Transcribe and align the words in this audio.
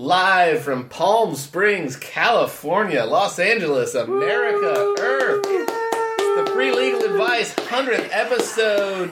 live 0.00 0.62
from 0.62 0.88
Palm 0.88 1.34
Springs, 1.34 1.94
California, 1.94 3.04
Los 3.04 3.38
Angeles, 3.38 3.94
America, 3.94 4.94
Earth. 4.98 5.44
It's 5.46 6.48
the 6.48 6.50
Free 6.54 6.72
Legal 6.72 7.02
Advice 7.02 7.54
100th 7.54 8.08
episode, 8.10 9.10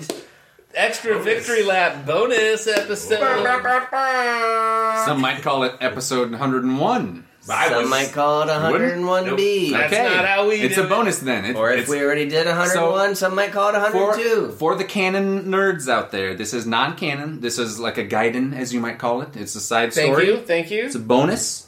extra 0.75 1.23
victory 1.23 1.63
lap 1.63 2.07
bonus 2.07 2.67
episode. 2.67 3.21
Some 5.05 5.21
might 5.21 5.43
call 5.43 5.65
it 5.65 5.75
episode 5.83 6.31
101. 6.31 7.28
I 7.51 7.69
Some 7.69 7.83
was- 7.83 7.91
might 7.91 8.13
call 8.13 8.43
it 8.43 8.49
101B. 8.49 9.71
That's 9.73 9.93
not 9.93 10.25
how 10.27 10.49
we 10.49 10.57
It's 10.57 10.75
do 10.75 10.83
a 10.83 10.85
it. 10.85 10.89
bonus 10.89 11.19
then. 11.21 11.45
It- 11.45 11.57
Or 11.57 11.71
if 11.73 11.89
we 11.89 12.01
already 12.03 12.29
did 12.29 12.47
101, 12.47 13.15
some 13.15 13.35
might 13.35 13.53
call 13.53 13.71
it 13.71 13.75
102. 13.79 14.53
for 14.59 14.75
the 14.75 14.85
canon 14.85 15.45
nerds 15.45 15.89
out 15.89 16.11
there, 16.13 16.35
this 16.35 16.53
is 16.55 16.67
non-canon. 16.67 17.41
This 17.41 17.59
is 17.59 17.79
like 17.79 17.99
a 17.99 18.05
gaiden, 18.05 18.57
as 18.57 18.73
you 18.75 18.81
might 18.81 18.99
call 18.99 19.23
it. 19.23 19.31
It's 19.35 19.55
a 19.55 19.61
side 19.61 19.93
Thank 19.93 20.13
story. 20.15 20.27
Thank 20.27 20.39
you, 20.41 20.47
thank 20.47 20.71
you. 20.71 20.85
It's 20.87 20.95
a 20.95 20.99
bonus. 21.01 21.65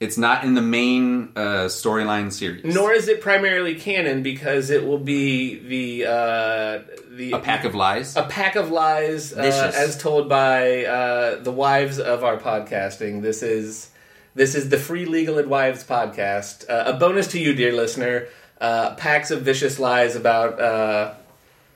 It's 0.00 0.16
not 0.16 0.44
in 0.44 0.54
the 0.54 0.62
main 0.62 1.30
uh, 1.34 1.66
storyline 1.66 2.32
series. 2.32 2.72
Nor 2.72 2.92
is 2.92 3.08
it 3.08 3.20
primarily 3.20 3.74
canon 3.74 4.22
because 4.22 4.70
it 4.70 4.86
will 4.86 4.98
be 5.00 5.58
the 5.58 6.06
uh, 6.08 6.78
the 7.10 7.32
a 7.32 7.40
pack 7.40 7.64
of 7.64 7.74
lies. 7.74 8.16
a 8.16 8.22
pack 8.22 8.54
of 8.54 8.70
lies 8.70 9.32
uh, 9.32 9.38
as 9.74 9.98
told 9.98 10.28
by 10.28 10.84
uh, 10.84 11.42
the 11.42 11.50
wives 11.50 11.98
of 11.98 12.22
our 12.22 12.36
podcasting. 12.36 13.22
This 13.22 13.42
is 13.42 13.88
this 14.38 14.54
is 14.54 14.68
the 14.70 14.78
Free 14.78 15.04
Legal 15.04 15.38
and 15.38 15.50
Wives 15.50 15.84
podcast. 15.84 16.68
Uh, 16.70 16.92
a 16.94 16.98
bonus 16.98 17.26
to 17.28 17.38
you, 17.40 17.54
dear 17.54 17.72
listener. 17.72 18.28
Uh, 18.60 18.94
packs 18.94 19.30
of 19.30 19.42
vicious 19.42 19.78
lies 19.78 20.16
about 20.16 20.58
uh, 20.60 21.14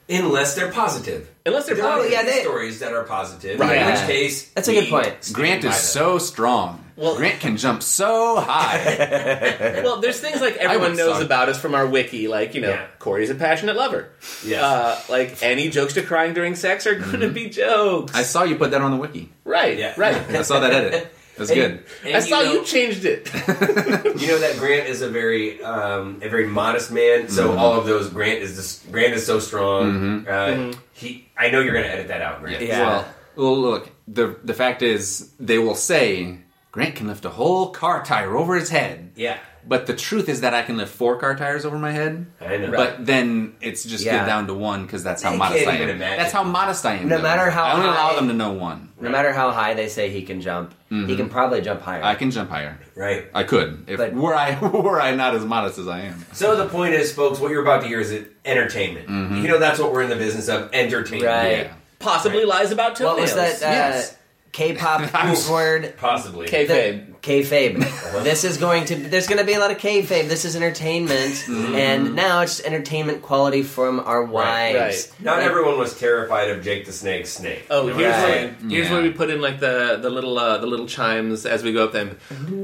Unless 0.09 0.57
they're 0.57 0.73
positive. 0.73 1.31
unless 1.47 1.67
they're 1.67 1.77
There 1.77 1.85
are 1.87 1.99
positive. 1.99 2.13
yeah, 2.13 2.23
they- 2.25 2.41
stories 2.43 2.81
that 2.81 2.93
are 2.93 3.05
positive. 3.05 3.59
Right. 3.61 3.79
In 3.79 3.87
which 3.87 4.01
case, 4.07 4.49
That's 4.51 4.69
a 4.69 4.73
good 4.73 4.85
we 4.85 4.91
point. 4.91 5.31
Grant 5.33 5.65
is 5.65 5.77
so 5.77 6.19
strong. 6.19 6.85
Well- 6.97 7.17
Grant 7.17 7.41
can 7.41 7.57
jump 7.57 7.83
so 7.83 8.39
high. 8.41 9.81
Well, 9.85 10.01
there's 10.01 10.21
things 10.21 10.41
like 10.41 10.57
everyone 10.57 10.97
knows 10.97 11.17
suck. 11.19 11.25
about 11.25 11.49
us 11.49 11.59
from 11.61 11.75
our 11.75 11.87
wiki, 11.87 12.27
like 12.29 12.55
you 12.55 12.61
know, 12.61 12.71
Yeah. 12.71 12.87
Corey's 12.99 13.31
a 13.31 13.35
passionate 13.35 13.77
lover. 13.77 14.09
Yes. 14.45 14.63
Uh, 14.63 15.01
like 15.09 15.43
any 15.43 15.69
jokes 15.71 15.95
to 15.95 16.03
crying 16.03 16.35
during 16.35 16.55
sex 16.57 16.87
are 16.87 16.95
going 16.97 17.21
to 17.21 17.31
be 17.31 17.49
jokes. 17.49 18.13
I 18.15 18.23
saw 18.23 18.43
you 18.45 18.57
put 18.57 18.73
that 18.73 18.81
on 18.83 18.91
the 18.91 18.97
wiki. 18.97 19.31
right, 19.45 19.79
Yeah. 19.79 19.95
right. 19.97 20.17
I 20.31 20.43
saw 20.43 20.61
that 20.61 20.73
edit. 20.73 21.15
That's 21.37 21.51
good. 21.51 21.83
And 22.05 22.17
I 22.17 22.21
saw 22.21 22.43
know, 22.43 22.53
you 22.53 22.65
changed 22.65 23.05
it. 23.05 23.31
You 24.23 24.29
know 24.29 24.39
that 24.39 24.57
Grant 24.59 24.87
is 24.89 25.01
a 25.03 25.09
very, 25.09 25.63
um, 25.63 26.21
a 26.23 26.29
very 26.29 26.47
modest 26.47 26.93
man. 26.93 27.29
So 27.29 27.49
Mm-hmm. 27.49 27.59
all 27.59 27.79
of 27.79 27.87
those, 27.87 28.09
Grant 28.11 28.41
is 28.41 28.57
this, 28.57 28.85
Grant 28.93 29.15
is 29.15 29.25
so 29.27 29.39
strong. 29.41 30.27
Uh, 30.27 30.31
Mm-hmm. 30.31 30.81
He, 30.93 31.29
I 31.37 31.51
know 31.51 31.61
you're 31.61 31.73
going 31.73 31.85
to 31.85 31.91
edit 31.91 32.09
that 32.09 32.23
out, 32.23 32.41
Grant. 32.41 32.63
Yeah. 32.63 32.81
Well, 32.87 33.07
well, 33.37 33.59
look. 33.59 33.91
The 34.07 34.37
the 34.45 34.55
fact 34.55 34.83
is, 34.83 35.33
they 35.41 35.59
will 35.59 35.75
say 35.75 36.39
Grant 36.73 36.95
can 36.97 37.07
lift 37.07 37.25
a 37.25 37.31
whole 37.31 37.69
car 37.71 38.03
tire 38.05 38.35
over 38.37 38.57
his 38.57 38.71
head. 38.71 39.11
Yeah. 39.15 39.39
But 39.65 39.87
the 39.87 39.95
truth 39.95 40.29
is 40.29 40.41
that 40.41 40.55
I 40.55 40.63
can 40.63 40.77
lift 40.77 40.93
four 40.93 41.17
car 41.19 41.37
tires 41.37 41.65
over 41.65 41.79
my 41.79 41.93
head. 41.93 42.27
I 42.41 42.57
know. 42.57 42.71
But 42.73 43.07
then 43.07 43.55
it's 43.61 43.85
just 43.85 44.05
Yeah. 44.05 44.17
get 44.21 44.27
down 44.27 44.49
to 44.49 44.55
one 44.55 44.83
because 44.85 45.05
that's 45.05 45.23
how 45.23 45.31
They 45.33 45.37
modest 45.37 45.59
can't 45.65 45.71
I 45.71 45.77
am. 45.77 45.83
even 45.83 45.97
imagine. 45.97 46.19
That's 46.19 46.33
how 46.33 46.43
modest 46.43 46.85
I 46.85 46.95
am. 46.95 47.09
No 47.09 47.19
though. 47.19 47.23
matter 47.23 47.49
how 47.51 47.65
I 47.65 47.73
only 47.75 47.87
allow 47.87 47.95
high- 48.09 48.15
them 48.17 48.27
to 48.29 48.35
know 48.35 48.51
one. 48.53 48.89
No 49.01 49.11
matter 49.11 49.33
how 49.33 49.51
high 49.53 49.75
they 49.75 49.87
say 49.89 50.09
he 50.11 50.23
can 50.23 50.41
jump, 50.41 50.75
he 50.91 51.15
can 51.15 51.29
probably 51.29 51.61
jump 51.61 51.83
higher. 51.83 51.99
Mm-hmm. 52.01 52.07
I 52.09 52.15
can 52.17 52.31
jump 52.33 52.51
higher. 52.51 52.79
right. 52.97 53.27
I 53.35 53.43
could 53.45 53.85
if 53.87 53.99
But- 53.99 54.15
were 54.15 54.35
I 54.35 54.59
were 54.61 55.01
I 55.01 55.15
not 55.15 55.35
as 55.37 55.45
modest 55.45 55.79
as 55.79 55.87
I 55.87 56.01
am. 56.01 56.25
So 56.33 56.57
the 56.57 56.67
point 56.67 56.95
is, 56.95 57.13
folks, 57.13 57.39
what 57.39 57.51
you're 57.53 57.63
about 57.63 57.83
to 57.83 57.87
hear 57.87 58.01
is 58.01 58.11
it 58.11 58.33
entertainment. 58.45 59.09
You 59.09 59.47
know 59.47 59.59
that's 59.59 59.79
what 59.79 59.93
we're 59.93 60.03
in 60.03 60.09
the 60.11 60.17
business 60.17 60.49
of, 60.49 60.71
entertainment. 60.73 61.31
Right. 61.31 61.59
Yeah. 61.67 61.73
Possibly 62.01 62.45
lies 62.45 62.73
about 62.73 62.99
what 62.99 63.21
was 63.21 63.35
that 63.35 63.63
uh, 63.63 63.67
Yes. 63.71 64.17
K-pop 64.53 65.15
I'm- 65.15 65.35
word? 65.51 65.95
Possibly. 65.97 66.47
Kayfabe. 66.47 67.09
Kayfabe. 67.23 67.79
this 68.25 68.45
is 68.45 68.57
going 68.59 68.85
to. 68.87 68.97
There's 68.97 69.27
going 69.29 69.39
to 69.39 69.45
be 69.45 69.55
a 69.55 69.59
lot 69.61 69.71
of 69.71 69.79
kayfabe. 69.79 70.29
This 70.29 70.45
is 70.45 70.57
entertainment, 70.57 71.49
and 71.49 72.15
now 72.17 72.41
it's 72.43 72.61
entertainment 72.61 73.23
quality 73.23 73.63
from 73.63 74.01
our 74.01 74.25
wives. 74.25 75.09
right. 75.13 75.25
Not 75.25 75.39
everyone 75.41 75.79
was 75.79 75.97
terrified 75.99 76.51
of 76.51 76.63
Jake 76.65 76.85
the 76.85 76.91
Snake's 76.93 77.31
snake. 77.31 77.67
Oh, 77.71 77.87
You 77.87 77.91
know 77.95 77.99
here's 77.99 78.13
what 78.17 78.29
where 78.29 78.49
here's 78.69 78.87
Yeah. 78.89 78.93
where 78.93 79.03
we 79.03 79.11
put 79.13 79.31
in 79.31 79.41
like 79.41 79.61
the 79.61 79.99
the 80.03 80.11
little 80.11 80.37
uh, 80.39 80.59
the 80.59 80.67
little 80.67 80.87
chimes 80.87 81.47
as 81.47 81.63
we 81.63 81.73
go 81.73 81.85
up 81.85 81.93
them. 81.93 82.19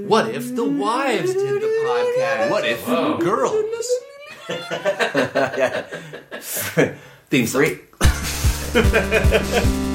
What 0.08 0.28
if 0.34 0.54
the 0.56 0.64
wives 0.64 1.32
did 1.32 1.62
the 1.62 1.66
podcast? 1.86 2.50
What 2.50 2.64
if 2.66 2.80
Whoa. 2.86 3.16
girls? 3.18 3.86
yeah. 4.50 5.86
theme 7.30 7.46
song? 7.46 7.78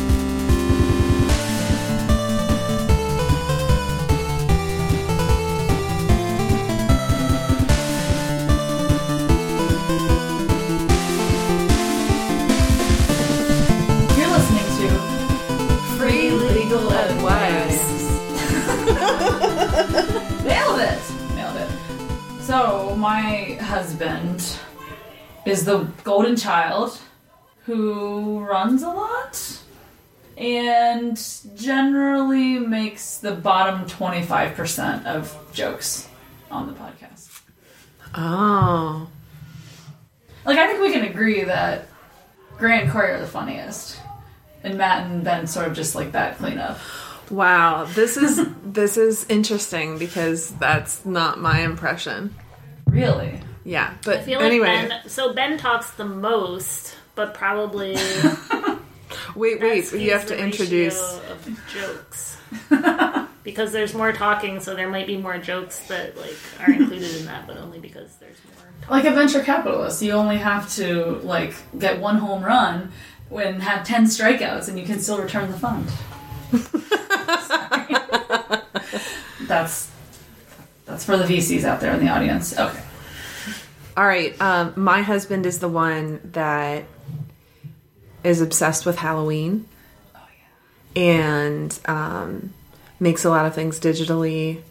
my 23.04 23.58
husband 23.60 24.58
is 25.46 25.66
the 25.66 25.80
golden 26.06 26.38
child 26.38 26.98
who 27.66 28.40
runs 28.40 28.82
a 28.82 28.88
lot 28.88 29.60
and 30.38 31.22
generally 31.54 32.60
makes 32.60 33.18
the 33.18 33.34
bottom 33.34 33.84
25% 33.90 35.06
of 35.06 35.38
jokes 35.52 36.08
on 36.50 36.68
the 36.68 36.74
podcast. 36.74 37.42
Oh. 38.16 39.10
Like, 40.46 40.58
I 40.58 40.68
think 40.68 40.80
we 40.80 40.94
can 40.94 41.04
agree 41.04 41.44
that 41.44 41.90
Grant 42.58 42.84
and 42.84 42.92
Corey 42.94 43.12
are 43.12 43.20
the 43.20 43.28
funniest. 43.28 44.00
And 44.64 44.78
Matt 44.78 45.08
and 45.08 45.26
Ben 45.26 45.46
sort 45.46 45.68
of 45.68 45.74
just 45.74 45.94
like 45.94 46.14
that 46.14 46.38
cleanup. 46.38 46.80
Wow. 47.30 47.84
This 47.84 48.16
is 48.16 48.48
this 48.64 48.96
is 48.96 49.26
interesting 49.28 49.98
because 49.98 50.52
that's 50.52 51.06
not 51.06 51.38
my 51.38 51.60
impression. 51.60 52.34
Really? 52.94 53.42
Yeah. 53.64 53.94
But 54.06 54.18
I 54.18 54.22
feel 54.22 54.40
like 54.40 54.48
anyway. 54.48 54.68
Ben. 54.68 55.10
So 55.10 55.34
Ben 55.34 55.58
talks 55.58 55.92
the 55.92 56.06
most, 56.06 56.96
but 57.16 57.34
probably 57.34 57.96
wait, 59.36 59.62
wait. 59.62 59.92
You 59.94 60.12
have 60.12 60.28
to 60.28 60.38
introduce 60.38 61.02
of 61.30 61.60
jokes 61.74 62.38
because 63.44 63.72
there's 63.72 63.94
more 63.94 64.14
talking, 64.14 64.60
so 64.60 64.76
there 64.76 64.90
might 64.90 65.08
be 65.08 65.18
more 65.18 65.38
jokes 65.38 65.80
that 65.88 66.18
like 66.18 66.36
are 66.60 66.72
included 66.74 67.16
in 67.18 67.26
that, 67.26 67.48
but 67.48 67.58
only 67.58 67.80
because 67.80 68.16
there's 68.18 68.38
more. 68.46 68.54
Like 68.90 69.06
a 69.06 69.12
venture 69.12 69.42
capitalist, 69.42 70.02
you 70.02 70.12
only 70.12 70.38
have 70.38 70.70
to 70.76 71.20
like 71.24 71.54
get 71.80 72.00
one 72.00 72.18
home 72.18 72.44
run 72.44 72.92
and 73.32 73.64
have 73.64 73.86
ten 73.86 74.06
strikeouts, 74.06 74.68
and 74.68 74.78
you 74.78 74.86
can 74.86 75.00
still 75.00 75.20
return 75.20 75.52
the 75.52 75.58
fund. 75.58 75.90
That's 79.48 79.93
that's 80.94 81.06
for 81.06 81.18
the 81.18 81.24
VCs 81.24 81.64
out 81.64 81.82
there 81.82 81.92
in 81.94 82.06
the 82.06 82.12
audience. 82.12 82.58
Okay. 82.58 82.80
All 83.98 84.06
right. 84.06 84.40
Um, 84.40 84.74
my 84.76 85.02
husband 85.02 85.48
is 85.48 85.58
the 85.60 85.68
one 85.68 86.20
that 86.34 86.86
is 88.24 88.42
obsessed 88.42 88.86
with 88.86 88.98
Halloween. 88.98 89.68
And 90.96 91.78
um, 91.86 92.54
makes 93.00 93.26
a 93.26 93.30
lot 93.32 93.48
of 93.48 93.56
things 93.56 93.80
digitally 93.80 94.62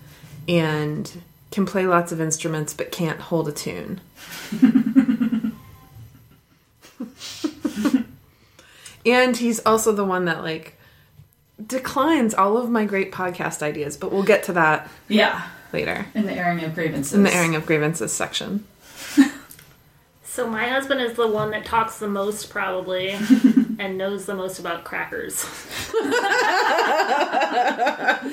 and 0.47 1.11
can 1.51 1.67
play 1.67 1.85
lots 1.89 2.13
of 2.13 2.21
instruments 2.21 2.73
but 2.73 2.93
can't 2.93 3.19
hold 3.19 3.49
a 3.49 3.53
tune. 3.53 4.01
and 9.05 9.37
he's 9.37 9.59
also 9.67 9.91
the 9.91 10.05
one 10.05 10.27
that 10.27 10.43
like 10.43 10.79
declines 11.67 12.35
all 12.35 12.57
of 12.57 12.71
my 12.71 12.85
great 12.85 13.11
podcast 13.11 13.63
ideas, 13.63 13.97
but 13.97 14.13
we'll 14.13 14.23
get 14.23 14.45
to 14.45 14.53
that 14.53 14.89
Yeah. 15.09 15.43
Later 15.73 16.07
In 16.15 16.27
the 16.27 16.35
airing 16.35 16.63
of 16.65 16.75
grievances. 16.75 17.15
in 17.15 17.23
the 17.23 17.33
airing 17.35 17.55
of 17.55 17.65
grievances 17.67 18.13
section. 18.13 18.67
So 20.25 20.49
my 20.49 20.67
husband 20.67 21.03
is 21.03 21.13
the 21.13 21.29
one 21.29 21.51
that 21.51 21.67
talks 21.67 21.99
the 21.99 22.09
most, 22.09 22.49
probably, 22.49 23.11
and 23.79 23.99
knows 23.99 24.25
the 24.25 24.35
most 24.35 24.59
about 24.59 24.83
crackers. 24.83 25.45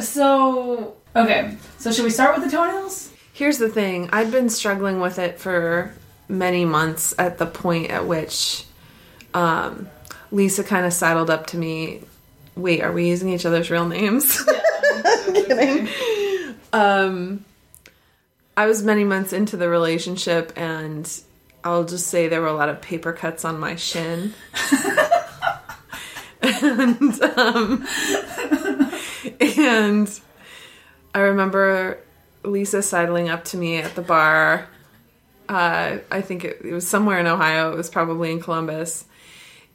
So 0.00 0.94
okay. 1.16 1.56
So 1.78 1.92
should 1.92 2.04
we 2.04 2.10
start 2.10 2.36
with 2.36 2.44
the 2.44 2.50
toenails? 2.56 3.12
Here's 3.32 3.58
the 3.58 3.68
thing 3.68 4.08
I'd 4.12 4.30
been 4.30 4.48
struggling 4.48 5.00
with 5.00 5.18
it 5.18 5.38
for 5.38 5.94
many 6.28 6.64
months 6.64 7.14
at 7.18 7.38
the 7.38 7.46
point 7.46 7.90
at 7.90 8.06
which 8.06 8.64
um, 9.34 9.88
Lisa 10.30 10.64
kind 10.64 10.86
of 10.86 10.92
sidled 10.92 11.30
up 11.30 11.46
to 11.48 11.56
me. 11.56 12.02
Wait, 12.56 12.82
are 12.82 12.92
we 12.92 13.08
using 13.08 13.28
each 13.28 13.46
other's 13.46 13.70
real 13.70 13.86
names? 13.86 14.42
Kidding. 15.46 15.88
Um, 16.70 17.46
I 18.58 18.66
was 18.66 18.82
many 18.82 19.04
months 19.04 19.32
into 19.32 19.56
the 19.56 19.70
relationship, 19.70 20.52
and 20.54 21.10
I'll 21.64 21.84
just 21.84 22.08
say 22.08 22.28
there 22.28 22.42
were 22.42 22.48
a 22.48 22.52
lot 22.52 22.68
of 22.68 22.82
paper 22.82 23.12
cuts 23.12 23.44
on 23.44 23.58
my 23.58 23.76
shin. 23.76 24.34
and 26.42 27.22
um, 27.22 27.86
and 29.40 30.20
I 31.14 31.20
remember 31.20 31.98
Lisa 32.44 32.82
sidling 32.82 33.28
up 33.28 33.44
to 33.46 33.56
me 33.56 33.78
at 33.78 33.94
the 33.94 34.02
bar. 34.02 34.68
Uh, 35.48 35.98
I 36.10 36.20
think 36.20 36.44
it, 36.44 36.60
it 36.62 36.72
was 36.72 36.86
somewhere 36.86 37.18
in 37.18 37.26
Ohio. 37.26 37.72
It 37.72 37.76
was 37.76 37.88
probably 37.88 38.30
in 38.30 38.40
Columbus. 38.40 39.06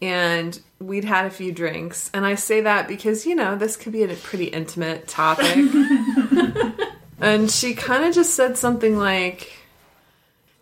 And 0.03 0.59
we'd 0.79 1.05
had 1.05 1.25
a 1.25 1.29
few 1.29 1.53
drinks. 1.53 2.11
And 2.13 2.25
I 2.25 2.35
say 2.35 2.59
that 2.59 2.89
because, 2.89 3.25
you 3.25 3.35
know, 3.35 3.55
this 3.55 3.77
could 3.77 3.93
be 3.93 4.03
a 4.03 4.13
pretty 4.15 4.47
intimate 4.47 5.07
topic. 5.07 5.55
and 7.21 7.49
she 7.49 7.73
kind 7.73 8.03
of 8.03 8.13
just 8.13 8.33
said 8.33 8.57
something 8.57 8.97
like, 8.97 9.53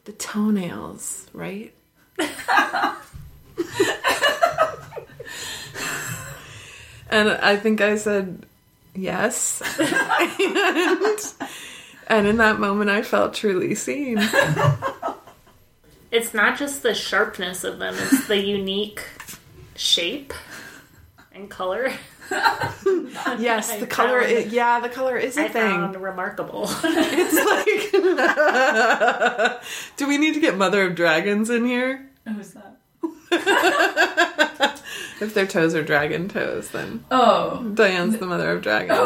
the 0.05 0.11
toenails, 0.11 1.25
right? 1.33 1.73
and 2.19 2.29
I 7.31 7.57
think 7.57 7.81
I 7.81 7.97
said, 7.97 8.45
yes. 8.93 9.63
and, 9.79 11.17
and 12.05 12.27
in 12.27 12.37
that 12.37 12.59
moment, 12.59 12.91
I 12.91 13.01
felt 13.01 13.33
truly 13.33 13.73
seen. 13.73 14.19
It's 16.11 16.33
not 16.33 16.59
just 16.59 16.83
the 16.83 16.93
sharpness 16.93 17.63
of 17.63 17.79
them; 17.79 17.95
it's 17.97 18.27
the 18.27 18.37
unique 18.37 19.01
shape 19.81 20.33
and 21.33 21.49
color. 21.49 21.91
Yes, 23.39 23.75
the 23.75 23.85
color. 23.87 24.21
found- 24.21 24.31
i 24.37 24.39
yeah, 24.49 24.79
the 24.79 24.87
color 24.89 25.17
is 25.17 25.35
a 25.37 25.41
I 25.45 25.47
thing. 25.49 25.61
found 25.63 25.97
remarkable. 26.01 26.63
It's 26.83 27.35
like, 27.35 27.91
do 29.97 30.07
we 30.07 30.17
need 30.17 30.33
to 30.35 30.39
get 30.39 30.55
Mother 30.57 30.83
of 30.87 30.95
Dragons 30.95 31.49
in 31.49 31.65
here? 31.65 32.09
Oh, 32.25 32.31
Who's 32.33 32.53
that? 32.53 32.77
If 35.19 35.33
their 35.35 35.45
toes 35.45 35.75
are 35.75 35.83
dragon 35.83 36.29
toes, 36.29 36.69
then 36.71 37.03
Oh, 37.11 37.61
Diane's 37.75 38.17
the 38.17 38.25
Mother 38.25 38.51
of 38.51 38.61
Dragons. 38.63 38.97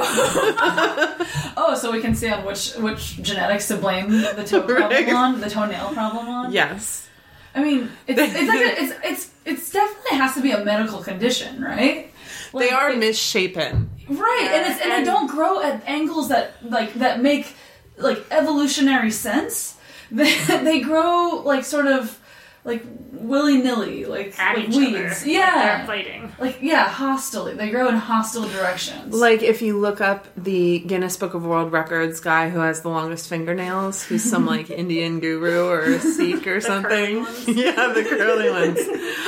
oh, 1.57 1.75
so 1.79 1.91
we 1.91 2.01
can 2.01 2.13
see 2.15 2.29
on 2.29 2.45
which 2.45 2.73
which 2.75 3.21
genetics 3.23 3.67
to 3.69 3.77
blame 3.77 4.09
the 4.11 4.43
toe 4.47 4.61
problem 4.61 4.91
Right. 4.91 5.13
on, 5.13 5.41
the 5.41 5.49
toenail 5.49 5.89
problem 5.93 6.27
on. 6.29 6.51
Yes. 6.53 7.07
I 7.55 7.63
mean, 7.63 7.89
it's 8.07 8.19
it's 8.19 8.47
like 8.49 8.59
a, 8.59 8.81
it's 8.83 8.93
it's 9.03 9.31
it's 9.45 9.71
definitely 9.71 10.17
has 10.17 10.33
to 10.35 10.41
be 10.41 10.51
a 10.51 10.63
medical 10.63 11.01
condition, 11.01 11.61
right? 11.63 12.11
They 12.53 12.69
are 12.69 12.91
it- 12.91 12.97
misshapen. 12.99 13.89
right, 14.09 14.49
and 14.53 14.71
it's 14.71 14.81
and 14.81 14.91
they 14.91 15.03
don't 15.03 15.27
grow 15.27 15.61
at 15.61 15.81
angles 15.87 16.29
that 16.29 16.53
like 16.63 16.93
that 16.95 17.21
make 17.21 17.55
like 17.97 18.23
evolutionary 18.31 19.11
sense. 19.11 19.71
They 20.11 20.35
they 20.63 20.79
grow 20.81 21.41
like 21.43 21.65
sort 21.65 21.87
of 21.87 22.19
like 22.65 22.83
willy 23.13 23.57
nilly, 23.59 24.05
like 24.05 24.37
At 24.39 24.57
like 24.57 24.67
each 24.69 24.75
weeds. 24.75 24.95
other. 24.97 25.07
Like 25.09 25.25
Yeah, 25.25 25.77
they're 25.77 25.85
fighting. 25.87 26.31
like 26.39 26.57
yeah, 26.61 26.89
hostilely. 26.89 27.53
They 27.55 27.69
grow 27.69 27.87
in 27.87 27.95
hostile 27.95 28.47
directions. 28.49 29.13
Like 29.13 29.41
if 29.43 29.61
you 29.61 29.79
look 29.79 30.01
up 30.01 30.27
the 30.35 30.79
Guinness 30.79 31.15
Book 31.15 31.33
of 31.35 31.45
World 31.45 31.71
Records 31.71 32.19
guy 32.19 32.49
who 32.49 32.59
has 32.59 32.81
the 32.81 32.89
longest 32.89 33.29
fingernails, 33.29 34.03
who's 34.03 34.23
some 34.23 34.45
like 34.53 34.69
Indian 34.69 35.19
guru 35.19 35.67
or 35.67 35.81
a 35.83 35.99
Sikh 35.99 36.37
or 36.47 36.59
curly 36.59 36.61
something. 36.61 37.21
ones. 37.21 37.47
yeah, 37.47 37.93
the 37.93 38.03
curly 38.03 38.49
ones. 38.49 38.79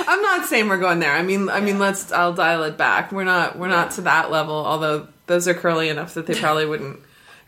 I'm 0.08 0.22
not 0.22 0.46
saying 0.48 0.68
we're 0.68 0.78
going 0.80 1.00
there. 1.00 1.14
I 1.14 1.22
mean, 1.22 1.50
I 1.50 1.62
mean, 1.62 1.80
let's. 1.80 2.12
I'll 2.12 2.34
dial 2.34 2.64
it 2.64 2.76
back. 2.78 3.12
We're 3.12 3.24
not. 3.24 3.58
We're 3.58 3.68
not 3.70 3.92
to 3.92 4.02
that 4.02 4.32
level. 4.32 4.56
Although 4.56 5.08
those 5.28 5.48
are 5.48 5.54
curly 5.54 5.90
enough 5.90 6.14
that 6.16 6.26
they 6.28 6.34
probably 6.40 6.66
wouldn't 6.66 7.00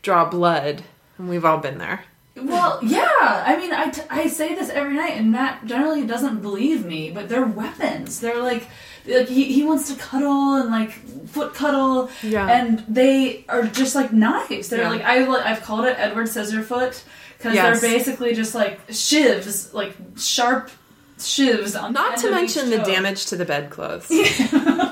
draw 0.04 0.30
blood, 0.30 0.84
and 1.18 1.30
we've 1.30 1.46
all 1.46 1.58
been 1.58 1.78
there. 1.80 2.04
Well, 2.44 2.80
yeah. 2.84 3.44
I 3.46 3.56
mean, 3.58 3.74
I, 3.74 3.90
t- 3.90 4.02
I 4.10 4.28
say 4.28 4.56
this 4.56 4.70
every 4.70 4.96
night, 4.96 5.14
and 5.14 5.32
Matt 5.32 5.66
generally 5.66 6.06
doesn't 6.06 6.42
believe 6.42 6.86
me, 6.86 7.12
but 7.12 7.30
they're 7.30 7.46
weapons. 7.46 8.20
They're 8.20 8.42
like, 8.42 8.68
like 9.08 9.28
he, 9.28 9.46
he 9.52 9.64
wants 9.64 9.92
to 9.94 10.00
cuddle 10.00 10.56
and 10.56 10.70
like 10.70 10.92
foot 11.30 11.54
cuddle, 11.54 12.10
Yeah. 12.24 12.48
and 12.50 12.84
they 12.88 13.46
are 13.50 13.64
just 13.64 13.96
like 13.96 14.12
knives. 14.14 14.70
They're 14.70 14.82
Yeah. 14.82 14.90
like 14.90 15.02
I 15.04 15.26
I've 15.44 15.62
called 15.62 15.86
it 15.86 15.96
Edward 15.98 16.28
Scissorfoot 16.28 17.02
because 17.38 17.54
Yes. 17.56 17.80
they're 17.82 17.90
basically 17.92 18.34
just 18.36 18.54
like 18.56 18.86
shivs, 18.88 19.74
like 19.74 19.96
sharp 20.18 20.70
shivs 21.18 21.82
on. 21.82 21.94
the 21.94 22.00
Not 22.00 22.18
to 22.20 22.32
mention 22.32 22.70
the 22.70 22.78
damage 22.80 23.26
to 23.28 23.36
the 23.36 23.46
bedclothes. 23.46 24.10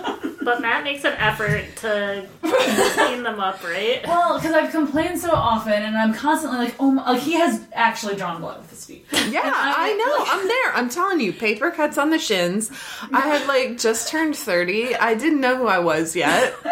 But 0.48 0.62
Matt 0.62 0.86
makes 0.86 1.04
an 1.04 1.12
effort 1.18 1.66
to 1.82 2.26
clean 2.42 3.24
them 3.24 3.42
up, 3.42 3.62
right? 3.66 4.00
Well, 4.08 4.38
because 4.40 4.54
I've 4.54 4.72
complained 4.72 5.20
so 5.20 5.32
often, 5.32 5.74
and 5.74 5.98
I'm 5.98 6.14
constantly 6.14 6.60
like, 6.60 6.76
oh, 6.80 6.92
my, 6.92 7.12
like 7.12 7.22
he 7.22 7.34
has 7.34 7.60
actually 7.74 8.16
drawn 8.16 8.40
blood 8.40 8.62
with 8.62 8.70
his 8.70 8.86
feet. 8.86 9.06
Yeah, 9.30 9.42
I- 9.44 9.90
I 9.90 9.94
know. 9.94 10.26
I'm 10.26 10.48
there. 10.48 10.74
I'm 10.76 10.90
telling 10.90 11.20
you, 11.20 11.34
paper 11.34 11.70
cuts 11.70 11.98
on 11.98 12.12
the 12.12 12.18
shins. 12.18 12.72
I 13.12 13.20
had 13.20 13.46
like 13.46 13.78
just 13.78 14.08
turned 14.08 14.38
30. 14.38 14.96
I 14.96 15.16
didn't 15.16 15.42
know 15.42 15.58
who 15.58 15.68
I 15.68 15.80
was 15.80 16.16
yet. 16.16 16.54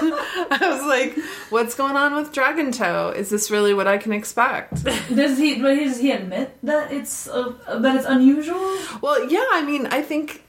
I 0.00 0.58
was 0.62 0.84
like, 0.86 1.18
what's 1.50 1.74
going 1.74 1.96
on 1.96 2.14
with 2.14 2.32
Dragon 2.32 2.70
Toe? 2.70 3.12
Is 3.16 3.30
this 3.30 3.50
really 3.50 3.74
what 3.74 3.88
I 3.88 3.98
can 3.98 4.12
expect? 4.12 4.84
Does 4.84 5.38
he? 5.38 5.56
Does 5.58 5.98
he 5.98 6.12
admit 6.12 6.56
that 6.62 6.92
it's 6.92 7.26
uh, 7.28 7.52
that 7.80 7.96
it's 7.96 8.06
unusual? 8.06 8.78
Well, 9.02 9.28
yeah, 9.28 9.44
I 9.50 9.62
mean, 9.64 9.86
I 9.86 10.02
think, 10.02 10.30
I, 10.30 10.47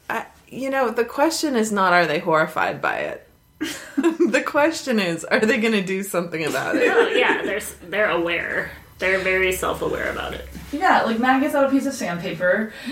you 0.51 0.69
know, 0.69 0.89
the 0.89 1.05
question 1.05 1.55
is 1.55 1.71
not 1.71 1.93
are 1.93 2.05
they 2.05 2.19
horrified 2.19 2.81
by 2.81 2.97
it? 2.99 3.29
the 3.97 4.43
question 4.45 4.99
is, 4.99 5.25
are 5.25 5.39
they 5.41 5.59
going 5.59 5.73
to 5.73 5.83
do 5.83 6.01
something 6.03 6.45
about 6.45 6.75
it? 6.75 7.17
Yeah, 7.17 7.41
they're 7.43 7.61
they're 7.89 8.09
aware. 8.09 8.71
They're 8.99 9.19
very 9.19 9.51
self-aware 9.53 10.11
about 10.11 10.33
it. 10.33 10.47
Yeah, 10.71 11.01
like 11.01 11.17
Matt 11.19 11.41
gets 11.41 11.55
out 11.55 11.65
a 11.65 11.69
piece 11.71 11.87
of 11.87 11.93
sandpaper, 11.93 12.71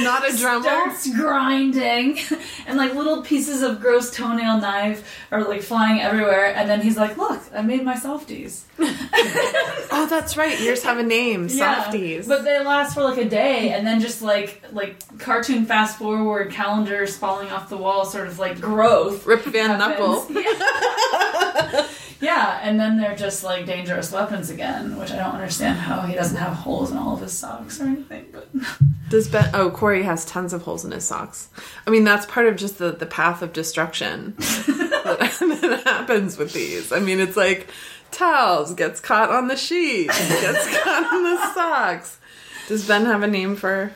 Not 0.00 0.28
a 0.28 0.32
Dremel? 0.32 0.62
starts 0.62 1.10
grinding, 1.16 2.18
and 2.66 2.76
like 2.76 2.94
little 2.94 3.22
pieces 3.22 3.62
of 3.62 3.80
gross 3.80 4.10
toenail 4.14 4.58
knife 4.60 5.08
are 5.32 5.42
like 5.44 5.62
flying 5.62 6.00
everywhere. 6.00 6.54
And 6.54 6.68
then 6.68 6.82
he's 6.82 6.96
like, 6.98 7.16
"Look, 7.16 7.40
I 7.54 7.62
made 7.62 7.82
my 7.84 7.96
softies." 7.96 8.66
Oh, 9.90 10.06
that's 10.06 10.36
right. 10.36 10.60
Yours 10.60 10.82
have 10.84 10.98
a 10.98 11.02
name. 11.02 11.48
Yeah, 11.50 11.82
Softies. 11.82 12.28
but 12.28 12.44
they 12.44 12.62
last 12.62 12.94
for 12.94 13.02
like 13.02 13.18
a 13.18 13.28
day, 13.28 13.70
and 13.72 13.84
then 13.86 14.00
just 14.00 14.20
like 14.22 14.62
like 14.72 14.96
cartoon 15.18 15.64
fast 15.64 15.98
forward 15.98 16.52
calendars 16.52 17.16
falling 17.16 17.48
off 17.50 17.68
the 17.68 17.76
wall, 17.76 18.04
sort 18.04 18.28
of 18.28 18.38
like 18.38 18.60
growth. 18.60 19.26
Rip 19.26 19.42
Van 19.44 19.76
Knuckle. 19.78 20.26
Yeah. 20.38 21.88
Yeah, 22.20 22.60
and 22.62 22.78
then 22.80 22.98
they're 22.98 23.16
just 23.16 23.44
like 23.44 23.66
dangerous 23.66 24.10
weapons 24.12 24.50
again, 24.50 24.96
which 24.96 25.10
I 25.12 25.16
don't 25.16 25.34
understand 25.34 25.78
how 25.78 26.02
he 26.02 26.14
doesn't 26.14 26.36
have 26.36 26.52
holes 26.52 26.90
in 26.90 26.96
all 26.96 27.14
of 27.14 27.20
his 27.20 27.32
socks 27.32 27.80
or 27.80 27.84
anything. 27.84 28.26
But 28.32 28.48
Does 29.08 29.28
Ben? 29.28 29.50
Oh, 29.54 29.70
Corey 29.70 30.02
has 30.02 30.24
tons 30.24 30.52
of 30.52 30.62
holes 30.62 30.84
in 30.84 30.90
his 30.90 31.04
socks. 31.04 31.48
I 31.86 31.90
mean, 31.90 32.04
that's 32.04 32.26
part 32.26 32.46
of 32.46 32.56
just 32.56 32.78
the 32.78 32.90
the 32.92 33.06
path 33.06 33.42
of 33.42 33.52
destruction 33.52 34.34
that, 34.38 35.38
that 35.62 35.82
happens 35.84 36.36
with 36.36 36.52
these. 36.52 36.92
I 36.92 37.00
mean, 37.00 37.20
it's 37.20 37.36
like 37.36 37.68
towels 38.10 38.74
gets 38.74 39.00
caught 39.00 39.30
on 39.30 39.48
the 39.48 39.56
sheet, 39.56 40.08
gets 40.08 40.78
caught 40.82 41.12
on 41.12 41.24
the 41.24 41.52
socks. 41.54 42.18
Does 42.66 42.86
Ben 42.86 43.06
have 43.06 43.22
a 43.22 43.26
name 43.26 43.56
for 43.56 43.92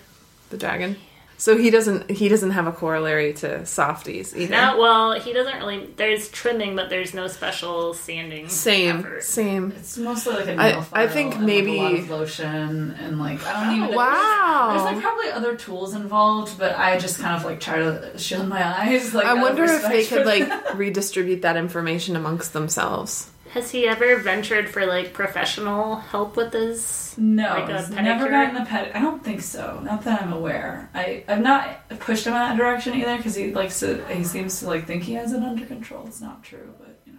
the 0.51 0.57
dragon? 0.57 0.97
So 1.43 1.57
he 1.59 1.71
doesn't. 1.71 2.09
He 2.09 2.29
doesn't 2.29 2.53
have 2.53 2.69
a 2.69 2.73
corollary 2.73 3.33
to 3.43 3.67
softies 3.67 4.33
either. 4.37 4.53
No, 4.53 4.79
well, 4.79 5.19
he 5.19 5.33
doesn't 5.33 5.57
really. 5.57 5.89
There's 5.97 6.29
trimming, 6.29 6.77
but 6.77 6.89
there's 6.89 7.15
no 7.15 7.27
special 7.27 7.95
sanding. 7.95 8.49
Same, 8.49 9.01
effort. 9.01 9.25
same. 9.25 9.73
it's 9.77 9.99
mostly 9.99 10.35
like 10.37 10.47
a 10.47 10.53
I- 10.53 10.71
nail 10.71 10.79
I 10.79 10.83
file 10.85 11.09
think 11.09 11.35
and, 11.35 11.45
maybe- 11.45 11.79
like, 11.79 11.91
a 11.91 11.95
lot 11.95 11.99
of 11.99 12.11
lotion 12.11 12.93
and 12.93 13.19
like 13.19 13.45
I 13.45 13.65
don't 13.67 13.77
even. 13.77 13.91
know. 13.91 13.97
Wow. 13.97 14.69
There's 14.71 14.85
like 14.95 15.03
probably 15.03 15.31
other 15.33 15.57
tools 15.57 15.95
involved, 15.95 16.61
but 16.61 16.79
I 16.79 16.97
just 17.01 17.19
kind 17.19 17.35
of 17.35 17.45
like 17.45 17.59
try 17.59 17.79
to 17.79 18.17
shield 18.19 18.47
my 18.47 18.65
eyes. 18.65 19.13
Like 19.13 19.27
I 19.27 19.35
wonder 19.35 19.65
if 19.65 19.83
they 19.83 20.05
could 20.05 20.25
like 20.25 20.75
redistribute 20.77 21.43
that 21.43 21.57
information 21.57 22.15
amongst 22.15 22.53
themselves. 22.53 23.29
Has 23.53 23.71
he 23.71 23.87
ever 23.87 24.17
ventured 24.17 24.71
for 24.71 24.87
like 24.87 25.13
professional 25.13 25.97
help 25.97 26.37
with 26.37 26.55
his? 26.55 27.15
No, 27.19 27.51
Like 27.51 27.69
a 27.69 27.81
he's 27.83 27.91
never 27.91 28.31
gotten 28.31 28.57
a 28.57 28.65
ped. 28.65 28.97
I 28.97 29.01
don't 29.01 29.23
think 29.23 29.43
so. 29.43 29.79
Not 29.85 30.05
that 30.05 30.23
I'm 30.23 30.33
aware. 30.33 30.89
I 30.95 31.23
I've 31.29 31.43
not 31.43 31.87
pushed 32.01 32.27
him 32.27 32.33
in 32.33 32.39
that 32.39 32.57
direction 32.57 32.95
either 32.95 33.19
because 33.19 33.35
he 33.35 33.53
likes 33.53 33.81
to. 33.81 34.03
He 34.07 34.25
seems 34.25 34.61
to 34.61 34.69
like 34.69 34.87
think 34.87 35.03
he 35.03 35.13
has 35.15 35.35
it 35.35 35.43
under 35.43 35.67
control. 35.67 36.07
It's 36.07 36.23
not 36.23 36.43
true, 36.43 36.73
but 36.79 36.99
you 37.05 37.13
know. 37.13 37.19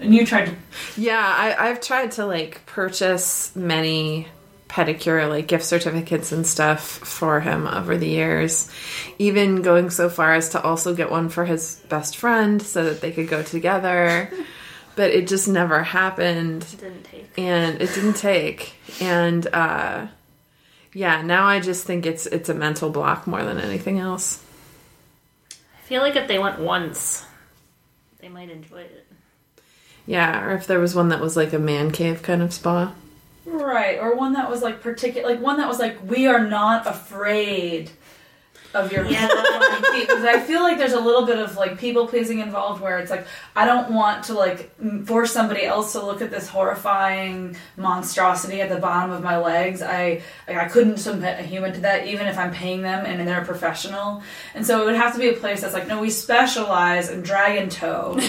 And 0.00 0.14
you 0.14 0.24
tried 0.24 0.46
to. 0.46 0.54
Yeah, 0.96 1.20
I, 1.20 1.68
I've 1.68 1.82
tried 1.82 2.12
to 2.12 2.24
like 2.24 2.64
purchase 2.64 3.54
many 3.54 4.28
pedicure 4.68 5.28
like 5.28 5.46
gift 5.48 5.66
certificates 5.66 6.32
and 6.32 6.46
stuff 6.46 6.82
for 6.82 7.40
him 7.40 7.66
over 7.66 7.98
the 7.98 8.08
years. 8.08 8.70
Even 9.18 9.60
going 9.60 9.90
so 9.90 10.08
far 10.08 10.32
as 10.32 10.48
to 10.48 10.62
also 10.62 10.94
get 10.94 11.10
one 11.10 11.28
for 11.28 11.44
his 11.44 11.76
best 11.90 12.16
friend 12.16 12.62
so 12.62 12.84
that 12.84 13.02
they 13.02 13.12
could 13.12 13.28
go 13.28 13.42
together. 13.42 14.32
but 14.96 15.10
it 15.10 15.26
just 15.28 15.48
never 15.48 15.82
happened 15.82 16.66
Didn't 16.80 17.04
take. 17.04 17.30
and 17.38 17.80
it 17.80 17.94
didn't 17.94 18.14
take. 18.14 18.74
And 19.00 19.46
uh 19.52 20.06
yeah, 20.92 21.22
now 21.22 21.46
I 21.46 21.60
just 21.60 21.84
think 21.84 22.06
it's 22.06 22.26
it's 22.26 22.48
a 22.48 22.54
mental 22.54 22.90
block 22.90 23.26
more 23.26 23.42
than 23.42 23.58
anything 23.58 23.98
else. 23.98 24.42
I 25.50 25.86
feel 25.86 26.02
like 26.02 26.16
if 26.16 26.28
they 26.28 26.38
went 26.38 26.60
once, 26.60 27.24
they 28.20 28.28
might 28.28 28.50
enjoy 28.50 28.82
it. 28.82 29.06
Yeah, 30.06 30.44
or 30.44 30.52
if 30.52 30.66
there 30.66 30.78
was 30.80 30.94
one 30.94 31.08
that 31.08 31.20
was 31.20 31.36
like 31.36 31.52
a 31.52 31.58
man 31.58 31.90
cave 31.90 32.22
kind 32.22 32.42
of 32.42 32.52
spa. 32.52 32.92
Right, 33.46 33.98
or 33.98 34.14
one 34.16 34.32
that 34.34 34.48
was 34.50 34.62
like 34.62 34.80
particular, 34.80 35.28
like 35.28 35.40
one 35.40 35.58
that 35.58 35.68
was 35.68 35.78
like, 35.78 35.98
we 36.08 36.26
are 36.26 36.46
not 36.46 36.86
afraid. 36.86 37.90
Of 38.74 38.92
your 38.92 39.04
Yeah. 39.06 39.26
because 39.92 40.24
I 40.24 40.40
feel 40.40 40.62
like 40.62 40.78
there's 40.78 40.92
a 40.92 41.00
little 41.00 41.24
bit 41.26 41.38
of 41.38 41.56
like 41.56 41.78
people 41.78 42.06
pleasing 42.06 42.40
involved 42.40 42.82
where 42.82 42.98
it's 42.98 43.10
like 43.10 43.26
I 43.56 43.64
don't 43.66 43.92
want 43.92 44.24
to 44.24 44.34
like 44.34 44.70
force 45.06 45.32
somebody 45.32 45.64
else 45.64 45.92
to 45.92 46.04
look 46.04 46.20
at 46.22 46.30
this 46.30 46.48
horrifying 46.48 47.56
monstrosity 47.76 48.60
at 48.60 48.68
the 48.68 48.76
bottom 48.78 49.10
of 49.10 49.22
my 49.22 49.36
legs. 49.38 49.82
I 49.82 50.22
like, 50.48 50.56
I 50.56 50.68
couldn't 50.68 50.98
submit 50.98 51.38
a 51.38 51.42
human 51.42 51.72
to 51.74 51.80
that 51.80 52.06
even 52.06 52.26
if 52.26 52.36
I'm 52.38 52.52
paying 52.52 52.82
them 52.82 53.06
and 53.06 53.26
they're 53.26 53.42
a 53.42 53.46
professional. 53.46 54.22
And 54.54 54.66
so 54.66 54.82
it 54.82 54.86
would 54.86 54.96
have 54.96 55.12
to 55.14 55.18
be 55.20 55.28
a 55.28 55.34
place 55.34 55.60
that's 55.60 55.74
like 55.74 55.86
no, 55.88 56.00
we 56.00 56.10
specialize 56.10 57.10
in 57.10 57.22
dragon 57.22 57.68
toe. 57.68 58.18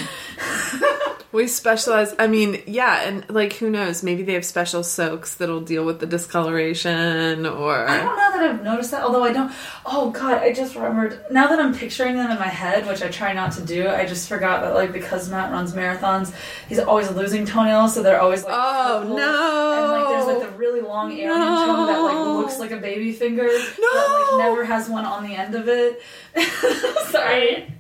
We 1.31 1.47
specialize. 1.47 2.15
I 2.17 2.27
mean, 2.27 2.63
yeah, 2.65 3.01
and 3.01 3.29
like 3.29 3.51
who 3.53 3.69
knows? 3.69 4.03
Maybe 4.03 4.23
they 4.23 4.35
have 4.35 4.45
special 4.45 4.83
soaks 4.83 5.35
that'll 5.35 5.59
deal 5.59 5.83
with 5.83 5.99
the 5.99 6.05
discoloration, 6.05 7.45
or 7.45 7.75
I 7.89 7.97
don't 7.97 8.15
know 8.15 8.31
that 8.31 8.41
I've 8.51 8.63
noticed 8.63 8.91
that, 8.91 9.03
although 9.03 9.23
I 9.25 9.33
don't. 9.33 9.51
Oh 9.85 10.11
god, 10.11 10.34
I 10.41 10.53
just 10.53 10.75
remembered. 10.75 11.19
Now 11.31 11.47
that 11.47 11.59
I'm 11.59 11.73
picturing 11.73 12.15
them 12.15 12.29
in 12.31 12.37
my 12.39 12.47
head, 12.47 12.87
which 12.87 13.01
I 13.01 13.09
try 13.09 13.33
not 13.33 13.51
to 13.53 13.61
do, 13.61 13.87
I 13.87 14.05
just 14.05 14.27
forgot 14.29 14.61
that 14.61 14.73
like 14.75 14.91
because 14.93 15.29
Matt 15.29 15.51
runs 15.51 15.73
marathons, 15.73 16.33
he's 16.69 16.79
always 16.79 17.09
losing 17.11 17.45
toenails, 17.45 17.93
so 17.93 18.03
they're 18.03 18.21
always 18.21 18.43
like. 18.43 18.53
Oh, 18.55 18.99
purple. 19.01 19.17
no. 19.17 19.73
And 19.73 19.91
like 19.91 20.07
there's 20.25 20.25
like 20.41 20.51
the 20.51 20.57
really 20.57 20.81
long 20.81 21.11
alien 21.11 21.29
toe 21.29 21.85
that 21.87 21.99
like 22.01 22.15
looks 22.15 22.59
like 22.59 22.71
a 22.71 22.77
baby 22.77 23.11
finger, 23.11 23.43
that 23.47 24.29
like 24.37 24.45
never 24.45 24.63
has 24.65 24.89
one 24.89 25.05
on 25.05 25.23
the 25.23 25.35
end 25.35 25.55
of 25.55 25.67
it. 25.67 26.01
Sorry. 27.09 27.71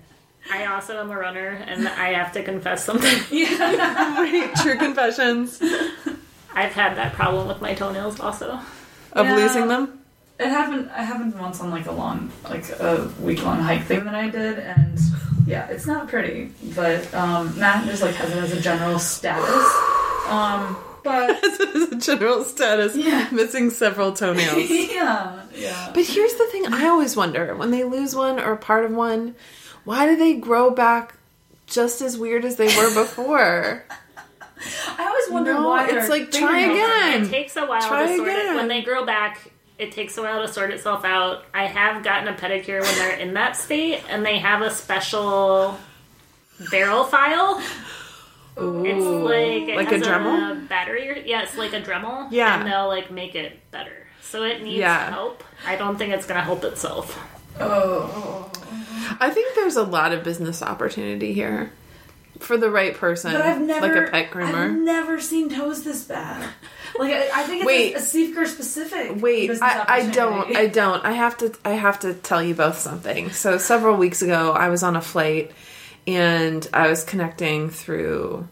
I, 0.51 0.63
I 0.63 0.65
also 0.75 0.99
am 0.99 1.09
a 1.09 1.17
runner, 1.17 1.47
and 1.65 1.87
I 1.87 2.13
have 2.13 2.31
to 2.33 2.43
confess 2.43 2.85
something. 2.85 3.17
Yeah. 3.31 4.21
Wait, 4.21 4.53
true 4.55 4.77
confessions 4.77 5.59
I've 6.53 6.71
had 6.71 6.95
that 6.97 7.13
problem 7.13 7.47
with 7.47 7.61
my 7.61 7.73
toenails 7.73 8.19
also. 8.19 8.59
of 9.13 9.25
Yeah. 9.25 9.35
losing 9.35 9.67
them. 9.67 9.94
It 10.39 10.47
happened. 10.47 10.89
I 10.93 11.03
happened 11.03 11.39
once 11.39 11.61
on 11.61 11.71
like 11.71 11.85
a 11.85 11.91
long, 11.91 12.31
like 12.43 12.69
a 12.71 13.09
week 13.21 13.43
long 13.43 13.59
hike 13.59 13.83
thing 13.83 14.03
that 14.05 14.15
I 14.15 14.29
did, 14.29 14.59
and 14.59 14.99
yeah, 15.47 15.67
it's 15.67 15.87
not 15.87 16.07
pretty. 16.09 16.51
But 16.75 17.11
um, 17.13 17.57
Matt 17.57 17.85
just 17.85 18.01
like 18.01 18.15
has 18.15 18.31
it 18.31 18.37
as 18.37 18.51
a 18.51 18.59
general 18.59 18.99
status. 18.99 19.65
Um, 20.27 20.75
but 21.03 21.29
As 21.75 21.91
a 21.91 21.95
general 21.97 22.43
status, 22.43 22.95
Yeah. 22.95 23.27
missing 23.31 23.69
several 23.69 24.11
toenails. 24.13 24.69
yeah, 24.69 25.43
yeah. 25.53 25.91
But 25.93 26.03
here's 26.05 26.33
the 26.33 26.47
thing: 26.47 26.65
I 26.73 26.87
always 26.87 27.15
wonder 27.15 27.55
when 27.55 27.69
they 27.71 27.83
lose 27.83 28.15
one 28.15 28.39
or 28.39 28.55
part 28.55 28.85
of 28.85 28.91
one, 28.91 29.35
why 29.83 30.07
do 30.07 30.15
they 30.15 30.33
grow 30.33 30.71
back 30.71 31.13
just 31.67 32.01
as 32.01 32.17
weird 32.17 32.43
as 32.43 32.55
they 32.57 32.75
were 32.75 32.93
before? 32.93 33.85
I 34.97 35.05
always 35.05 35.29
wonder 35.31 35.53
No, 35.53 35.67
why. 35.69 35.87
it's 35.89 36.09
like, 36.09 36.31
try 36.31 36.59
again. 36.61 37.23
It 37.25 37.29
takes 37.29 37.55
a 37.55 37.65
while 37.67 37.81
Try 37.87 38.07
to 38.07 38.15
sort 38.17 38.27
it. 38.29 38.55
When 38.55 38.67
they 38.67 38.81
grow 38.81 39.05
back, 39.05 39.51
it 39.77 39.91
takes 39.91 40.17
a 40.17 40.21
while 40.21 40.41
to 40.45 40.51
sort 40.51 40.71
itself 40.71 41.03
out. 41.05 41.43
I 41.53 41.65
have 41.65 42.03
gotten 42.03 42.27
a 42.27 42.33
pedicure 42.33 42.81
when 42.81 42.95
they're 42.95 43.17
in 43.17 43.33
that 43.33 43.55
state, 43.57 44.01
and 44.09 44.25
they 44.25 44.37
have 44.39 44.61
a 44.61 44.69
special 44.71 45.77
barrel 46.71 47.03
file. 47.03 47.61
It's 48.57 49.05
like 49.05 49.67
it 49.69 49.75
Like 49.75 49.91
a 49.91 49.97
has 49.97 50.01
Dremel? 50.07 50.67
battery. 50.69 51.09
or- 51.09 51.17
Yeah, 51.25 51.41
it's 51.43 51.57
like 51.57 51.73
a 51.73 51.81
Dremel. 51.81 52.27
Yeah. 52.31 52.57
and 52.59 52.67
they'll 52.71 52.87
like 52.87 53.11
make 53.11 53.35
it 53.35 53.59
better. 53.71 54.07
So 54.21 54.43
it 54.43 54.61
needs 54.63 54.79
Yeah. 54.79 55.09
help. 55.11 55.43
I 55.67 55.75
don't 55.75 55.97
think 55.97 56.13
it's 56.13 56.25
gonna 56.25 56.41
help 56.41 56.63
itself. 56.63 57.19
Oh, 57.59 58.49
I 59.19 59.29
think 59.29 59.55
there's 59.55 59.75
a 59.75 59.83
lot 59.83 60.13
of 60.13 60.23
business 60.23 60.61
opportunity 60.63 61.33
here 61.33 61.71
for 62.39 62.57
the 62.57 62.69
right 62.69 62.93
person, 62.93 63.31
but 63.31 63.41
I've 63.41 63.61
never 63.61 63.87
like 63.87 64.07
a 64.07 64.11
pet 64.11 64.31
groomer. 64.31 64.53
I've 64.53 64.77
never 64.77 65.19
seen 65.19 65.49
toes 65.49 65.83
this 65.83 66.03
bad. 66.03 66.49
Like 66.97 67.13
I, 67.13 67.41
I 67.41 67.43
think 67.43 67.61
it's 67.61 67.65
Wait. 67.65 67.93
a, 67.93 67.97
a 67.97 68.01
Seeker 68.01 68.45
specific. 68.45 69.21
Wait, 69.21 69.51
I, 69.61 69.85
I 69.87 70.09
don't. 70.09 70.55
I 70.55 70.67
don't. 70.67 71.03
I 71.03 71.11
have 71.11 71.37
to. 71.39 71.53
I 71.65 71.71
have 71.71 71.99
to 72.01 72.13
tell 72.13 72.41
you 72.41 72.55
both 72.55 72.77
something. 72.77 73.31
So 73.31 73.57
several 73.57 73.97
weeks 73.97 74.21
ago, 74.21 74.51
I 74.51 74.69
was 74.69 74.83
on 74.83 74.95
a 74.95 75.01
flight, 75.01 75.51
and 76.07 76.67
I 76.73 76.87
was 76.87 77.03
connecting 77.03 77.69
through 77.69 78.47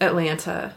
Atlanta, 0.00 0.74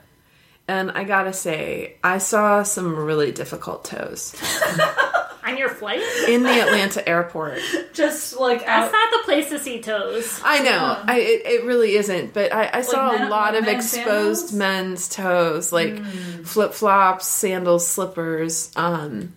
and 0.67 0.91
I 0.91 1.03
gotta 1.03 1.33
say, 1.33 1.95
I 2.03 2.19
saw 2.19 2.63
some 2.63 2.95
really 2.95 3.31
difficult 3.31 3.85
toes 3.85 4.35
On 5.51 5.57
your 5.57 5.69
flight, 5.69 6.01
in 6.27 6.43
the 6.43 6.49
Atlanta 6.61 7.07
airport. 7.07 7.59
just 7.93 8.37
like 8.37 8.65
that's 8.65 8.87
out. 8.87 8.91
not 8.91 9.11
the 9.11 9.23
place 9.25 9.49
to 9.49 9.59
see 9.59 9.81
toes. 9.81 10.41
I 10.43 10.59
know. 10.59 11.01
I 11.05 11.19
it, 11.19 11.45
it 11.45 11.65
really 11.65 11.93
isn't. 11.95 12.33
But 12.33 12.53
I, 12.53 12.69
I 12.73 12.81
saw 12.81 13.11
men- 13.11 13.27
a 13.27 13.29
lot 13.29 13.53
like 13.53 13.59
of 13.61 13.65
men 13.65 13.75
exposed 13.75 14.49
sandals? 14.49 14.53
men's 14.53 15.09
toes, 15.09 15.71
like 15.71 16.03
flip 16.45 16.73
flops, 16.73 17.27
sandals, 17.27 17.87
slippers. 17.87 18.71
Um, 18.75 19.33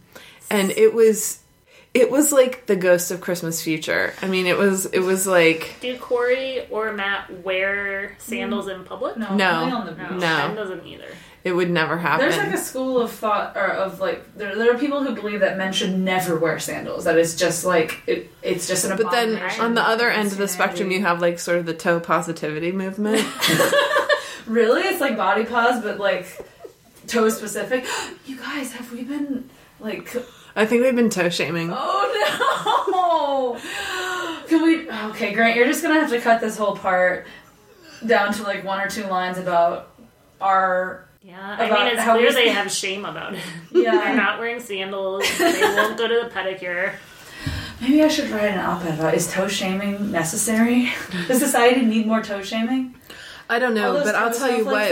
and 0.50 0.70
it 0.70 0.94
was 0.94 1.38
it 1.94 2.10
was 2.10 2.32
like 2.32 2.66
the 2.66 2.76
ghost 2.76 3.10
of 3.10 3.20
Christmas 3.20 3.62
future. 3.62 4.14
I 4.22 4.26
mean, 4.28 4.46
it 4.46 4.56
was 4.56 4.86
it 4.86 5.00
was 5.00 5.26
like 5.26 5.76
Do 5.80 5.96
Corey 5.98 6.66
or 6.70 6.92
Matt 6.92 7.42
wear 7.44 8.16
sandals 8.18 8.68
in 8.68 8.84
public? 8.84 9.16
No, 9.16 9.34
No. 9.34 9.60
only 9.62 9.72
on 9.72 9.86
the 9.86 9.92
No, 9.92 10.08
beach. 10.48 10.56
Doesn't 10.56 10.86
either. 10.86 11.08
it 11.44 11.52
would 11.52 11.70
never 11.70 11.98
happen. 11.98 12.20
There's 12.26 12.36
like 12.38 12.54
a 12.54 12.58
school 12.58 13.00
of 13.00 13.10
thought 13.10 13.56
or 13.56 13.66
of 13.66 14.00
like 14.00 14.36
there, 14.38 14.54
there 14.56 14.74
are 14.74 14.78
people 14.78 15.02
who 15.04 15.14
believe 15.14 15.40
that 15.40 15.58
men 15.58 15.72
should 15.72 15.92
never 15.98 16.38
wear 16.38 16.58
sandals. 16.58 17.04
That 17.04 17.18
it's 17.18 17.36
just 17.36 17.64
like 17.64 18.00
it, 18.06 18.30
it's 18.42 18.66
just 18.66 18.84
an 18.86 18.96
but 18.96 19.10
then 19.10 19.36
on 19.60 19.74
the 19.74 19.82
other 19.82 20.08
end 20.10 20.32
of 20.32 20.38
the 20.38 20.48
spectrum, 20.48 20.90
you 20.90 21.02
have 21.02 21.20
like 21.20 21.38
sort 21.38 21.58
of 21.58 21.66
the 21.66 21.74
toe 21.74 22.00
positivity 22.00 22.72
movement. 22.72 23.18
really 24.46 24.82
it's 24.82 25.00
like 25.00 25.16
body 25.16 25.44
pause, 25.44 25.82
but 25.82 25.98
like 25.98 26.26
toe 27.06 27.28
specific. 27.28 27.84
you 28.26 28.36
guys, 28.38 28.72
have 28.72 28.90
we 28.92 29.02
been 29.02 29.50
like? 29.80 30.14
I 30.54 30.66
think 30.66 30.82
we've 30.82 30.94
been 30.96 31.10
toe 31.10 31.28
shaming. 31.30 31.70
Oh 31.72 33.56
no! 33.60 34.46
Can 34.48 34.62
we? 34.62 34.90
Okay, 35.10 35.32
Grant, 35.32 35.56
you're 35.56 35.66
just 35.66 35.82
gonna 35.82 36.00
have 36.00 36.10
to 36.10 36.20
cut 36.20 36.40
this 36.40 36.56
whole 36.56 36.76
part 36.76 37.26
down 38.06 38.32
to 38.34 38.42
like 38.42 38.64
one 38.64 38.80
or 38.80 38.88
two 38.88 39.04
lines 39.04 39.38
about 39.38 39.90
our 40.40 41.08
Yeah, 41.22 41.56
I 41.58 41.70
mean, 41.70 41.86
it's 41.92 42.00
how 42.00 42.16
clear 42.16 42.28
we- 42.28 42.34
they 42.34 42.48
have 42.58 42.70
shame 42.70 43.04
about 43.04 43.34
it. 43.34 43.40
Yeah, 43.72 43.92
they're 43.92 44.16
not 44.16 44.38
wearing 44.38 44.60
sandals. 44.60 45.24
They 45.38 45.60
won't 45.62 45.96
go 45.96 46.06
to 46.06 46.20
the 46.28 46.30
pedicure. 46.30 46.92
Maybe 47.80 48.02
I 48.02 48.08
should 48.08 48.30
write 48.30 48.50
an 48.52 48.58
op-ed 48.60 48.98
about 48.98 49.14
is 49.14 49.32
toe 49.32 49.48
shaming 49.48 50.12
necessary? 50.12 50.92
Does 51.26 51.40
society 51.40 51.84
need 51.84 52.06
more 52.06 52.22
toe 52.22 52.42
shaming? 52.42 52.94
I 53.48 53.58
don't 53.58 53.74
know, 53.74 53.94
but 54.02 54.14
I'll 54.14 54.32
tell 54.32 54.50
you 54.56 54.64
what. 54.64 54.90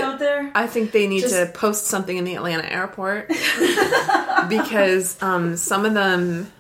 I 0.54 0.66
think 0.66 0.92
they 0.92 1.07
need 1.09 1.21
Just- 1.23 1.35
to 1.35 1.47
post 1.47 1.87
something 1.87 2.16
in 2.16 2.25
the 2.25 2.35
Atlanta 2.35 2.71
airport 2.71 3.28
because 4.49 5.21
um, 5.23 5.57
some 5.57 5.85
of 5.87 5.95
them, 5.95 6.50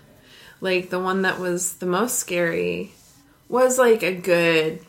like 0.60 0.90
the 0.90 1.00
one 1.00 1.22
that 1.22 1.38
was 1.38 1.74
the 1.74 1.86
most 1.86 2.18
scary, 2.18 2.92
was 3.48 3.78
like 3.78 4.02
a 4.02 4.14
good 4.14 4.80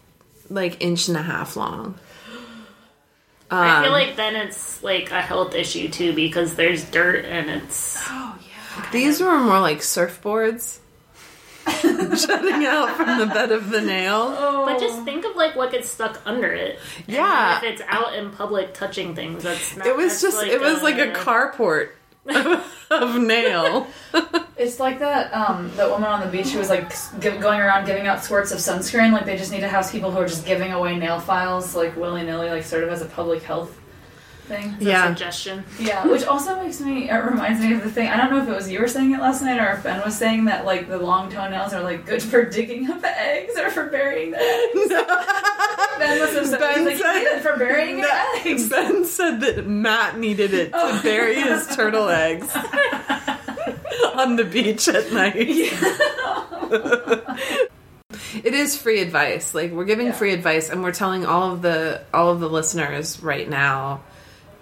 like 0.50 0.82
inch 0.84 1.08
and 1.08 1.18
a 1.18 1.22
half 1.22 1.56
long. 1.56 1.96
I 3.52 3.78
Um, 3.78 3.84
feel 3.84 3.92
like 3.92 4.16
then 4.16 4.36
it's 4.36 4.82
like 4.84 5.12
a 5.12 5.22
health 5.22 5.54
issue 5.56 5.90
too 5.90 6.14
because 6.14 6.56
there's 6.56 6.84
dirt 6.86 7.26
and 7.26 7.50
it's. 7.50 7.98
Oh 8.08 8.38
yeah. 8.42 8.90
These 8.92 9.20
were 9.22 9.38
more 9.40 9.60
like 9.60 9.80
surfboards 9.80 10.80
jutting 11.82 12.66
out 12.66 12.96
from 12.98 13.20
the 13.20 13.26
bed 13.26 13.52
of 13.52 13.70
the 13.70 13.82
nail. 13.82 14.36
Oh. 14.38 14.66
But 14.66 14.80
just 14.80 15.04
think 15.04 15.26
of 15.26 15.36
like 15.36 15.56
what 15.56 15.72
gets 15.72 15.90
stuck 15.90 16.22
under 16.26 16.52
it. 16.52 16.80
And 17.08 17.16
Yeah. 17.16 17.58
if 17.58 17.64
it's 17.64 17.82
out 17.88 18.16
in 18.16 18.32
public 18.32 18.74
touching 18.74 19.16
things, 19.16 19.44
that's 19.44 19.76
not. 19.78 19.88
It 19.88 19.96
was 19.96 20.22
that's 20.22 20.36
just 20.36 20.44
it 20.46 20.60
was 20.62 20.82
like 20.84 20.98
a 21.00 21.12
carport 21.12 21.90
of 22.92 23.22
nail. 23.22 23.88
It's 24.58 24.80
like 24.80 25.00
that 25.00 25.34
um, 25.34 25.72
that 25.76 25.90
woman 25.90 26.08
on 26.08 26.20
the 26.22 26.28
beach 26.28 26.50
who 26.52 26.60
was 26.60 26.70
like 26.70 26.94
give, 27.20 27.40
going 27.42 27.60
around 27.60 27.86
giving 27.88 28.06
out 28.06 28.24
squirts 28.24 28.52
of 28.52 28.60
sunscreen. 28.60 29.12
Like 29.12 29.26
they 29.26 29.36
just 29.36 29.52
need 29.52 29.62
to 29.62 29.68
have 29.68 29.92
people 29.92 30.12
who 30.12 30.20
are 30.20 30.28
just 30.28 30.46
giving 30.46 30.72
away 30.72 30.96
nail 31.00 31.20
files 31.20 31.74
like 31.74 31.96
willy 31.98 32.22
nilly, 32.22 32.48
like 32.52 32.64
sort 32.64 32.84
of 32.84 32.90
as 32.92 33.02
a 33.02 33.06
public 33.06 33.42
health 33.42 33.76
thing. 34.52 34.76
Yeah. 34.80 35.08
suggestion. 35.08 35.64
Yeah, 35.80 36.06
which 36.08 36.26
also 36.26 36.62
makes 36.62 36.80
me 36.82 37.10
it 37.10 37.16
reminds 37.16 37.62
me 37.62 37.74
of 37.74 37.84
the 37.84 37.92
thing. 37.92 38.10
I 38.10 38.18
don't 38.18 38.30
know 38.32 38.42
if 38.44 38.48
it 38.50 38.56
was 38.56 38.70
you 38.70 38.80
were 38.80 38.88
saying 38.88 39.12
it 39.14 39.20
last 39.20 39.42
night 39.42 39.60
or 39.60 39.72
if 39.72 39.84
Ben 39.84 40.02
was 40.04 40.18
saying 40.18 40.46
that 40.46 40.66
like 40.66 40.88
the 40.88 40.98
long 41.00 41.32
toenails 41.32 41.74
are 41.74 41.82
like 41.84 42.06
good 42.06 42.22
for 42.22 42.44
digging 42.44 42.90
up 42.90 43.02
eggs 43.04 43.58
or 43.58 43.70
for 43.72 43.88
burying 43.88 44.32
the 44.32 44.42
eggs. 44.42 44.90
Ben 46.00 46.20
was 46.20 46.34
have 46.34 46.48
said, 46.48 46.60
Ben 46.60 46.78
he's 46.80 46.86
like, 46.88 46.98
said- 46.98 47.22
"You 47.22 47.36
it 47.36 47.42
for 47.42 47.58
burying 47.58 48.00
your 48.00 48.10
eggs. 48.46 48.70
Ben 48.70 49.06
said 49.06 49.40
that 49.42 49.68
Matt 49.68 50.18
needed 50.18 50.54
it 50.54 50.72
to 50.72 50.78
oh. 50.78 51.02
bury 51.04 51.36
his 51.40 51.68
turtle 51.76 52.10
eggs 52.10 52.50
on 54.16 54.36
the 54.36 54.44
beach 54.44 54.88
at 54.88 55.12
night. 55.12 55.48
Yeah. 56.72 57.38
it 58.44 58.54
is 58.54 58.78
free 58.78 59.02
advice. 59.02 59.54
Like 59.54 59.72
we're 59.72 59.84
giving 59.86 60.08
Yeah. 60.08 60.14
free 60.14 60.34
advice 60.34 60.70
and 60.70 60.82
we're 60.84 60.94
telling 60.94 61.26
all 61.26 61.52
of 61.52 61.62
the 61.62 62.02
all 62.14 62.30
of 62.30 62.40
the 62.40 62.50
listeners 62.50 63.22
right 63.22 63.50
now 63.50 64.02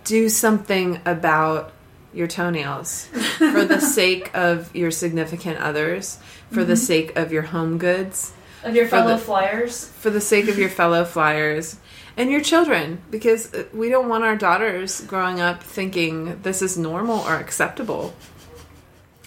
do 0.04 0.30
something 0.30 1.02
about 1.06 1.72
your 2.14 2.28
toenails 2.28 3.06
for 3.38 3.66
the 3.66 3.80
sake 4.00 4.32
of 4.36 4.76
your 4.76 4.92
significant 4.92 5.60
others, 5.60 6.18
for 6.52 6.64
the 6.64 6.76
sake 6.76 7.16
of 7.16 7.32
your 7.32 7.44
home 7.44 7.78
goods 7.78 8.32
Of 8.64 8.76
your 8.76 8.88
fellow 8.88 9.12
the- 9.18 9.24
flyers. 9.24 9.86
for 9.88 10.10
the 10.10 10.22
sake 10.22 10.48
of 10.48 10.58
your 10.58 10.70
fellow 10.70 11.06
flyers 11.06 11.78
and 12.18 12.32
your 12.32 12.42
children 12.42 13.02
because 13.12 13.54
uh, 13.54 13.66
we 13.74 13.90
don't 13.90 14.10
want 14.10 14.24
our 14.24 14.36
daughters 14.36 15.02
growing 15.02 15.40
up 15.40 15.62
thinking 15.64 16.42
this 16.42 16.62
is 16.64 16.78
normal 16.78 17.20
or 17.20 17.36
acceptable. 17.36 18.14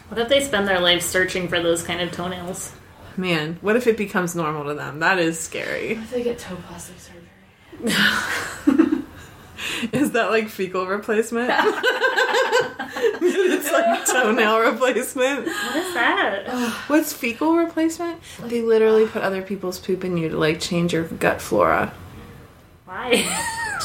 What 0.08 0.20
if 0.20 0.28
they 0.28 0.44
spend 0.44 0.66
their 0.68 0.80
life 0.80 1.02
searching 1.02 1.48
for 1.48 1.60
those 1.62 1.82
kind 1.84 2.00
of 2.00 2.10
toenails? 2.12 2.72
Man, 3.16 3.58
what 3.62 3.76
if 3.76 3.86
it 3.86 3.96
becomes 3.96 4.34
normal 4.34 4.64
to 4.64 4.74
them? 4.74 4.98
That 4.98 5.18
is 5.18 5.38
scary. 5.38 5.92
If 5.92 6.10
they 6.10 6.22
get 6.24 6.38
toe 6.38 6.56
plastic 6.66 6.96
surgery. 6.98 8.88
Is 9.92 10.12
that 10.12 10.30
like 10.30 10.48
fecal 10.48 10.86
replacement? 10.86 11.50
it's 13.24 13.72
like 13.72 14.04
toenail 14.06 14.60
replacement. 14.60 15.46
What 15.46 15.76
is 15.76 15.94
that? 15.94 16.48
What's 16.88 17.12
fecal 17.12 17.56
replacement? 17.56 18.20
They 18.44 18.60
literally 18.62 19.06
put 19.06 19.22
other 19.22 19.42
people's 19.42 19.78
poop 19.78 20.04
in 20.04 20.16
you 20.16 20.28
to 20.30 20.36
like 20.36 20.60
change 20.60 20.92
your 20.92 21.04
gut 21.04 21.40
flora. 21.40 21.92
Why? 22.84 23.24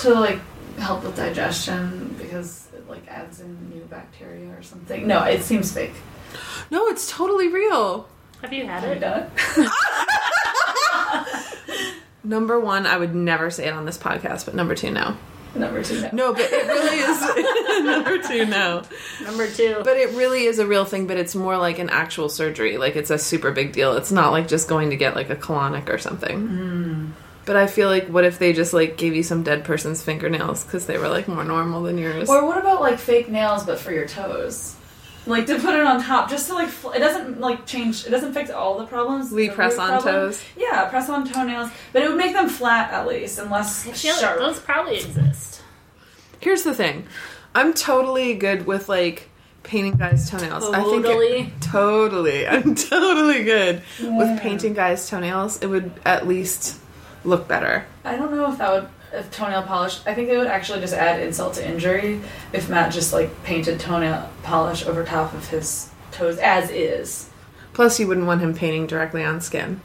to 0.01 0.13
like 0.13 0.39
help 0.77 1.03
with 1.03 1.15
digestion 1.15 2.15
because 2.17 2.67
it 2.73 2.87
like 2.89 3.07
adds 3.07 3.41
in 3.41 3.69
new 3.69 3.81
bacteria 3.85 4.49
or 4.51 4.61
something. 4.63 5.07
No, 5.07 5.23
it 5.23 5.43
seems 5.43 5.71
fake. 5.71 5.93
No, 6.69 6.87
it's 6.87 7.09
totally 7.09 7.47
real. 7.47 8.07
Have 8.41 8.53
you 8.53 8.65
had 8.67 8.83
Have 8.83 8.97
it? 8.97 8.99
done 8.99 9.31
it? 9.57 9.71
Number 12.23 12.59
one, 12.59 12.85
I 12.85 12.97
would 12.97 13.15
never 13.15 13.49
say 13.49 13.67
it 13.67 13.73
on 13.73 13.85
this 13.85 13.97
podcast, 13.97 14.45
but 14.45 14.53
number 14.53 14.75
two, 14.75 14.91
no. 14.91 15.15
Number 15.55 15.83
two. 15.83 16.01
No. 16.01 16.09
No, 16.13 16.33
but 16.33 16.41
it 16.51 16.67
really 16.67 16.99
is. 16.99 17.85
number 17.85 18.17
two, 18.21 18.45
no. 18.45 18.83
Number 19.23 19.49
two. 19.49 19.81
But 19.83 19.97
it 19.97 20.11
really 20.11 20.45
is 20.45 20.59
a 20.59 20.67
real 20.67 20.85
thing, 20.85 21.07
but 21.07 21.17
it's 21.17 21.35
more 21.35 21.57
like 21.57 21.79
an 21.79 21.89
actual 21.89 22.29
surgery. 22.29 22.77
Like 22.77 22.95
it's 22.95 23.09
a 23.09 23.17
super 23.17 23.51
big 23.51 23.71
deal. 23.71 23.95
It's 23.95 24.11
not 24.11 24.31
like 24.31 24.47
just 24.47 24.67
going 24.67 24.89
to 24.91 24.95
get 24.95 25.15
like 25.15 25.29
a 25.29 25.35
colonic 25.35 25.89
or 25.89 25.97
something. 25.97 26.47
Hmm. 26.47 27.11
But 27.45 27.55
I 27.55 27.67
feel 27.67 27.87
like, 27.87 28.07
what 28.07 28.25
if 28.25 28.39
they 28.39 28.51
just 28.51 28.73
like 28.73 28.97
gave 28.97 29.15
you 29.15 29.23
some 29.23 29.41
dead 29.41 29.63
person's 29.63 30.03
fingernails 30.03 30.65
because 30.65 30.85
they 30.85 30.97
were 30.97 31.07
like 31.07 31.29
more 31.29 31.45
normal 31.45 31.81
than 31.83 31.97
yours? 31.97 32.29
Or 32.29 32.45
what 32.45 32.57
about 32.57 32.81
like 32.81 32.99
fake 32.99 33.29
nails 33.29 33.65
but 33.65 33.79
for 33.79 33.91
your 33.93 34.05
toes? 34.05 34.75
Like 35.27 35.45
to 35.47 35.59
put 35.59 35.75
it 35.75 35.81
on 35.85 36.01
top, 36.01 36.29
just 36.29 36.47
to 36.47 36.53
like 36.53 36.69
fl- 36.69 36.91
it 36.91 36.99
doesn't 36.99 37.39
like 37.39 37.65
change. 37.65 38.05
It 38.05 38.09
doesn't 38.09 38.33
fix 38.33 38.49
all 38.49 38.77
the 38.77 38.85
problems. 38.85 39.31
We 39.31 39.49
the 39.49 39.53
press 39.55 39.77
on 39.77 39.89
problem. 40.01 40.13
toes. 40.13 40.43
Yeah, 40.57 40.85
press 40.85 41.09
on 41.09 41.27
toenails, 41.29 41.69
but 41.93 42.01
it 42.03 42.07
would 42.09 42.17
make 42.17 42.33
them 42.33 42.47
flat 42.49 42.91
at 42.93 43.05
least, 43.07 43.37
and 43.39 43.51
less 43.51 43.83
sharp. 43.99 44.21
like 44.21 44.37
those 44.39 44.59
probably 44.59 44.95
exist. 44.97 45.61
Here's 46.39 46.63
the 46.63 46.73
thing 46.73 47.05
I'm 47.53 47.73
totally 47.73 48.35
good 48.35 48.65
with 48.65 48.87
like 48.89 49.29
painting 49.63 49.95
guys' 49.97 50.29
toenails. 50.29 50.63
I 50.65 50.81
think 50.83 51.05
it- 51.05 51.09
Totally. 51.09 51.53
totally. 51.59 52.47
I'm 52.47 52.73
totally 52.93 53.43
good 53.43 53.81
with 53.99 54.39
painting 54.39 54.73
guys' 54.73 55.09
toenails. 55.09 55.61
It 55.61 55.67
would 55.67 55.91
at 56.05 56.25
least 56.27 56.79
look 57.25 57.47
better. 57.49 57.85
I 58.05 58.15
don't 58.15 58.31
know 58.33 58.49
if 58.51 58.57
that 58.59 58.71
would 58.71 58.87
if 59.17 59.31
toenail 59.31 59.63
polish. 59.63 59.99
I 60.05 60.13
think 60.13 60.29
it 60.29 60.37
would 60.37 60.47
actually 60.47 60.79
just 60.79 60.93
add 60.93 61.19
insult 61.19 61.55
to 61.55 61.67
injury 61.67 62.21
if 62.53 62.69
Matt 62.69 62.91
just 62.93 63.13
like 63.13 63.43
painted 63.43 63.79
toenail 63.79 64.29
polish 64.43 64.85
over 64.85 65.03
top 65.03 65.33
of 65.33 65.49
his 65.49 65.89
toes 66.11 66.37
as 66.37 66.69
is. 66.69 67.29
Plus, 67.73 67.99
you 67.99 68.07
wouldn't 68.07 68.27
want 68.27 68.41
him 68.41 68.53
painting 68.53 68.87
directly 68.87 69.23
on 69.23 69.41
skin. 69.41 69.81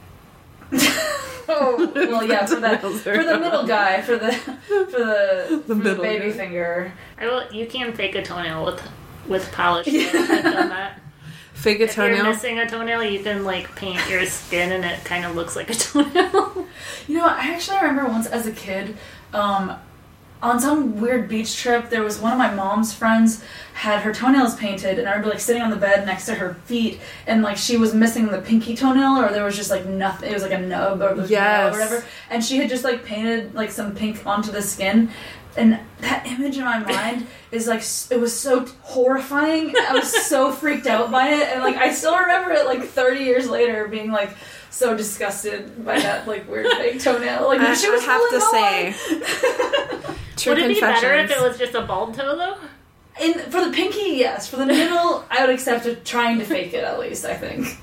Oh 1.47 1.91
well, 1.93 2.25
yeah, 2.25 2.45
for 2.45 2.55
that 2.55 2.81
for 2.81 3.23
the 3.23 3.37
middle 3.37 3.67
guy, 3.67 4.01
for 4.01 4.17
the 4.17 4.31
for 4.31 4.99
the, 4.99 5.63
for 5.67 5.73
the 5.73 5.95
baby 5.95 6.31
guy. 6.31 6.31
finger. 6.31 6.93
I 7.17 7.25
will. 7.25 7.51
You 7.51 7.65
can 7.67 7.93
fake 7.93 8.15
a 8.15 8.23
toenail 8.23 8.65
with 8.65 8.81
with 9.27 9.51
polish. 9.51 9.87
I've 9.87 10.11
done 10.11 10.69
that. 10.69 10.99
Fake 11.53 11.79
a 11.79 11.83
If 11.83 11.97
you're 11.97 12.23
missing 12.23 12.59
a 12.59 12.67
toenail, 12.67 13.03
you 13.03 13.23
can 13.23 13.43
like 13.43 13.75
paint 13.75 14.09
your 14.09 14.25
skin, 14.25 14.71
and 14.71 14.83
it 14.83 15.03
kind 15.05 15.25
of 15.25 15.35
looks 15.35 15.55
like 15.55 15.69
a 15.69 15.73
toenail. 15.73 16.67
You 17.07 17.17
know, 17.17 17.25
I 17.25 17.53
actually 17.53 17.77
remember 17.77 18.05
once 18.05 18.27
as 18.27 18.47
a 18.47 18.51
kid, 18.51 18.97
um, 19.33 19.75
on 20.41 20.59
some 20.59 20.99
weird 20.99 21.29
beach 21.29 21.55
trip, 21.55 21.89
there 21.89 22.03
was 22.03 22.19
one 22.19 22.33
of 22.33 22.37
my 22.37 22.53
mom's 22.53 22.93
friends 22.93 23.41
had 23.75 24.01
her 24.01 24.13
toenails 24.13 24.55
painted, 24.55 24.99
and 24.99 25.07
I 25.07 25.11
remember 25.11 25.29
like 25.29 25.39
sitting 25.39 25.61
on 25.61 25.69
the 25.69 25.77
bed 25.77 26.05
next 26.05 26.25
to 26.25 26.35
her 26.35 26.55
feet, 26.65 26.99
and 27.27 27.41
like 27.41 27.55
she 27.57 27.77
was 27.77 27.93
missing 27.93 28.27
the 28.27 28.41
pinky 28.41 28.75
toenail, 28.75 29.17
or 29.23 29.31
there 29.31 29.45
was 29.45 29.55
just 29.55 29.69
like 29.71 29.85
nothing. 29.85 30.29
It 30.29 30.33
was 30.33 30.43
like 30.43 30.51
a 30.51 30.59
nub 30.59 31.01
or, 31.01 31.25
Yes. 31.27 31.73
or 31.73 31.79
whatever, 31.79 32.05
and 32.29 32.43
she 32.43 32.57
had 32.57 32.67
just 32.69 32.83
like 32.83 33.05
painted 33.05 33.53
like 33.55 33.71
some 33.71 33.95
pink 33.95 34.25
onto 34.27 34.51
the 34.51 34.61
skin. 34.61 35.09
And 35.55 35.79
that 36.01 36.25
image 36.27 36.57
in 36.57 36.65
my 36.65 36.79
mind 36.93 37.25
is 37.51 37.67
like 37.67 37.81
it 38.11 38.19
was 38.19 38.37
so 38.37 38.65
horrifying. 38.81 39.73
I 39.77 39.93
was 39.93 40.11
so 40.27 40.51
freaked 40.51 40.87
out 40.87 41.09
by 41.09 41.29
it, 41.29 41.47
and 41.53 41.61
like 41.63 41.77
I 41.77 41.93
still 41.93 42.17
remember 42.17 42.51
it 42.51 42.65
like 42.65 42.83
30 42.83 43.21
years 43.23 43.47
later 43.49 43.87
being 43.87 44.11
like 44.11 44.31
so 44.73 44.97
disgusted 44.97 45.85
by 45.85 45.99
that 45.99 46.27
like 46.27 46.49
weird 46.49 46.67
fake 46.73 47.01
toenail. 47.01 47.47
Like 47.47 47.61
I, 47.61 47.73
she 47.75 47.89
was 47.89 48.01
I 48.01 48.05
have 48.05 48.29
to 48.29 48.41
say, 48.41 48.91
true 50.35 50.53
Would 50.53 50.63
it 50.63 50.67
be 50.75 50.79
better 50.79 51.13
if 51.13 51.31
it 51.31 51.41
was 51.41 51.57
just 51.57 51.73
a 51.75 51.81
bald 51.81 52.15
toe, 52.15 52.35
though? 52.35 52.57
In 53.21 53.33
for 53.33 53.63
the 53.63 53.71
pinky, 53.71 54.17
yes. 54.17 54.47
For 54.47 54.57
the 54.57 54.65
middle, 54.65 55.23
I 55.29 55.45
would 55.45 55.51
accept 55.53 55.85
it, 55.85 56.03
trying 56.03 56.39
to 56.39 56.45
fake 56.45 56.73
it 56.73 56.83
at 56.83 56.99
least. 56.99 57.25
I 57.25 57.35
think. 57.35 57.77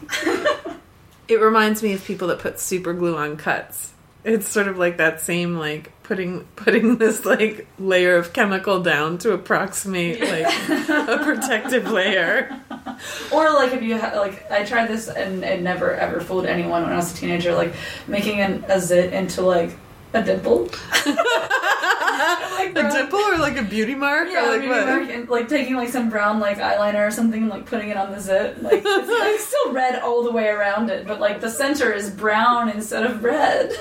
It 1.28 1.40
reminds 1.40 1.80
me 1.80 1.92
of 1.92 2.04
people 2.04 2.26
that 2.26 2.40
put 2.40 2.58
super 2.58 2.92
glue 2.92 3.16
on 3.16 3.36
cuts. 3.36 3.92
It's 4.24 4.48
sort 4.48 4.66
of 4.66 4.78
like 4.78 4.96
that 4.96 5.20
same 5.20 5.56
like 5.56 5.92
putting 6.02 6.40
putting 6.56 6.98
this 6.98 7.24
like 7.24 7.68
layer 7.78 8.16
of 8.16 8.32
chemical 8.32 8.82
down 8.82 9.18
to 9.18 9.32
approximate 9.32 10.20
like 10.20 10.68
a 10.88 11.20
protective 11.22 11.88
layer. 11.88 12.60
Or 13.32 13.52
like 13.52 13.72
if 13.72 13.82
you 13.82 13.98
ha- 13.98 14.12
like, 14.16 14.50
I 14.50 14.64
tried 14.64 14.86
this 14.88 15.08
and 15.08 15.42
it 15.44 15.62
never 15.62 15.94
ever 15.94 16.20
fooled 16.20 16.46
anyone 16.46 16.82
when 16.82 16.92
I 16.92 16.96
was 16.96 17.12
a 17.12 17.16
teenager. 17.16 17.54
Like 17.54 17.74
making 18.06 18.40
an, 18.40 18.64
a 18.68 18.80
zit 18.80 19.12
into 19.12 19.42
like 19.42 19.76
a 20.12 20.22
dimple. 20.22 20.64
like 21.06 22.70
A 22.70 22.72
brown- 22.72 22.92
dimple 22.92 23.18
or 23.20 23.38
like 23.38 23.56
a 23.56 23.62
beauty 23.62 23.94
mark 23.94 24.28
Yeah, 24.30 24.44
or 24.46 24.50
like 24.52 24.60
maybe 24.60 24.70
what? 24.72 24.86
mark 24.86 25.08
and, 25.08 25.28
like 25.28 25.48
taking 25.48 25.76
like 25.76 25.88
some 25.88 26.10
brown 26.10 26.40
like 26.40 26.58
eyeliner 26.58 27.06
or 27.06 27.10
something 27.10 27.42
and 27.42 27.50
like 27.50 27.66
putting 27.66 27.88
it 27.90 27.96
on 27.96 28.10
the 28.12 28.20
zit. 28.20 28.62
Like 28.62 28.82
it's, 28.84 29.08
like 29.08 29.38
still 29.40 29.72
red 29.72 30.00
all 30.02 30.22
the 30.24 30.32
way 30.32 30.48
around 30.48 30.90
it, 30.90 31.06
but 31.06 31.20
like 31.20 31.40
the 31.40 31.50
center 31.50 31.92
is 31.92 32.10
brown 32.10 32.68
instead 32.68 33.04
of 33.04 33.22
red. 33.24 33.72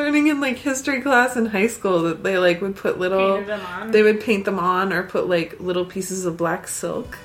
I 0.00 0.04
learning 0.04 0.28
in 0.28 0.40
like 0.40 0.56
history 0.56 1.02
class 1.02 1.36
in 1.36 1.44
high 1.46 1.66
school 1.66 2.02
that 2.04 2.22
they 2.22 2.38
like 2.38 2.62
would 2.62 2.74
put 2.74 2.98
little 2.98 3.42
them 3.42 3.60
on. 3.60 3.90
they 3.90 4.02
would 4.02 4.20
paint 4.20 4.46
them 4.46 4.58
on 4.58 4.94
or 4.94 5.02
put 5.02 5.28
like 5.28 5.60
little 5.60 5.84
pieces 5.84 6.24
of 6.24 6.38
black 6.38 6.68
silk 6.68 7.18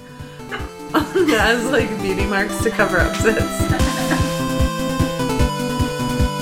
as 0.93 1.71
like 1.71 1.89
beauty 2.01 2.25
marks 2.25 2.61
to 2.63 2.69
cover 2.69 2.97
up 2.99 3.13
zits. 3.13 3.69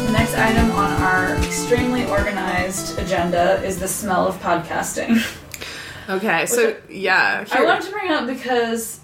The 0.08 0.12
next 0.12 0.34
item 0.36 0.72
on 0.72 0.92
our 1.04 1.36
extremely 1.44 2.06
organized 2.08 2.98
agenda 2.98 3.62
is 3.64 3.80
the 3.80 3.88
smell 3.88 4.28
of 4.28 4.36
podcasting. 4.38 5.22
Okay, 6.10 6.48
so 6.48 6.76
yeah, 6.90 7.46
I 7.52 7.64
wanted 7.64 7.86
to 7.86 7.92
bring 7.92 8.12
up 8.12 8.28
because 8.28 9.00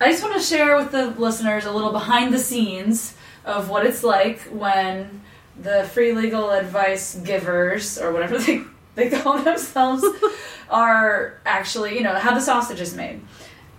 I 0.00 0.10
just 0.10 0.22
want 0.22 0.36
to 0.36 0.40
share 0.42 0.76
with 0.76 0.92
the 0.92 1.08
listeners 1.18 1.64
a 1.64 1.72
little 1.72 1.92
behind 1.92 2.32
the 2.32 2.38
scenes 2.38 3.14
of 3.44 3.70
what 3.70 3.84
it's 3.86 4.04
like 4.04 4.40
when 4.42 5.22
the 5.60 5.84
free 5.92 6.12
legal 6.12 6.50
advice 6.50 7.14
givers, 7.16 7.98
or 7.98 8.12
whatever 8.12 8.38
they, 8.46 8.62
they 8.94 9.10
call 9.10 9.38
themselves, 9.38 10.04
are 10.70 11.40
actually, 11.44 11.96
you 11.96 12.02
know, 12.02 12.14
how 12.14 12.34
the 12.34 12.40
sausage 12.40 12.80
is 12.80 12.94
made, 12.94 13.20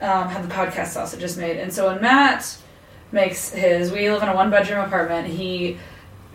um, 0.02 0.30
how 0.30 0.42
the 0.42 0.54
podcast 0.54 0.88
sausage 0.88 1.24
is 1.24 1.38
made. 1.38 1.58
And 1.58 1.74
so 1.74 1.88
when 1.88 2.02
Matt 2.02 2.58
makes 3.12 3.52
his, 3.52 3.92
we 3.92 4.10
live 4.10 4.24
in 4.24 4.30
a 4.30 4.36
one 4.36 4.50
bedroom 4.50 4.86
apartment, 4.86 5.28
he 5.28 5.78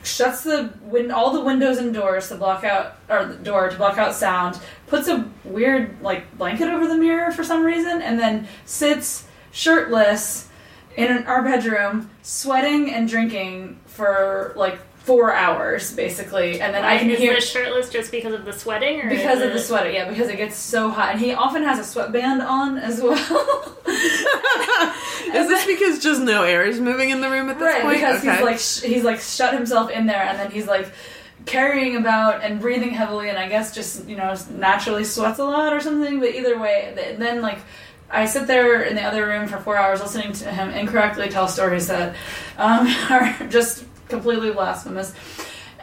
shuts 0.02 0.42
the 0.42 0.72
win- 0.82 1.10
all 1.10 1.32
the 1.32 1.40
windows 1.40 1.78
and 1.78 1.92
doors 1.92 2.28
to 2.28 2.34
block 2.34 2.64
out 2.64 2.96
or 3.08 3.26
the 3.26 3.34
door 3.36 3.68
to 3.68 3.76
block 3.76 3.98
out 3.98 4.14
sound 4.14 4.58
puts 4.86 5.08
a 5.08 5.28
weird 5.44 6.00
like 6.00 6.36
blanket 6.38 6.68
over 6.68 6.86
the 6.86 6.94
mirror 6.94 7.30
for 7.30 7.44
some 7.44 7.62
reason 7.62 8.00
and 8.00 8.18
then 8.18 8.48
sits 8.64 9.26
shirtless 9.52 10.48
in 10.96 11.24
our 11.26 11.42
bedroom 11.42 12.10
sweating 12.22 12.90
and 12.90 13.08
drinking 13.08 13.78
for 13.86 14.52
like 14.56 14.78
four 15.10 15.34
hours 15.34 15.92
basically 15.96 16.60
and 16.60 16.72
then 16.72 16.84
i 16.84 16.96
can 16.96 17.10
is 17.10 17.18
hear 17.18 17.34
this 17.34 17.50
shirtless 17.50 17.88
just 17.88 18.12
because 18.12 18.32
of 18.32 18.44
the 18.44 18.52
sweating, 18.52 19.00
or 19.00 19.08
because 19.08 19.38
is 19.38 19.46
of 19.46 19.52
the 19.52 19.58
it- 19.58 19.62
sweating 19.62 19.94
yeah 19.94 20.08
because 20.08 20.28
it 20.28 20.36
gets 20.36 20.54
so 20.54 20.88
hot 20.88 21.10
and 21.10 21.20
he 21.20 21.32
often 21.34 21.64
has 21.64 21.80
a 21.80 21.84
sweatband 21.84 22.40
on 22.40 22.78
as 22.78 23.02
well 23.02 23.16
Is 25.34 25.48
this 25.48 25.66
because 25.66 25.98
just 26.00 26.22
no 26.22 26.44
air 26.44 26.64
is 26.64 26.78
moving 26.80 27.10
in 27.10 27.20
the 27.20 27.28
room 27.28 27.48
at 27.50 27.58
this 27.58 27.64
right 27.66 27.82
point? 27.82 27.94
because 27.96 28.20
okay. 28.20 28.36
he's 28.36 28.44
like 28.44 28.58
sh- 28.60 28.82
he's 28.82 29.02
like 29.02 29.20
shut 29.20 29.52
himself 29.52 29.90
in 29.90 30.06
there 30.06 30.22
and 30.22 30.38
then 30.38 30.52
he's 30.52 30.68
like 30.68 30.88
carrying 31.44 31.96
about 31.96 32.44
and 32.44 32.60
breathing 32.60 32.90
heavily 32.90 33.30
and 33.30 33.38
i 33.38 33.48
guess 33.48 33.74
just 33.74 34.06
you 34.08 34.16
know 34.16 34.36
naturally 34.52 35.02
sweats 35.02 35.40
a 35.40 35.44
lot 35.44 35.72
or 35.72 35.80
something 35.80 36.20
but 36.20 36.28
either 36.36 36.56
way 36.56 36.92
th- 36.94 37.18
then 37.18 37.42
like 37.42 37.58
i 38.10 38.26
sit 38.26 38.46
there 38.46 38.82
in 38.82 38.94
the 38.94 39.02
other 39.02 39.26
room 39.26 39.48
for 39.48 39.58
four 39.58 39.76
hours 39.76 40.00
listening 40.00 40.32
to 40.32 40.44
him 40.52 40.70
incorrectly 40.70 41.28
tell 41.28 41.48
stories 41.48 41.88
that 41.88 42.14
um, 42.58 42.86
are 43.10 43.48
just 43.48 43.84
completely 44.10 44.50
blasphemous. 44.52 45.14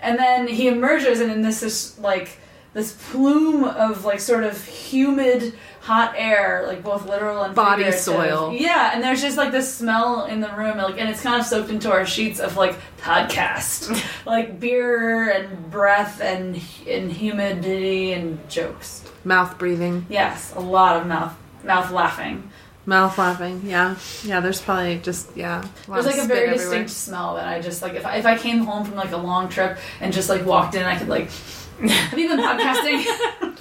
And 0.01 0.19
then 0.19 0.47
he 0.47 0.67
emerges 0.67 1.19
and 1.21 1.31
in 1.31 1.41
this 1.41 1.63
is 1.63 1.97
like 1.99 2.37
this 2.73 2.93
plume 3.09 3.63
of 3.63 4.05
like 4.05 4.19
sort 4.19 4.43
of 4.43 4.63
humid 4.63 5.53
hot 5.81 6.13
air 6.17 6.65
like 6.67 6.83
both 6.83 7.07
literal 7.07 7.41
and 7.43 7.55
Body 7.55 7.89
soil. 7.93 8.53
yeah 8.53 8.91
and 8.93 9.01
there's 9.01 9.21
just 9.21 9.37
like 9.37 9.51
this 9.51 9.73
smell 9.73 10.25
in 10.25 10.41
the 10.41 10.49
room 10.49 10.77
like 10.77 10.99
and 10.99 11.09
it's 11.09 11.21
kind 11.21 11.39
of 11.39 11.47
soaked 11.47 11.69
into 11.69 11.89
our 11.89 12.05
sheets 12.05 12.39
of 12.39 12.55
like 12.57 12.75
podcast. 13.01 14.03
Like 14.27 14.59
beer 14.59 15.29
and 15.31 15.71
breath 15.71 16.19
and 16.21 16.61
and 16.87 17.09
humidity 17.11 18.11
and 18.11 18.37
jokes. 18.49 19.03
Mouth 19.23 19.57
breathing. 19.57 20.05
yes 20.09 20.53
a 20.55 20.59
lot 20.59 20.97
of 21.01 21.07
mouth 21.07 21.33
mouth 21.63 21.89
laughing 21.91 22.51
Mouth 22.87 23.15
flapping. 23.15 23.63
Yeah, 23.65 23.97
yeah. 24.23 24.39
There's 24.39 24.61
probably 24.61 24.97
just 24.99 25.35
yeah. 25.35 25.67
There's 25.89 26.05
like 26.05 26.15
a 26.15 26.19
spit 26.19 26.27
very 26.29 26.39
everywhere. 26.47 26.57
distinct 26.57 26.89
smell 26.91 27.35
that 27.35 27.45
I 27.45 27.59
just 27.59 27.81
like. 27.81 27.95
If 27.95 28.05
I, 28.05 28.15
if 28.15 28.25
I 28.25 28.37
came 28.37 28.59
home 28.59 28.85
from 28.85 28.95
like 28.95 29.11
a 29.11 29.17
long 29.17 29.49
trip 29.49 29.77
and 29.99 30.13
just 30.13 30.29
like 30.29 30.45
walked 30.45 30.73
in, 30.73 30.83
I 30.83 30.97
could 30.97 31.09
like. 31.09 31.29
Have 31.81 32.17
you 32.17 32.29
been 32.29 32.39
podcasting? 32.39 33.59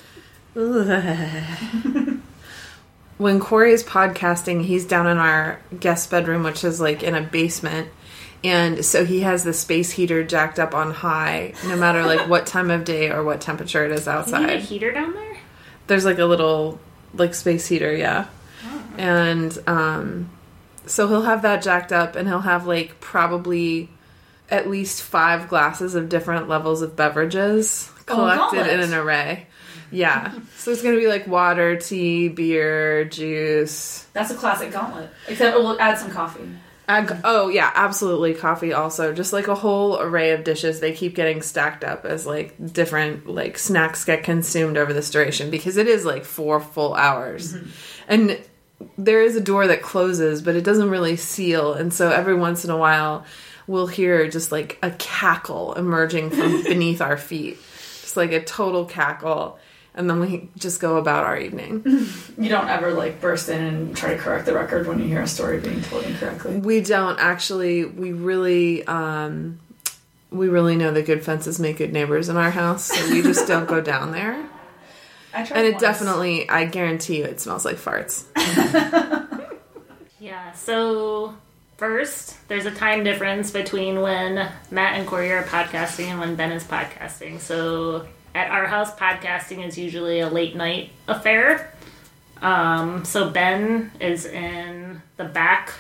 when 3.18 3.40
Corey 3.40 3.72
is 3.72 3.82
podcasting, 3.82 4.64
he's 4.64 4.86
down 4.86 5.06
in 5.08 5.18
our 5.18 5.60
guest 5.78 6.10
bedroom, 6.10 6.44
which 6.44 6.62
is 6.64 6.80
like 6.80 7.02
in 7.02 7.14
a 7.14 7.20
basement. 7.20 7.88
And 8.44 8.84
so 8.84 9.04
he 9.04 9.20
has 9.20 9.42
the 9.42 9.52
space 9.52 9.90
heater 9.90 10.22
jacked 10.22 10.58
up 10.60 10.72
on 10.72 10.92
high, 10.92 11.54
no 11.66 11.74
matter 11.76 12.04
like 12.04 12.28
what 12.28 12.46
time 12.54 12.70
of 12.70 12.84
day 12.84 13.10
or 13.10 13.24
what 13.24 13.40
temperature 13.40 13.84
it 13.84 13.90
is 13.90 14.06
You 14.06 14.12
need 14.12 14.16
a 14.16 14.20
outside. 14.20 14.60
heater 14.60 14.92
down 14.92 15.14
there? 15.14 15.36
There's 15.88 16.04
like 16.04 16.18
a 16.18 16.26
little 16.26 16.78
like 17.12 17.34
space 17.34 17.66
heater, 17.66 17.94
yeah. 17.94 18.26
And 18.98 19.58
um 19.66 20.30
so 20.86 21.08
he'll 21.08 21.22
have 21.22 21.42
that 21.42 21.62
jacked 21.62 21.92
up 21.92 22.16
and 22.16 22.28
he'll 22.28 22.40
have 22.40 22.66
like 22.66 23.00
probably 23.00 23.90
at 24.50 24.70
least 24.70 25.02
five 25.02 25.48
glasses 25.48 25.94
of 25.94 26.08
different 26.08 26.48
levels 26.48 26.82
of 26.82 26.94
beverages 26.94 27.90
collected 28.06 28.66
in 28.72 28.80
an 28.80 28.94
array. 28.94 29.46
Yeah. 29.90 30.32
so 30.56 30.70
it's 30.70 30.82
gonna 30.82 30.96
be 30.96 31.08
like 31.08 31.26
water, 31.26 31.76
tea, 31.76 32.28
beer, 32.28 33.04
juice. 33.04 34.06
That's 34.12 34.30
a 34.30 34.34
classic 34.34 34.72
gauntlet. 34.72 35.10
Except 35.28 35.56
we'll 35.56 35.80
add 35.80 35.98
some 35.98 36.10
coffee. 36.10 36.48
Oh 36.88 37.48
yeah, 37.48 37.72
absolutely. 37.74 38.34
Coffee 38.34 38.72
also. 38.72 39.12
Just 39.12 39.32
like 39.32 39.48
a 39.48 39.54
whole 39.56 40.00
array 40.00 40.30
of 40.30 40.44
dishes. 40.44 40.78
They 40.78 40.92
keep 40.92 41.16
getting 41.16 41.42
stacked 41.42 41.82
up 41.82 42.04
as 42.04 42.26
like 42.26 42.54
different 42.72 43.26
like 43.26 43.58
snacks 43.58 44.04
get 44.04 44.22
consumed 44.22 44.76
over 44.76 44.92
this 44.92 45.10
duration 45.10 45.50
because 45.50 45.76
it 45.76 45.88
is 45.88 46.04
like 46.04 46.24
four 46.24 46.60
full 46.60 46.94
hours, 46.94 47.56
and 48.06 48.40
there 48.98 49.22
is 49.22 49.36
a 49.36 49.40
door 49.40 49.66
that 49.66 49.82
closes, 49.82 50.42
but 50.42 50.56
it 50.56 50.64
doesn't 50.64 50.90
really 50.90 51.16
seal, 51.16 51.74
and 51.74 51.92
so 51.92 52.10
every 52.10 52.34
once 52.34 52.64
in 52.64 52.70
a 52.70 52.76
while 52.76 53.24
we'll 53.66 53.86
hear 53.86 54.28
just 54.28 54.52
like 54.52 54.78
a 54.82 54.90
cackle 54.92 55.74
emerging 55.74 56.30
from 56.30 56.62
beneath 56.64 57.00
our 57.00 57.16
feet, 57.16 57.58
just 58.00 58.16
like 58.16 58.32
a 58.32 58.42
total 58.42 58.84
cackle, 58.84 59.58
and 59.94 60.08
then 60.08 60.20
we 60.20 60.48
just 60.56 60.80
go 60.80 60.96
about 60.98 61.24
our 61.24 61.38
evening. 61.38 61.84
You 62.38 62.50
don't 62.50 62.68
ever 62.68 62.92
like 62.92 63.22
burst 63.22 63.48
in 63.48 63.62
and 63.62 63.96
try 63.96 64.12
to 64.12 64.18
correct 64.18 64.44
the 64.44 64.52
record 64.52 64.86
when 64.86 64.98
you 64.98 65.06
hear 65.06 65.22
a 65.22 65.26
story 65.26 65.58
being 65.58 65.80
told 65.80 66.04
incorrectly. 66.04 66.58
We 66.58 66.82
don't 66.82 67.18
actually. 67.18 67.86
We 67.86 68.12
really, 68.12 68.86
um, 68.86 69.58
we 70.30 70.48
really 70.48 70.76
know 70.76 70.92
that 70.92 71.06
good 71.06 71.24
fences 71.24 71.58
make 71.58 71.78
good 71.78 71.94
neighbors 71.94 72.28
in 72.28 72.36
our 72.36 72.50
house, 72.50 72.84
so 72.84 73.10
we 73.10 73.22
just 73.22 73.48
don't 73.48 73.66
go 73.66 73.80
down 73.80 74.12
there. 74.12 74.46
I 75.36 75.44
tried 75.44 75.58
And 75.58 75.66
it 75.66 75.72
once. 75.74 75.80
definitely, 75.82 76.48
I 76.48 76.64
guarantee 76.64 77.18
you, 77.18 77.24
it 77.24 77.40
smells 77.40 77.64
like 77.64 77.76
farts. 77.76 78.24
Yeah, 80.18 80.52
so 80.52 81.36
first, 81.76 82.36
there's 82.48 82.66
a 82.66 82.70
time 82.70 83.04
difference 83.04 83.50
between 83.52 84.00
when 84.00 84.50
Matt 84.70 84.98
and 84.98 85.06
Corey 85.06 85.30
are 85.30 85.44
podcasting 85.44 86.06
and 86.06 86.18
when 86.18 86.34
Ben 86.34 86.50
is 86.52 86.64
podcasting. 86.64 87.38
So 87.38 88.06
at 88.34 88.50
our 88.50 88.66
house, 88.66 88.92
podcasting 88.94 89.64
is 89.64 89.78
usually 89.78 90.20
a 90.20 90.28
late 90.28 90.56
night 90.56 90.90
affair. 91.06 91.72
Um, 92.42 93.04
so 93.04 93.30
Ben 93.30 93.92
is 94.00 94.24
in 94.26 95.00
the 95.16 95.24
back 95.24 95.72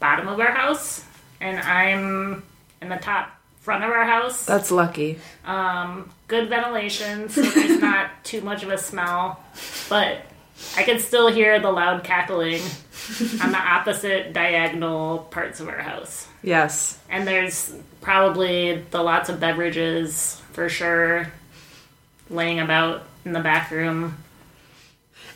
bottom 0.00 0.28
of 0.28 0.38
our 0.38 0.52
house, 0.52 1.04
and 1.40 1.58
I'm 1.58 2.42
in 2.82 2.88
the 2.88 2.96
top 2.96 3.30
front 3.60 3.84
of 3.84 3.90
our 3.90 4.04
house. 4.04 4.44
That's 4.44 4.70
lucky. 4.70 5.18
Um, 5.46 6.10
good 6.28 6.48
ventilation, 6.48 7.28
so 7.28 7.42
there's 7.42 7.80
not 7.80 8.10
too 8.22 8.42
much 8.42 8.62
of 8.62 8.68
a 8.68 8.78
smell, 8.78 9.42
but 9.88 10.18
I 10.76 10.82
can 10.82 11.00
still 11.00 11.32
hear 11.32 11.58
the 11.58 11.70
loud 11.70 12.04
cackling 12.04 12.62
on 13.42 13.52
the 13.52 13.58
opposite 13.58 14.32
diagonal 14.32 15.18
parts 15.30 15.60
of 15.60 15.68
our 15.68 15.78
house. 15.78 16.28
Yes. 16.42 16.98
And 17.08 17.26
there's 17.26 17.74
probably 18.00 18.84
the 18.90 19.02
lots 19.02 19.28
of 19.28 19.40
beverages 19.40 20.40
for 20.52 20.68
sure 20.68 21.32
laying 22.30 22.60
about 22.60 23.04
in 23.24 23.32
the 23.32 23.40
back 23.40 23.70
room. 23.70 24.16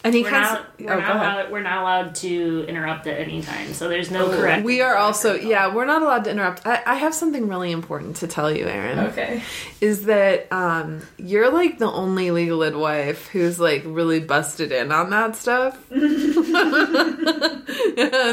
And 0.04 0.14
he 0.14 0.24
We're 0.24 0.30
not, 0.32 0.66
we're, 0.80 0.92
Oh, 0.92 0.98
not 0.98 1.16
allowed, 1.16 1.52
we're 1.52 1.62
not 1.62 1.82
allowed 1.82 2.14
to 2.16 2.64
interrupt 2.66 3.06
at 3.06 3.20
any 3.20 3.40
time, 3.40 3.72
so 3.72 3.88
there's 3.88 4.10
no 4.10 4.28
correct. 4.28 4.64
We 4.64 4.80
are 4.80 4.96
also, 4.96 5.34
yeah, 5.34 5.72
we're 5.72 5.84
not 5.84 6.02
allowed 6.02 6.24
to 6.24 6.30
interrupt. 6.30 6.66
I, 6.66 6.82
I 6.84 6.94
have 6.96 7.14
something 7.14 7.48
really 7.48 7.70
important 7.70 8.16
to 8.16 8.26
tell 8.26 8.50
you, 8.50 8.66
Aaron. 8.66 8.98
Okay. 8.98 9.42
Is 9.80 10.06
that 10.06 10.52
um, 10.52 11.02
you're 11.18 11.52
like 11.52 11.78
the 11.78 11.90
only 11.90 12.32
legal 12.32 12.64
ed 12.64 12.74
wife 12.74 13.28
who's 13.28 13.60
like 13.60 13.82
really 13.86 14.18
busted 14.18 14.72
in 14.72 14.90
on 14.90 15.10
that 15.10 15.36
stuff. 15.36 15.78
and 15.92 16.02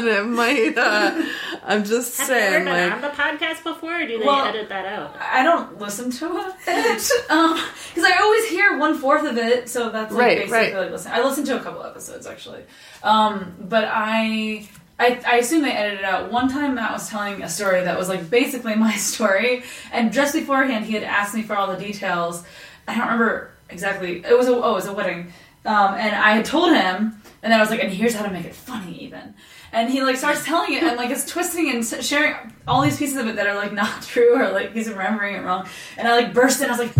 it 0.08 0.26
might, 0.26 0.76
uh, 0.76 1.22
I'm 1.64 1.84
just 1.84 2.16
Have 2.18 2.28
you 2.28 2.34
ever 2.34 2.50
saying, 2.50 2.64
been 2.64 2.72
like, 2.72 2.92
on 2.92 3.00
the 3.02 3.08
podcast 3.08 3.62
before, 3.64 4.00
or 4.02 4.06
do 4.06 4.18
they 4.18 4.24
Well- 4.24 4.46
edit 4.46 4.68
that 4.70 4.86
out? 4.86 5.14
I 5.20 5.42
don't 5.42 5.78
listen 5.78 6.10
to 6.10 6.26
it 6.38 6.54
because 6.64 8.04
I 8.04 8.18
always 8.22 8.46
hear 8.48 8.78
one 8.78 8.96
fourth 8.98 9.24
of 9.26 9.36
it, 9.36 9.68
so 9.68 9.90
that's 9.90 10.12
like 10.12 10.20
Right, 10.20 10.38
basically 10.38 10.56
right. 10.58 10.74
like 10.76 10.90
listening. 10.90 11.14
I 11.14 11.22
listened 11.22 11.46
to 11.48 11.56
a 11.58 11.60
couple 11.62 11.84
episodes 11.84 12.26
actually, 12.26 12.62
um, 13.02 13.54
but 13.60 13.84
I, 13.84 14.66
I 14.98 15.20
I 15.26 15.36
assume 15.36 15.62
they 15.62 15.72
edited 15.72 16.00
it 16.00 16.04
out. 16.04 16.30
One 16.32 16.48
time 16.48 16.74
Matt 16.76 16.92
was 16.92 17.08
telling 17.10 17.42
a 17.42 17.48
story 17.48 17.82
that 17.82 17.98
was 17.98 18.08
like 18.08 18.30
basically 18.30 18.74
my 18.88 18.94
story, 18.96 19.64
and 19.92 20.12
just 20.12 20.32
beforehand 20.34 20.86
he 20.86 20.92
had 20.94 21.04
asked 21.04 21.34
me 21.34 21.42
for 21.42 21.56
all 21.56 21.66
the 21.66 21.76
details. 21.82 22.42
I 22.88 22.94
don't 22.94 23.04
remember 23.04 23.50
exactly. 23.68 24.24
It 24.24 24.36
was 24.36 24.48
a 24.48 24.52
oh, 24.54 24.72
it 24.72 24.74
was 24.74 24.86
a 24.86 24.92
wedding, 24.94 25.32
um, 25.66 25.94
and 25.94 26.14
I 26.14 26.32
had 26.32 26.44
told 26.46 26.72
him, 26.72 27.20
and 27.42 27.52
then 27.52 27.58
I 27.58 27.60
was 27.60 27.70
like, 27.70 27.82
and 27.84 27.92
here's 27.92 28.14
how 28.14 28.24
to 28.24 28.30
make 28.32 28.46
it 28.46 28.54
funny 28.54 28.94
even. 29.04 29.34
And 29.72 29.90
he 29.90 30.02
like 30.02 30.16
starts 30.16 30.44
telling 30.44 30.74
it 30.74 30.82
and 30.82 30.96
like 30.96 31.10
is 31.10 31.24
twisting 31.26 31.70
and 31.70 31.84
sharing 31.84 32.34
all 32.66 32.82
these 32.82 32.96
pieces 32.96 33.16
of 33.16 33.26
it 33.26 33.36
that 33.36 33.46
are 33.46 33.54
like 33.54 33.72
not 33.72 34.02
true 34.06 34.36
or 34.40 34.50
like 34.50 34.72
he's 34.72 34.88
remembering 34.88 35.36
it 35.36 35.40
wrong. 35.40 35.68
And 35.96 36.08
I 36.08 36.16
like 36.16 36.34
burst 36.34 36.60
in. 36.60 36.66
I 36.68 36.76
was 36.76 36.80
like, 36.80 36.94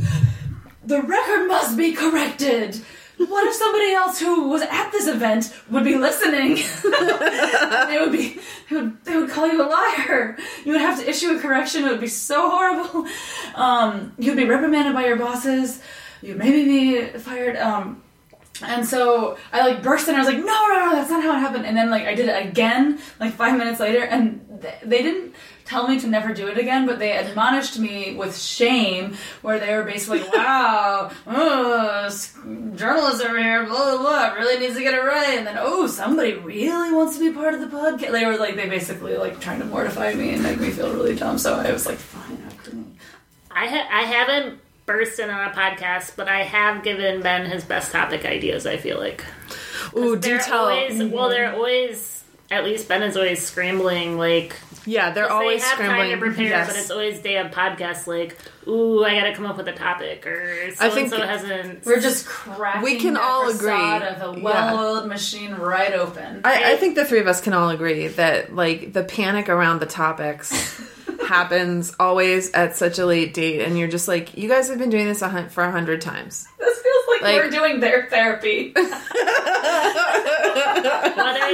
the 0.85 1.03
record 1.03 1.49
must 1.49 1.77
be 1.77 1.93
corrected. 1.93 2.81
What 3.17 3.47
if 3.47 3.55
somebody 3.55 3.93
else 3.93 4.19
who 4.19 4.49
was 4.49 4.63
at 4.63 4.91
this 4.93 5.07
event 5.07 5.55
would 5.71 5.85
be 5.85 5.97
listening? 5.97 6.55
they 6.83 7.99
would 8.01 8.13
be, 8.13 8.41
they 8.71 8.77
would, 8.77 9.05
they 9.05 9.17
would 9.17 9.29
call 9.29 9.47
you 9.47 9.63
a 9.63 9.69
liar. 9.69 10.39
You 10.65 10.73
would 10.73 10.81
have 10.81 10.99
to 11.01 11.09
issue 11.09 11.37
a 11.37 11.39
correction. 11.39 11.85
It 11.85 11.91
would 11.91 12.01
be 12.01 12.07
so 12.07 12.49
horrible. 12.49 13.07
Um, 13.55 14.15
you'd 14.19 14.39
be 14.39 14.47
reprimanded 14.47 14.95
by 14.95 15.05
your 15.05 15.17
bosses. 15.17 15.83
You'd 16.23 16.39
maybe 16.39 16.65
be 16.65 17.19
fired. 17.19 17.57
Um, 17.57 18.03
and 18.63 18.87
so 18.87 19.39
I 19.53 19.67
like 19.67 19.83
burst 19.83 20.09
in. 20.09 20.15
I 20.15 20.19
was 20.19 20.27
like, 20.27 20.39
no, 20.39 20.45
no, 20.45 20.87
no, 20.87 20.93
that's 20.95 21.11
not 21.11 21.23
how 21.23 21.37
it 21.37 21.41
happened. 21.41 21.67
And 21.67 21.77
then 21.77 21.91
like 21.91 22.05
I 22.05 22.15
did 22.15 22.29
it 22.29 22.47
again, 22.47 22.99
like 23.19 23.33
five 23.35 23.57
minutes 23.59 23.81
later, 23.81 24.05
and 24.05 24.61
th- 24.61 24.75
they 24.85 25.03
didn't 25.03 25.35
tell 25.65 25.87
me 25.87 26.01
to 26.01 26.09
never 26.09 26.35
do 26.35 26.49
it 26.49 26.59
again, 26.59 26.85
but 26.85 26.99
they 26.99 27.17
admonished 27.17 27.79
me 27.79 28.15
with 28.17 28.37
shame, 28.37 29.17
where 29.43 29.61
they 29.61 29.73
were 29.73 29.85
basically, 29.85 30.21
wow, 30.35 31.11
oh, 31.27 32.09
journalists 32.75 33.21
over 33.21 33.39
here, 33.39 33.65
blah 33.67 33.97
blah 33.97 33.99
blah, 33.99 34.35
really 34.35 34.59
needs 34.59 34.75
to 34.77 34.83
get 34.83 34.95
it 34.95 35.03
right. 35.03 35.39
And 35.39 35.47
then 35.47 35.57
oh, 35.59 35.87
somebody 35.87 36.35
really 36.35 36.93
wants 36.93 37.17
to 37.17 37.21
be 37.21 37.35
part 37.35 37.55
of 37.55 37.61
the 37.61 37.69
podcast. 37.69 38.13
They 38.13 38.27
were 38.27 38.37
like, 38.37 38.57
they 38.57 38.69
basically 38.69 39.17
like 39.17 39.41
trying 39.41 39.61
to 39.61 39.65
mortify 39.67 40.15
me 40.15 40.31
and 40.35 40.43
make 40.43 40.61
me 40.61 40.71
feel 40.71 40.93
really 40.93 41.15
dumb. 41.15 41.39
So 41.39 41.55
I 41.55 41.71
was 41.73 41.87
like, 41.87 41.99
fine, 41.99 42.43
I 42.49 42.55
couldn't. 42.55 42.97
I 43.51 43.67
ha- 43.67 43.89
I 43.91 44.03
haven't 44.03 44.61
burst 44.91 45.21
in 45.21 45.31
on 45.31 45.49
a 45.49 45.53
podcast, 45.53 46.17
but 46.17 46.29
I 46.29 46.43
have 46.43 46.83
given 46.83 47.23
Ben 47.23 47.49
his 47.49 47.65
best 47.65 47.93
topic 47.93 48.25
ideas. 48.25 48.67
I 48.67 48.77
feel 48.77 48.99
like. 48.99 49.25
ooh, 49.97 50.17
do 50.17 50.29
They're 50.31 50.39
tell. 50.41 50.65
Always, 50.69 50.95
mm-hmm. 50.95 51.11
well, 51.15 51.29
they're 51.29 51.53
always. 51.55 52.25
At 52.51 52.65
least 52.65 52.89
Ben 52.89 53.05
is 53.05 53.17
always 53.17 53.41
scrambling. 53.47 54.19
Like 54.19 54.57
yeah, 54.85 55.13
they're 55.13 55.31
always 55.31 55.63
they 55.63 55.69
have 55.69 55.75
scrambling. 55.77 56.11
time 56.11 56.19
to 56.19 56.27
prepare, 56.27 56.49
yes. 56.49 56.67
but 56.67 56.77
it's 56.77 56.91
always 56.91 57.21
day 57.21 57.37
of 57.37 57.53
podcast. 57.53 58.09
Like, 58.09 58.37
ooh, 58.67 59.05
I 59.05 59.15
got 59.15 59.27
to 59.29 59.35
come 59.35 59.47
up 59.47 59.57
with 59.57 59.69
a 59.69 59.73
topic, 59.73 60.27
or 60.27 60.73
so 60.75 60.85
I 60.85 60.87
and 60.87 60.95
think 60.95 61.11
so 61.11 61.19
that- 61.19 61.29
hasn't. 61.29 61.87
We're 61.87 62.01
just 62.01 62.27
cracking. 62.27 62.83
We 62.83 62.97
can 62.99 63.15
that 63.15 63.23
all 63.23 63.49
facade 63.49 64.03
agree. 64.03 64.11
of 64.27 64.37
a 64.37 64.39
Yeah. 64.39 64.45
well-oiled 64.45 65.07
machine 65.07 65.55
right 65.55 65.93
open. 65.93 66.41
I, 66.43 66.73
I 66.73 66.77
think 66.77 66.97
the 66.97 67.05
three 67.05 67.21
of 67.21 67.29
us 67.29 67.41
can 67.41 67.53
all 67.53 67.69
agree 67.69 68.09
that 68.09 68.53
like 68.53 68.93
the 68.93 69.05
panic 69.05 69.49
around 69.49 69.79
the 69.81 69.87
topics 69.87 70.51
happens 71.31 71.95
always 72.01 72.51
at 72.53 72.77
such 72.77 72.99
a 72.99 73.07
late 73.07 73.33
date, 73.33 73.61
and 73.63 73.79
you're 73.79 73.89
just 73.89 74.09
like, 74.09 74.37
you 74.37 74.49
guys 74.49 74.69
have 74.69 74.79
been 74.79 74.91
doing 74.91 75.07
this 75.07 75.23
a 75.23 75.29
hun- 75.29 75.49
for 75.49 75.63
a 75.63 75.71
hundred 75.71 76.01
times. 76.01 76.47
This 76.59 76.79
feels 76.83 77.05
like, 77.09 77.23
Like- 77.23 77.37
we're 77.37 77.51
doing 77.51 77.79
their 77.81 78.07
therapy. 78.11 78.73
whether 78.75 78.85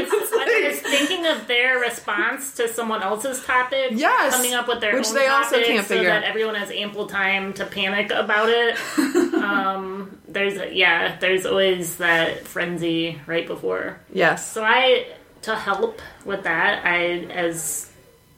it's 0.01 0.33
whether 0.33 0.51
it's 0.53 0.81
thinking 0.81 1.27
of 1.27 1.47
their 1.47 1.79
response 1.79 2.55
to 2.57 2.69
someone 2.69 3.03
else's 3.03 3.45
topic, 3.45 3.91
Yes, 3.93 4.35
coming 4.35 4.55
up 4.55 4.67
with 4.69 4.81
their 4.81 4.97
which 4.97 5.09
own 5.09 5.15
they 5.15 5.27
also 5.27 5.57
topic 5.57 5.67
can't 5.67 5.87
figure, 5.87 6.05
so 6.05 6.11
that 6.11 6.25
everyone 6.25 6.55
has 6.55 6.71
ample 6.71 7.07
time 7.07 7.53
to 7.55 7.67
panic 7.67 8.11
about 8.11 8.49
it. 8.49 8.79
um, 9.35 10.19
there's 10.29 10.55
yeah, 10.75 11.19
there's 11.19 11.45
always 11.47 11.97
that 11.97 12.47
frenzy 12.47 13.21
right 13.27 13.47
before. 13.47 13.99
Yes. 14.13 14.51
So 14.51 14.65
I 14.65 15.07
to 15.43 15.55
help 15.55 16.01
with 16.25 16.45
that, 16.45 16.85
I 16.85 17.27
as 17.31 17.91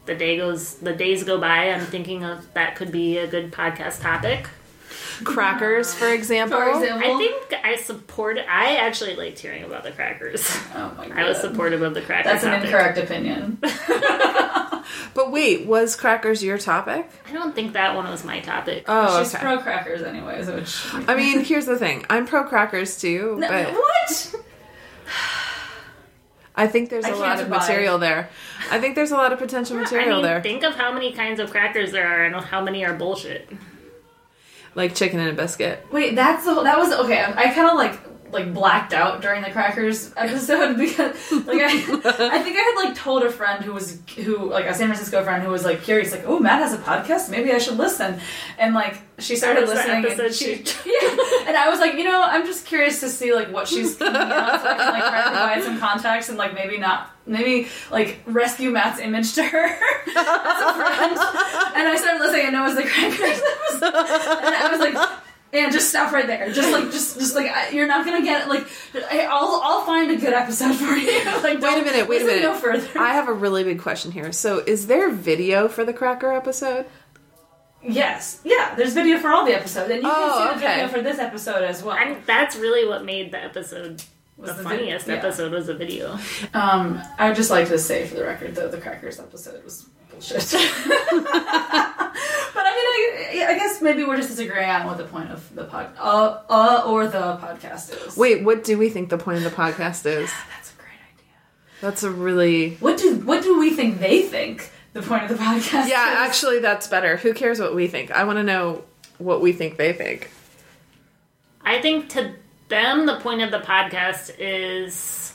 the 0.08 0.16
day 0.16 0.36
goes 0.36 0.74
the 0.74 0.92
days 0.92 1.22
go 1.22 1.38
by, 1.38 1.70
I'm 1.70 1.86
thinking 1.86 2.24
of 2.24 2.52
that 2.54 2.74
could 2.74 2.90
be 2.90 3.18
a 3.18 3.28
good 3.28 3.52
podcast 3.52 4.00
topic. 4.02 4.48
Crackers, 5.24 5.94
for 5.94 6.08
example. 6.12 6.58
For 6.58 6.68
example, 6.70 7.08
I 7.14 7.18
think 7.18 7.64
I 7.64 7.76
support. 7.76 8.38
I 8.38 8.76
actually 8.76 9.14
liked 9.16 9.38
hearing 9.38 9.64
about 9.64 9.82
the 9.84 9.90
crackers. 9.92 10.48
Oh 10.74 10.92
my 10.96 11.08
god. 11.08 11.18
I 11.18 11.28
was 11.28 11.38
supportive 11.40 11.82
of 11.82 11.94
the 11.94 12.02
crackers. 12.02 12.32
That's 12.32 12.44
an 12.44 12.50
topic. 12.52 12.64
incorrect 12.66 12.98
opinion. 12.98 13.58
But 15.12 15.32
wait, 15.32 15.66
was 15.66 15.96
crackers 15.96 16.42
your 16.42 16.56
topic? 16.58 17.10
I 17.28 17.32
don't 17.32 17.54
think 17.54 17.74
that 17.74 17.94
one 17.94 18.08
was 18.08 18.24
my 18.24 18.40
topic. 18.40 18.84
Oh, 18.88 19.18
She's 19.22 19.34
okay. 19.34 19.42
pro 19.44 19.58
crackers, 19.58 20.00
anyways. 20.02 20.46
Which 20.48 20.82
I 21.08 21.14
mean, 21.14 21.44
here's 21.44 21.66
the 21.66 21.76
thing. 21.76 22.06
I'm 22.08 22.24
pro 22.26 22.44
crackers 22.44 22.98
too, 22.98 23.36
No, 23.38 23.48
but 23.48 23.72
what? 23.74 24.34
I 26.56 26.66
think 26.66 26.90
there's 26.90 27.04
I 27.04 27.10
a 27.10 27.16
lot 27.16 27.32
of 27.34 27.44
survive. 27.46 27.60
material 27.60 27.98
there. 27.98 28.30
I 28.70 28.80
think 28.80 28.94
there's 28.94 29.10
a 29.10 29.16
lot 29.16 29.32
of 29.32 29.38
potential 29.38 29.76
I 29.78 29.82
material 29.82 30.16
mean, 30.16 30.22
there. 30.22 30.42
think 30.42 30.62
of 30.62 30.74
how 30.74 30.92
many 30.92 31.12
kinds 31.12 31.40
of 31.40 31.50
crackers 31.50 31.92
there 31.92 32.06
are 32.06 32.24
and 32.24 32.34
how 32.36 32.62
many 32.62 32.84
are 32.84 32.94
bullshit. 32.94 33.48
Like 34.74 34.94
chicken 34.94 35.18
and 35.18 35.30
a 35.30 35.32
biscuit. 35.32 35.84
Wait, 35.90 36.14
that's 36.14 36.44
the 36.44 36.62
that 36.62 36.78
was 36.78 36.92
okay. 36.92 37.20
I, 37.20 37.50
I 37.50 37.54
kind 37.54 37.68
of 37.68 37.74
like 37.74 38.07
like 38.32 38.52
blacked 38.52 38.92
out 38.92 39.22
during 39.22 39.42
the 39.42 39.50
crackers 39.50 40.12
episode 40.16 40.76
because 40.76 41.32
like 41.32 41.60
I, 41.60 41.68
I 41.68 42.42
think 42.42 42.56
I 42.56 42.74
had 42.74 42.84
like 42.84 42.94
told 42.94 43.22
a 43.22 43.30
friend 43.30 43.64
who 43.64 43.72
was 43.72 43.98
who 44.16 44.50
like 44.50 44.66
a 44.66 44.74
San 44.74 44.86
Francisco 44.88 45.22
friend 45.22 45.42
who 45.42 45.50
was 45.50 45.64
like 45.64 45.82
curious 45.82 46.12
like 46.12 46.24
oh 46.26 46.38
Matt 46.38 46.60
has 46.60 46.74
a 46.74 46.78
podcast? 46.78 47.30
Maybe 47.30 47.52
I 47.52 47.58
should 47.58 47.76
listen. 47.76 48.20
And 48.58 48.74
like 48.74 49.00
she 49.18 49.36
started 49.36 49.66
That 49.66 49.74
was 49.74 49.84
the 49.84 50.22
listening 50.22 50.26
and 50.26 50.34
she 50.34 50.52
yeah. 50.90 51.48
And 51.48 51.56
I 51.56 51.68
was 51.70 51.80
like 51.80 51.94
you 51.94 52.04
know 52.04 52.22
I'm 52.22 52.44
just 52.46 52.66
curious 52.66 53.00
to 53.00 53.08
see 53.08 53.34
like 53.34 53.52
what 53.52 53.68
she's 53.68 54.00
on 54.02 54.12
so 54.12 54.20
I 54.20 54.76
can 54.76 54.92
like 54.92 55.08
try 55.08 55.22
to 55.24 55.30
provide 55.30 55.62
some 55.62 55.78
context 55.78 56.28
and 56.28 56.38
like 56.38 56.54
maybe 56.54 56.78
not 56.78 57.10
maybe 57.26 57.68
like 57.90 58.20
rescue 58.26 58.70
Matt's 58.70 59.00
image 59.00 59.34
to 59.34 59.42
her 59.42 59.66
as 59.66 59.76
a 59.76 60.74
friend. 60.74 61.18
And 61.76 61.88
I 61.88 61.96
started 61.98 62.20
listening 62.20 62.46
and 62.46 62.56
it 62.56 62.60
was 62.60 62.74
the 62.74 62.82
crackers 62.82 63.40
episode. 63.42 64.44
And 64.44 64.54
I 64.54 64.68
was 64.70 64.80
like 64.80 65.18
and 65.52 65.72
just 65.72 65.88
stop 65.88 66.12
right 66.12 66.26
there. 66.26 66.52
Just 66.52 66.70
like, 66.72 66.84
just, 66.90 67.18
just 67.18 67.34
like, 67.34 67.72
you're 67.72 67.86
not 67.86 68.04
gonna 68.04 68.22
get 68.22 68.42
it. 68.42 68.48
like. 68.48 68.66
I- 69.10 69.26
I'll, 69.30 69.60
I'll 69.62 69.84
find 69.86 70.10
a 70.10 70.16
good 70.16 70.32
episode 70.32 70.74
for 70.74 70.94
you. 70.96 71.08
Like, 71.42 71.60
Wait 71.60 71.80
a 71.80 71.84
minute, 71.84 72.08
wait 72.08 72.22
a 72.22 72.24
minute. 72.24 72.42
No 72.42 72.54
further. 72.54 72.86
I 73.00 73.14
have 73.14 73.28
a 73.28 73.32
really 73.32 73.64
big 73.64 73.80
question 73.80 74.10
here. 74.12 74.32
So, 74.32 74.58
is 74.58 74.86
there 74.88 75.10
video 75.10 75.68
for 75.68 75.84
the 75.84 75.92
cracker 75.92 76.32
episode? 76.32 76.86
yes, 77.82 78.40
yeah. 78.44 78.74
There's 78.74 78.92
video 78.94 79.18
for 79.18 79.28
all 79.28 79.44
the 79.46 79.54
episodes, 79.54 79.90
and 79.90 80.02
you 80.02 80.08
Oh, 80.10 80.14
can 80.14 80.32
see 80.54 80.60
the 80.60 80.66
okay. 80.66 80.74
video 80.82 80.88
for 80.88 81.02
this 81.02 81.18
episode 81.18 81.62
as 81.62 81.82
well. 81.82 81.96
And 81.96 82.24
that's 82.26 82.56
really 82.56 82.86
what 82.88 83.04
made 83.04 83.30
the 83.32 83.42
episode 83.42 84.02
Was 84.36 84.50
the, 84.56 84.62
the 84.62 84.68
vid- 84.68 84.78
funniest 84.78 85.06
yeah. 85.06 85.14
episode 85.14 85.52
was 85.52 85.66
the 85.68 85.74
video. 85.74 86.18
Um, 86.54 87.00
I 87.18 87.28
would 87.28 87.36
just 87.36 87.50
like 87.50 87.68
to 87.68 87.78
say 87.78 88.06
for 88.06 88.16
the 88.16 88.24
record, 88.24 88.54
though, 88.54 88.68
the 88.68 88.78
crackers 88.78 89.20
episode 89.20 89.62
was 89.64 89.86
bullshit. 90.18 90.50
but 90.50 91.32
I 92.64 93.32
mean, 93.32 93.42
I, 93.42 93.52
I 93.52 93.54
guess 93.54 93.80
maybe 93.80 94.04
we're 94.04 94.16
just 94.16 94.28
disagreeing 94.30 94.68
on 94.68 94.86
what 94.86 94.98
the 94.98 95.04
point 95.04 95.30
of 95.30 95.54
the 95.54 95.64
pod, 95.64 95.90
uh, 95.98 96.40
uh, 96.48 96.82
or 96.86 97.06
the 97.06 97.36
podcast 97.36 98.06
is. 98.06 98.16
Wait, 98.16 98.42
what 98.44 98.64
do 98.64 98.76
we 98.78 98.90
think 98.90 99.08
the 99.08 99.18
point 99.18 99.38
of 99.38 99.44
the 99.44 99.50
podcast 99.50 100.06
is? 100.06 100.32
that's 100.54 100.72
a 100.72 100.76
great 100.76 100.98
idea. 101.14 101.36
That's 101.80 102.02
a 102.02 102.10
really 102.10 102.76
What 102.76 102.98
do 102.98 103.16
what 103.16 103.42
do 103.42 103.58
we 103.58 103.70
think 103.70 103.98
they 104.00 104.22
think 104.22 104.70
the 104.92 105.02
point 105.02 105.24
of 105.24 105.28
the 105.30 105.36
podcast? 105.36 105.88
Yeah, 105.88 106.24
is? 106.24 106.28
actually 106.28 106.58
that's 106.60 106.86
better. 106.86 107.16
Who 107.16 107.34
cares 107.34 107.60
what 107.60 107.74
we 107.74 107.86
think? 107.88 108.10
I 108.10 108.24
want 108.24 108.38
to 108.38 108.42
know 108.44 108.84
what 109.18 109.40
we 109.40 109.52
think 109.52 109.76
they 109.76 109.92
think. 109.92 110.30
I 111.62 111.80
think 111.80 112.08
to 112.10 112.34
them, 112.68 113.06
the 113.06 113.18
point 113.20 113.42
of 113.42 113.50
the 113.50 113.58
podcast 113.60 114.34
is 114.38 115.34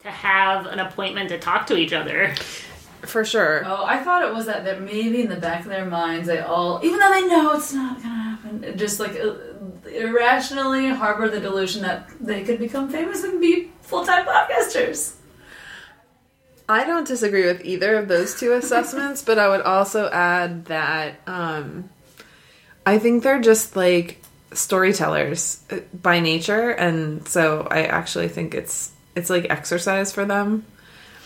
to 0.00 0.10
have 0.10 0.66
an 0.66 0.78
appointment 0.78 1.28
to 1.28 1.38
talk 1.38 1.66
to 1.68 1.76
each 1.76 1.92
other. 1.92 2.34
For 3.02 3.24
sure. 3.24 3.62
Oh, 3.64 3.84
I 3.84 3.98
thought 3.98 4.22
it 4.22 4.32
was 4.32 4.46
that 4.46 4.64
they're 4.64 4.80
maybe 4.80 5.22
in 5.22 5.28
the 5.28 5.36
back 5.36 5.60
of 5.60 5.68
their 5.68 5.84
minds 5.84 6.26
they 6.26 6.40
all, 6.40 6.80
even 6.82 6.98
though 6.98 7.10
they 7.10 7.26
know 7.26 7.52
it's 7.52 7.72
not 7.72 8.02
gonna 8.02 8.14
happen, 8.14 8.78
just 8.78 9.00
like 9.00 9.18
uh, 9.18 9.34
irrationally 9.90 10.88
harbor 10.88 11.28
the 11.28 11.40
delusion 11.40 11.82
that 11.82 12.08
they 12.20 12.44
could 12.44 12.58
become 12.58 12.88
famous 12.88 13.24
and 13.24 13.40
be 13.40 13.70
full 13.82 14.04
time 14.04 14.26
podcasters. 14.26 15.14
I 16.68 16.84
don't 16.84 17.06
disagree 17.06 17.46
with 17.46 17.64
either 17.64 17.96
of 17.96 18.06
those 18.06 18.38
two 18.38 18.52
assessments, 18.52 19.22
but 19.26 19.38
I 19.38 19.48
would 19.48 19.62
also 19.62 20.08
add 20.08 20.66
that 20.66 21.20
um, 21.26 21.90
I 22.86 22.98
think 22.98 23.24
they're 23.24 23.40
just 23.40 23.74
like 23.74 24.22
storytellers 24.52 25.62
uh, 25.70 25.80
by 25.92 26.20
nature, 26.20 26.70
and 26.70 27.26
so 27.26 27.66
I 27.70 27.84
actually 27.84 28.28
think 28.28 28.54
it's 28.54 28.92
it's 29.16 29.30
like 29.30 29.46
exercise 29.50 30.12
for 30.12 30.24
them, 30.24 30.64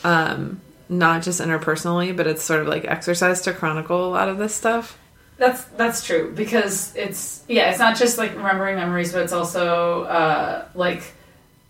um, 0.03 0.61
not 0.89 1.23
just 1.23 1.41
interpersonally, 1.41 2.17
but 2.17 2.27
it's 2.27 2.43
sort 2.43 2.61
of 2.61 2.69
like 2.69 2.85
exercise 2.85 3.41
to 3.43 3.53
chronicle 3.53 4.07
a 4.07 4.11
lot 4.11 4.29
of 4.29 4.39
this 4.39 4.55
stuff. 4.55 4.99
That's 5.37 5.65
that's 5.65 6.05
true 6.05 6.33
because 6.35 6.95
it's 6.95 7.43
yeah, 7.49 7.71
it's 7.71 7.79
not 7.79 7.97
just 7.97 8.19
like 8.19 8.37
remembering 8.37 8.77
memories, 8.77 9.13
but 9.13 9.23
it's 9.23 9.33
also 9.33 10.05
uh, 10.05 10.69
like 10.75 11.03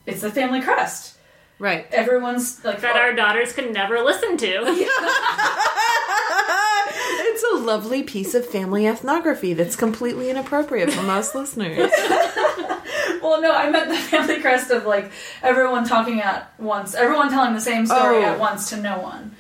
it's 0.07 0.21
the 0.21 0.31
family 0.31 0.61
crest. 0.61 1.17
Right. 1.59 1.87
Everyone's 1.93 2.65
like 2.65 2.81
That 2.81 2.97
our 2.97 3.15
daughters 3.15 3.53
could 3.53 3.73
never 3.73 4.01
listen 4.01 4.37
to. 4.39 4.87
It's 6.97 7.43
a 7.53 7.57
lovely 7.57 8.05
piece 8.05 8.35
of 8.35 8.47
family 8.47 8.87
ethnography 8.87 9.55
that's 9.55 9.75
completely 9.75 10.31
inappropriate 10.31 10.93
for 10.93 11.03
most 11.03 11.35
listeners. 11.35 11.91
Well, 13.25 13.41
no, 13.41 13.53
I 13.55 13.71
meant 13.71 13.89
the 13.89 13.97
family 13.97 14.41
crest 14.41 14.71
of 14.71 14.85
like 14.85 15.11
everyone 15.43 15.85
talking 15.87 16.21
at 16.21 16.53
once, 16.61 16.95
everyone 16.95 17.31
telling 17.31 17.55
the 17.55 17.61
same 17.61 17.87
story 17.87 18.19
Oh. 18.19 18.23
at 18.23 18.39
once 18.39 18.69
to 18.71 18.77
no 18.77 19.01
one. 19.01 19.35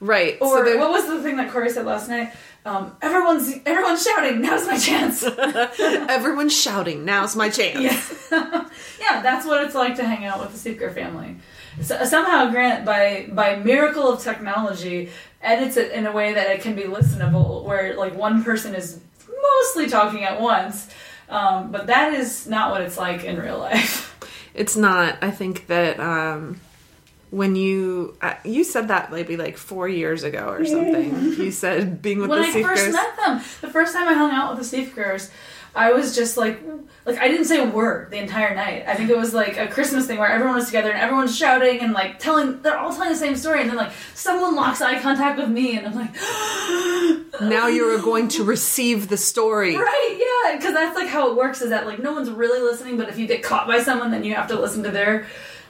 Right. 0.00 0.36
Or 0.40 0.66
so 0.66 0.78
what 0.78 0.90
was 0.90 1.06
the 1.06 1.22
thing 1.22 1.36
that 1.36 1.50
Corey 1.52 1.70
said 1.70 1.86
last 1.86 2.08
night? 2.08 2.32
Um, 2.64 2.96
everyone's 3.00 3.54
everyone's 3.64 4.02
shouting. 4.02 4.40
Now's 4.42 4.66
my 4.66 4.76
chance. 4.76 5.22
everyone's 5.78 6.54
shouting, 6.60 7.04
now's 7.04 7.36
my 7.36 7.48
chance. 7.48 8.28
yeah, 8.32 9.22
that's 9.22 9.46
what 9.46 9.62
it's 9.64 9.74
like 9.74 9.96
to 9.96 10.04
hang 10.04 10.24
out 10.24 10.40
with 10.40 10.52
the 10.52 10.58
Seeker 10.58 10.90
family. 10.90 11.36
So, 11.82 12.04
somehow, 12.04 12.50
Grant, 12.50 12.84
by 12.84 13.28
by 13.32 13.56
miracle 13.56 14.12
of 14.12 14.22
technology, 14.22 15.10
edits 15.40 15.76
it 15.76 15.92
in 15.92 16.06
a 16.06 16.12
way 16.12 16.34
that 16.34 16.50
it 16.50 16.60
can 16.62 16.74
be 16.74 16.82
listenable, 16.82 17.64
where 17.64 17.96
like 17.96 18.14
one 18.16 18.42
person 18.44 18.74
is 18.74 19.00
mostly 19.42 19.88
talking 19.88 20.24
at 20.24 20.40
once. 20.40 20.88
Um, 21.30 21.70
but 21.70 21.86
that 21.86 22.12
is 22.12 22.46
not 22.46 22.70
what 22.72 22.82
it's 22.82 22.98
like 22.98 23.24
in 23.24 23.38
real 23.38 23.58
life. 23.58 24.06
It's 24.52 24.74
not. 24.76 25.16
I 25.22 25.30
think 25.30 25.68
that 25.68 26.00
um, 26.00 26.60
when 27.30 27.54
you 27.54 28.16
uh, 28.20 28.34
you 28.44 28.64
said 28.64 28.88
that 28.88 29.12
maybe 29.12 29.36
like 29.36 29.56
four 29.56 29.88
years 29.88 30.24
ago 30.24 30.48
or 30.48 30.64
something. 30.66 31.34
You 31.34 31.52
said 31.52 32.02
being 32.02 32.18
with 32.18 32.30
when 32.30 32.42
the 32.42 32.48
I 32.48 32.52
Seekers. 32.52 32.80
first 32.80 32.92
met 32.92 33.16
them, 33.16 33.36
the 33.60 33.68
first 33.70 33.94
time 33.94 34.08
I 34.08 34.14
hung 34.14 34.32
out 34.32 34.50
with 34.50 34.58
the 34.58 34.64
Seekers, 34.64 35.30
I 35.74 35.92
was 35.92 36.14
just 36.14 36.36
like, 36.36 36.62
like 37.06 37.18
I 37.18 37.28
didn't 37.28 37.46
say 37.46 37.62
a 37.62 37.68
word 37.68 38.10
the 38.10 38.18
entire 38.18 38.54
night. 38.54 38.84
I 38.86 38.94
think 38.94 39.10
it 39.10 39.16
was 39.16 39.32
like 39.32 39.56
a 39.56 39.68
Christmas 39.68 40.06
thing 40.06 40.18
where 40.18 40.28
everyone 40.28 40.56
was 40.56 40.66
together 40.66 40.90
and 40.90 41.00
everyone's 41.00 41.36
shouting 41.36 41.80
and 41.80 41.92
like 41.92 42.18
telling, 42.18 42.60
they're 42.62 42.78
all 42.78 42.92
telling 42.92 43.10
the 43.10 43.16
same 43.16 43.36
story, 43.36 43.60
and 43.60 43.70
then 43.70 43.76
like 43.76 43.92
someone 44.14 44.54
locks 44.54 44.80
eye 44.80 45.00
contact 45.00 45.38
with 45.38 45.48
me, 45.48 45.78
and 45.78 45.86
I'm 45.86 45.94
like, 45.94 46.14
now 47.40 47.68
you 47.68 47.94
are 47.94 48.02
going 48.02 48.28
to 48.28 48.44
receive 48.44 49.08
the 49.08 49.16
story. 49.16 49.76
right, 49.76 50.16
yeah, 50.18 50.56
because 50.56 50.74
that's 50.74 50.96
like 50.96 51.08
how 51.08 51.30
it 51.30 51.36
works. 51.36 51.62
Is 51.62 51.70
that 51.70 51.86
like 51.86 52.00
no 52.00 52.12
one's 52.12 52.30
really 52.30 52.60
listening, 52.60 52.96
but 52.96 53.08
if 53.08 53.18
you 53.18 53.26
get 53.26 53.42
caught 53.42 53.66
by 53.66 53.80
someone, 53.82 54.10
then 54.10 54.24
you 54.24 54.34
have 54.34 54.48
to 54.48 54.60
listen 54.60 54.82
to 54.82 54.90
their 54.90 55.26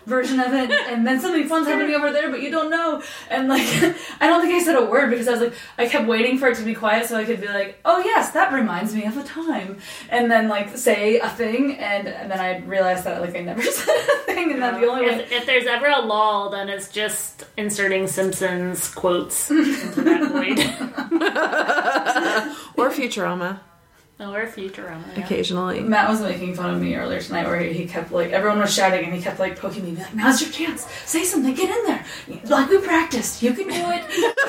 version 0.06 0.40
of 0.40 0.52
it 0.52 0.70
and 0.70 1.06
then 1.06 1.20
something 1.20 1.46
fun's 1.46 1.68
happening 1.68 1.94
over 1.94 2.12
there 2.12 2.30
but 2.30 2.42
you 2.42 2.50
don't 2.50 2.70
know. 2.70 3.02
And 3.28 3.48
like 3.48 3.62
i 4.20 4.26
don't 4.26 4.42
think 4.42 4.54
i 4.54 4.62
said 4.62 4.76
a 4.76 4.84
word 4.84 5.10
because 5.10 5.28
i 5.28 5.32
was 5.32 5.40
like 5.40 5.54
i 5.78 5.86
kept 5.86 6.08
waiting 6.08 6.38
for 6.38 6.48
it 6.48 6.56
to 6.56 6.64
be 6.64 6.74
quiet 6.74 7.06
so 7.06 7.16
i 7.16 7.24
could 7.24 7.40
be 7.40 7.48
like 7.48 7.78
oh 7.84 7.98
yes 8.00 8.32
that 8.32 8.52
reminds 8.52 8.94
me 8.94 9.04
of 9.04 9.16
a 9.16 9.24
time. 9.24 9.78
And 10.08 10.30
then 10.30 10.48
like 10.48 10.76
say 10.76 11.18
a 11.18 11.28
thing 11.28 11.76
and, 11.76 12.08
and 12.08 12.30
then 12.30 12.40
i 12.40 12.58
realized 12.60 13.04
that 13.04 13.20
like 13.20 13.36
i 13.36 13.40
never 13.40 13.62
said 13.62 13.96
a 13.96 14.32
thing 14.32 14.52
and 14.52 14.62
that 14.62 14.80
the 14.80 14.86
only 14.86 15.06
way 15.06 15.14
If, 15.14 15.32
if 15.32 15.46
there's 15.46 15.66
ever 15.66 15.86
a 15.86 16.00
lull, 16.00 16.50
then 16.50 16.68
it's 16.68 16.88
just 16.88 17.44
inserting 17.56 18.06
Simpsons 18.06 18.92
quotes 18.94 19.50
into 19.50 20.02
that 20.02 20.30
void. 20.30 20.58
Or 22.76 22.90
Futurama, 22.90 23.60
or 24.20 24.46
Futurama. 24.46 25.16
Yeah. 25.16 25.24
occasionally. 25.24 25.80
Matt 25.80 26.08
was 26.08 26.20
making 26.20 26.54
fun 26.54 26.74
of 26.74 26.80
me 26.80 26.94
earlier 26.94 27.20
tonight 27.20 27.46
where 27.46 27.58
he, 27.60 27.72
he 27.72 27.86
kept 27.86 28.12
like 28.12 28.30
everyone 28.30 28.58
was 28.58 28.72
shouting 28.72 29.04
and 29.04 29.14
he 29.14 29.20
kept 29.20 29.38
like 29.38 29.58
poking 29.58 29.84
me 29.84 29.92
like 30.00 30.14
now's 30.14 30.40
your 30.42 30.50
chance 30.50 30.86
say 31.06 31.24
something 31.24 31.54
get 31.54 31.70
in 31.70 31.84
there 31.86 32.04
like 32.44 32.68
we 32.68 32.78
practiced 32.78 33.42
you 33.42 33.52
can 33.52 33.66
do 33.66 33.74
it 33.74 34.04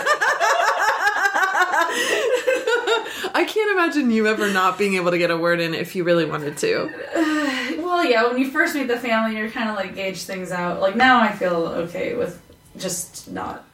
I 3.33 3.45
can't 3.47 3.71
imagine 3.71 4.11
you 4.11 4.27
ever 4.27 4.51
not 4.51 4.77
being 4.77 4.95
able 4.95 5.11
to 5.11 5.17
get 5.17 5.31
a 5.31 5.37
word 5.37 5.59
in 5.59 5.73
if 5.73 5.95
you 5.95 6.03
really 6.03 6.25
wanted 6.25 6.57
to. 6.57 6.89
Well, 7.81 8.05
yeah, 8.05 8.27
when 8.27 8.37
you 8.37 8.49
first 8.49 8.75
meet 8.75 8.87
the 8.87 8.97
family, 8.97 9.37
you're 9.37 9.49
kind 9.49 9.69
of 9.69 9.75
like 9.75 9.95
gauge 9.95 10.23
things 10.23 10.51
out. 10.51 10.81
Like 10.81 10.95
now, 10.95 11.19
I 11.21 11.31
feel 11.31 11.55
okay 11.67 12.15
with 12.15 12.41
just 12.77 13.29
not. 13.29 13.65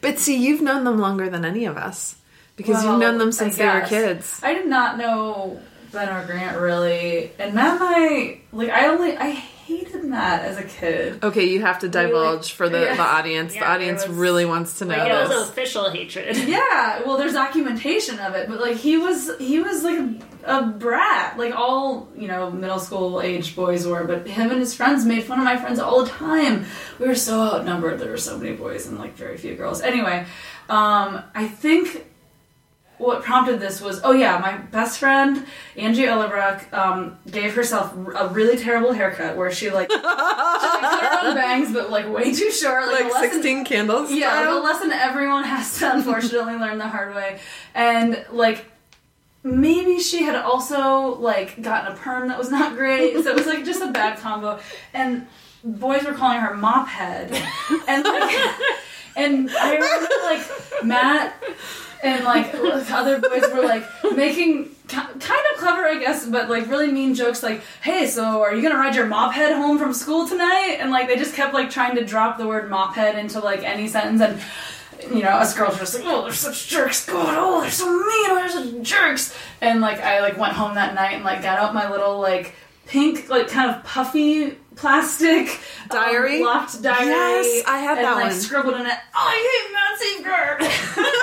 But 0.00 0.18
see, 0.18 0.36
you've 0.36 0.60
known 0.60 0.84
them 0.84 0.98
longer 0.98 1.28
than 1.30 1.44
any 1.44 1.64
of 1.64 1.76
us 1.76 2.16
because 2.56 2.82
Well, 2.84 2.92
you've 2.92 3.00
known 3.00 3.18
them 3.18 3.32
since 3.32 3.56
they 3.56 3.66
were 3.66 3.80
kids. 3.82 4.40
I 4.42 4.54
did 4.54 4.66
not 4.66 4.98
know 4.98 5.60
Ben 5.92 6.08
or 6.08 6.24
Grant 6.26 6.58
really, 6.58 7.30
and 7.38 7.54
Matt 7.54 7.80
and 7.80 7.84
I 7.84 8.40
like 8.52 8.70
I 8.70 8.86
only 8.88 9.16
I 9.16 9.30
hated 9.30 10.04
Matt 10.04 10.42
as 10.44 10.58
a 10.58 10.64
kid. 10.64 11.22
Okay, 11.24 11.44
you 11.46 11.62
have 11.62 11.78
to 11.78 11.88
divulge 11.88 12.52
for 12.52 12.68
the, 12.68 12.80
Yeah. 12.82 12.96
the 12.96 13.02
audience. 13.18 13.52
the 13.52 13.60
Yeah, 13.60 13.64
there 13.64 13.74
audience 13.74 14.06
was- 14.06 14.16
really 14.16 14.44
wants 14.44 14.78
to 14.80 14.84
know 14.84 14.96
Like, 14.98 15.10
it 15.10 15.14
was 15.14 15.28
this. 15.30 15.48
official 15.48 15.90
hatred. 15.90 16.36
Yeah, 16.48 17.00
well, 17.06 17.16
there's 17.16 17.32
documentation 17.32 18.18
of 18.18 18.34
it, 18.34 18.48
but 18.48 18.60
like 18.60 18.76
he 18.76 18.96
was 18.98 19.30
he 19.38 19.60
was 19.60 19.82
like 19.84 20.00
a 20.44 20.62
brat, 20.62 21.38
like 21.38 21.54
all 21.54 22.08
you 22.16 22.28
know 22.28 22.50
middle 22.50 22.78
school 22.80 23.20
age 23.22 23.54
boys 23.56 23.86
were. 23.86 24.04
But 24.04 24.26
him 24.26 24.50
and 24.50 24.60
his 24.60 24.74
friends 24.74 25.04
made 25.06 25.22
fun 25.24 25.38
of 25.38 25.44
my 25.44 25.56
friends 25.56 25.78
all 25.78 26.02
the 26.04 26.10
time. 26.10 26.66
We 26.98 27.06
were 27.06 27.14
so 27.14 27.40
outnumbered. 27.40 28.00
There 28.00 28.10
were 28.10 28.18
so 28.18 28.36
many 28.36 28.54
boys 28.56 28.86
and 28.86 28.98
like 28.98 29.16
very 29.16 29.36
few 29.38 29.54
girls. 29.54 29.80
Anyway, 29.80 30.26
um, 30.68 31.22
I 31.34 31.46
think 31.48 32.04
what 32.98 33.22
prompted 33.22 33.58
this 33.60 33.80
was 33.80 34.00
oh 34.04 34.12
yeah 34.12 34.38
my 34.38 34.56
best 34.56 34.98
friend 34.98 35.44
angie 35.76 36.04
Ellebrock 36.06 36.72
um, 36.72 37.18
gave 37.30 37.54
herself 37.54 37.92
a 38.16 38.28
really 38.28 38.56
terrible 38.56 38.92
haircut 38.92 39.36
where 39.36 39.50
she 39.50 39.70
like 39.70 39.90
she 39.90 39.96
like, 39.96 40.04
cut 40.04 41.02
her 41.22 41.28
own 41.28 41.34
bangs 41.34 41.72
but 41.72 41.90
like 41.90 42.08
way 42.08 42.32
too 42.32 42.50
short 42.52 42.86
like, 42.86 43.04
Like 43.04 43.12
lesson- 43.14 43.32
16 43.42 43.64
candles. 43.64 44.12
yeah 44.12 44.28
like 44.28 44.40
a 44.40 44.42
style? 44.44 44.62
lesson 44.62 44.92
everyone 44.92 45.44
has 45.44 45.78
to 45.78 45.92
unfortunately 45.94 46.54
learn 46.54 46.78
the 46.78 46.86
hard 46.88 47.14
way 47.14 47.40
and 47.74 48.24
like 48.30 48.66
maybe 49.42 49.98
she 49.98 50.22
had 50.22 50.36
also 50.36 51.16
like 51.16 51.60
gotten 51.60 51.92
a 51.92 51.96
perm 51.96 52.28
that 52.28 52.38
was 52.38 52.50
not 52.50 52.76
great 52.76 53.14
so 53.14 53.28
it 53.30 53.34
was 53.34 53.46
like 53.46 53.64
just 53.64 53.82
a 53.82 53.90
bad 53.90 54.18
combo 54.18 54.58
and 54.94 55.26
boys 55.64 56.04
were 56.04 56.12
calling 56.14 56.38
her 56.40 56.54
mop 56.54 56.86
head 56.88 57.30
and 57.88 58.04
like 58.04 58.36
and 59.16 59.50
i 59.50 59.74
remember 59.74 60.08
like 60.24 60.84
matt 60.84 61.42
and 62.04 62.24
like 62.24 62.54
other 62.90 63.18
boys 63.18 63.42
were 63.52 63.62
like 63.62 63.84
making 64.14 64.64
ki- 64.86 64.96
kind 64.96 65.44
of 65.52 65.58
clever 65.58 65.84
i 65.84 65.98
guess 65.98 66.26
but 66.26 66.48
like 66.48 66.68
really 66.68 66.92
mean 66.92 67.14
jokes 67.14 67.42
like 67.42 67.62
hey 67.82 68.06
so 68.06 68.42
are 68.42 68.54
you 68.54 68.62
gonna 68.62 68.76
ride 68.76 68.94
your 68.94 69.06
mop 69.06 69.32
head 69.32 69.52
home 69.56 69.78
from 69.78 69.92
school 69.92 70.28
tonight 70.28 70.76
and 70.80 70.90
like 70.90 71.08
they 71.08 71.16
just 71.16 71.34
kept 71.34 71.54
like 71.54 71.70
trying 71.70 71.96
to 71.96 72.04
drop 72.04 72.38
the 72.38 72.46
word 72.46 72.70
mop 72.70 72.94
head 72.94 73.18
into 73.18 73.40
like 73.40 73.62
any 73.64 73.88
sentence 73.88 74.20
and 74.20 74.40
you 75.10 75.22
know, 75.22 75.30
us 75.30 75.54
girls 75.54 75.74
were 75.74 75.80
just 75.80 75.96
like, 75.96 76.04
oh, 76.06 76.22
they're 76.22 76.32
such 76.32 76.68
jerks. 76.68 77.04
God, 77.04 77.34
oh, 77.36 77.60
they're 77.60 77.70
so 77.70 77.86
mean. 77.86 78.00
Oh, 78.00 78.34
they're 78.36 78.48
such 78.48 78.82
jerks. 78.82 79.36
And 79.60 79.80
like, 79.80 80.00
I 80.00 80.20
like 80.20 80.38
went 80.38 80.54
home 80.54 80.76
that 80.76 80.94
night 80.94 81.12
and 81.14 81.24
like 81.24 81.42
got 81.42 81.58
out 81.58 81.74
my 81.74 81.90
little 81.90 82.20
like 82.20 82.54
pink, 82.86 83.28
like 83.28 83.48
kind 83.48 83.70
of 83.70 83.84
puffy 83.84 84.56
plastic 84.76 85.48
um, 85.48 85.56
Diary? 85.90 86.42
locked 86.42 86.80
diary. 86.82 87.06
Yes, 87.08 87.64
I 87.66 87.78
had 87.78 87.98
and, 87.98 88.06
that 88.06 88.14
like, 88.14 88.24
one. 88.26 88.32
Scribbled 88.34 88.74
in 88.74 88.86
it. 88.86 88.98
Oh, 89.14 89.14
I 89.14 89.50
hate 89.50 89.72
Matt 89.72 89.98
Seifert. 90.00 91.04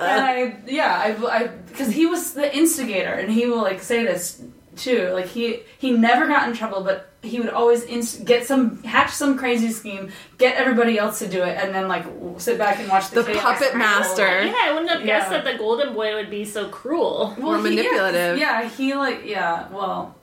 and 0.00 0.24
I, 0.24 0.56
yeah, 0.66 0.98
I, 0.98 1.14
I, 1.26 1.46
because 1.48 1.88
he 1.88 2.06
was 2.06 2.32
the 2.34 2.54
instigator, 2.56 3.12
and 3.12 3.30
he 3.30 3.46
will 3.46 3.62
like 3.62 3.82
say 3.82 4.04
this 4.04 4.42
too. 4.76 5.08
Like 5.12 5.26
he, 5.26 5.60
he 5.78 5.90
never 5.90 6.26
got 6.26 6.48
in 6.48 6.54
trouble, 6.54 6.82
but 6.82 7.10
he 7.22 7.40
would 7.40 7.50
always 7.50 7.82
inst- 7.82 8.24
get 8.24 8.46
some, 8.46 8.82
hatch 8.84 9.10
some 9.10 9.36
crazy 9.36 9.70
scheme, 9.70 10.10
get 10.38 10.56
everybody 10.56 10.98
else 10.98 11.18
to 11.18 11.28
do 11.28 11.42
it, 11.42 11.58
and 11.58 11.74
then 11.74 11.88
like 11.88 12.04
sit 12.38 12.58
back 12.58 12.78
and 12.78 12.88
watch 12.88 13.10
the, 13.10 13.22
The 13.22 13.34
puppet 13.34 13.74
unfold. 13.74 13.78
master. 13.78 14.44
Yeah, 14.44 14.54
I 14.56 14.72
wouldn't 14.72 14.90
have 14.90 15.04
guessed 15.04 15.30
that 15.30 15.44
the 15.44 15.58
golden 15.58 15.94
boy 15.94 16.14
would 16.14 16.30
be 16.30 16.44
so 16.44 16.68
cruel. 16.68 17.34
Or 17.42 17.56
he- 17.56 17.62
manipulative. 17.62 18.38
Yeah, 18.38 18.62
yeah, 18.62 18.68
he 18.68 18.94
like 18.94 19.22
yeah. 19.24 19.68
Well, 19.70 19.98
exactly. 19.98 20.14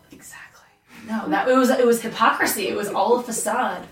No, 1.07 1.29
that 1.29 1.47
it 1.47 1.55
was 1.55 1.69
it 1.69 1.85
was 1.85 2.01
hypocrisy. 2.01 2.67
It 2.67 2.75
was 2.75 2.89
all 2.89 3.19
a 3.19 3.23
facade. 3.23 3.85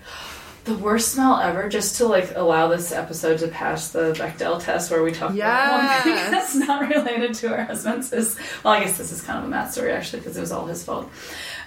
The 0.64 0.74
worst 0.74 1.12
smell 1.12 1.38
ever. 1.38 1.68
Just 1.68 1.96
to 1.96 2.06
like 2.06 2.34
allow 2.34 2.68
this 2.68 2.90
episode 2.90 3.38
to 3.40 3.48
pass 3.48 3.90
the 3.90 4.14
Bechdel 4.14 4.62
test, 4.62 4.90
where 4.90 5.02
we 5.02 5.12
talk 5.12 5.34
about 5.34 5.82
one 5.82 6.02
thing 6.02 6.30
that's 6.30 6.54
not 6.54 6.88
related 6.88 7.34
to 7.34 7.54
our 7.54 7.64
husbands. 7.64 8.12
Is 8.12 8.38
well, 8.64 8.74
I 8.74 8.80
guess 8.80 8.96
this 8.96 9.12
is 9.12 9.20
kind 9.20 9.38
of 9.38 9.44
a 9.44 9.48
Matt 9.48 9.72
story 9.72 9.92
actually 9.92 10.20
because 10.20 10.36
it 10.36 10.40
was 10.40 10.52
all 10.52 10.66
his 10.66 10.82
fault. 10.82 11.10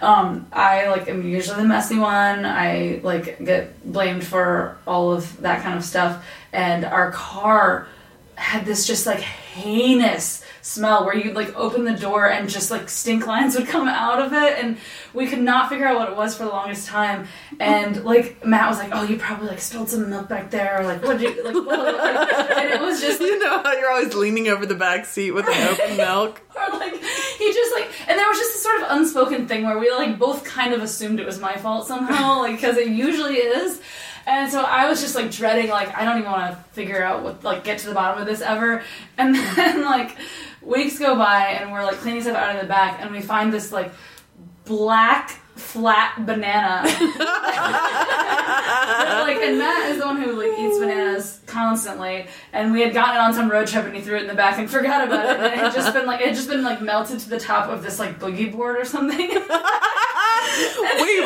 Um, 0.02 0.48
I 0.52 0.88
like 0.90 1.08
am 1.08 1.28
usually 1.28 1.62
the 1.62 1.68
messy 1.68 1.98
one. 1.98 2.46
I 2.46 3.00
like 3.04 3.44
get 3.44 3.84
blamed 3.92 4.24
for 4.24 4.78
all 4.88 5.14
of 5.14 5.42
that 5.42 5.64
kind 5.64 5.78
of 5.78 5.84
stuff, 5.84 6.26
and 6.52 6.84
our 6.84 7.12
car 7.12 7.88
had 8.36 8.66
this 8.66 8.86
just 8.86 9.06
like 9.06 9.20
heinous 9.20 10.44
smell 10.68 11.06
where 11.06 11.16
you'd 11.16 11.34
like 11.34 11.56
open 11.56 11.86
the 11.86 11.94
door 11.94 12.30
and 12.30 12.50
just 12.50 12.70
like 12.70 12.90
stink 12.90 13.26
lines 13.26 13.56
would 13.56 13.68
come 13.68 13.88
out 13.88 14.22
of 14.22 14.34
it 14.34 14.60
and 14.60 14.78
we 15.14 15.26
could 15.26 15.40
not 15.40 15.70
figure 15.70 15.88
out 15.88 15.98
what 15.98 16.10
it 16.10 16.16
was 16.18 16.36
for 16.36 16.44
the 16.44 16.50
longest 16.50 16.88
time. 16.90 17.26
And 17.58 18.04
like 18.04 18.46
matt 18.46 18.70
was 18.70 18.78
like 18.78 18.90
oh 18.92 19.04
you 19.04 19.18
probably 19.18 19.48
like 19.48 19.62
spilled 19.62 19.90
some 19.90 20.10
milk 20.10 20.28
back 20.28 20.52
there 20.52 20.82
or 20.82 20.84
like 20.84 21.02
what 21.04 21.20
did 21.20 21.38
you 21.38 21.44
like, 21.44 21.56
what, 21.56 22.58
and 22.58 22.74
it 22.74 22.82
was 22.82 23.00
just 23.00 23.22
You 23.28 23.40
know 23.40 23.64
how 23.64 23.72
you're 23.74 23.90
always 23.90 24.14
leaning 24.14 24.50
over 24.50 24.66
the 24.66 24.76
back 24.76 25.06
seat 25.06 25.32
with 25.32 25.48
an 25.48 25.68
open 25.70 25.98
milk? 26.06 26.42
or 26.54 26.78
like 26.80 26.94
he 26.96 27.54
just 27.54 27.74
like 27.74 27.88
and 28.10 28.20
there 28.20 28.28
was 28.28 28.38
just 28.38 28.54
this 28.54 28.64
sort 28.64 28.82
of 28.82 28.88
unspoken 28.90 29.48
thing 29.48 29.64
where 29.64 29.78
we 29.80 29.90
like 29.92 30.20
both 30.20 30.44
kind 30.44 30.74
of 30.74 30.82
assumed 30.82 31.20
it 31.22 31.26
was 31.26 31.40
my 31.40 31.56
fault 31.56 31.88
somehow 31.88 32.40
like 32.42 32.56
because 32.56 32.76
it 32.76 32.90
usually 32.90 33.36
is. 33.38 33.82
And 34.26 34.52
so 34.52 34.62
i 34.62 34.90
was 34.90 35.00
just 35.00 35.16
like 35.16 35.32
dreading 35.32 35.70
like 35.70 35.96
i 35.96 36.04
don't 36.04 36.18
even 36.20 36.30
want 36.30 36.52
to 36.52 36.58
figure 36.74 37.02
out 37.02 37.24
what 37.24 37.46
like 37.46 37.64
get 37.64 37.80
to 37.80 37.88
the 37.88 37.94
bottom 37.94 38.20
of 38.20 38.28
this 38.28 38.42
ever. 38.42 38.84
And 39.18 39.34
then 39.34 39.86
like 39.86 40.18
weeks 40.68 41.00
go 41.00 41.16
by 41.16 41.48
and 41.48 41.72
we're 41.72 41.84
like 41.84 41.96
cleaning 41.98 42.22
stuff 42.22 42.36
out 42.36 42.56
of 42.56 42.62
the 42.62 42.68
back 42.68 43.02
and 43.02 43.12
we 43.12 43.22
find 43.22 43.54
this 43.54 43.72
like 43.72 43.92
black 44.66 45.30
flat 45.56 46.26
banana. 46.26 46.84
Like 49.28 49.38
and 49.38 49.58
Matt 49.58 49.92
is 49.92 50.00
the 50.00 50.06
one 50.06 50.22
who 50.22 50.32
like 50.34 50.58
eats 50.58 50.77
constantly 51.62 52.28
and 52.54 52.72
we 52.72 52.82
had 52.82 52.94
gotten 52.94 53.16
it 53.16 53.20
on 53.20 53.34
some 53.34 53.50
road 53.50 53.68
trip 53.68 53.86
and 53.86 53.96
he 53.96 54.02
threw 54.02 54.16
it 54.16 54.22
in 54.22 54.28
the 54.28 54.34
back 54.36 54.60
and 54.60 54.70
forgot 54.78 55.06
about 55.08 55.26
it. 55.26 55.38
And 55.38 55.46
it 55.48 55.54
had 55.58 55.74
just 55.74 55.94
been 55.94 56.06
like 56.06 56.22
it 56.22 56.28
had 56.28 56.36
just 56.36 56.50
been 56.50 56.64
like 56.64 56.82
melted 56.82 57.20
to 57.22 57.30
the 57.30 57.40
top 57.40 57.70
of 57.70 57.84
this 57.84 58.00
like 58.00 58.20
boogie 58.20 58.52
board 58.52 58.78
or 58.78 58.86
something. 58.86 59.18
Wait, 59.30 59.48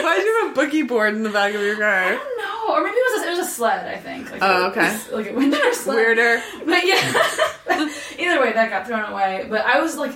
why 0.03 0.17
do 0.19 0.25
you 0.25 0.47
have 0.47 0.57
a 0.57 0.59
boogie 0.59 0.87
board 0.87 1.13
in 1.15 1.23
the 1.23 1.29
back 1.29 1.53
of 1.53 1.61
your 1.61 1.77
car? 1.77 2.11
no 2.37 2.73
or 2.73 2.83
maybe 2.83 2.95
it 2.95 3.13
was 3.13 3.23
a, 3.23 3.27
it 3.27 3.37
was 3.37 3.47
a 3.47 3.49
sled 3.49 3.93
I 3.93 3.97
think. 3.97 4.31
Like 4.31 4.41
Oh, 4.41 4.67
a- 4.67 4.69
okay. 4.69 4.97
like 5.11 5.29
a 5.31 5.33
winter 5.33 5.73
sled. 5.73 5.95
Weirder. 5.95 6.41
but 6.65 6.85
yeah. 6.85 7.89
Either 8.19 8.39
way 8.41 8.53
that 8.53 8.69
got 8.69 8.87
thrown 8.87 9.11
away. 9.11 9.47
But 9.49 9.65
I 9.65 9.81
was 9.81 9.97
like 9.97 10.11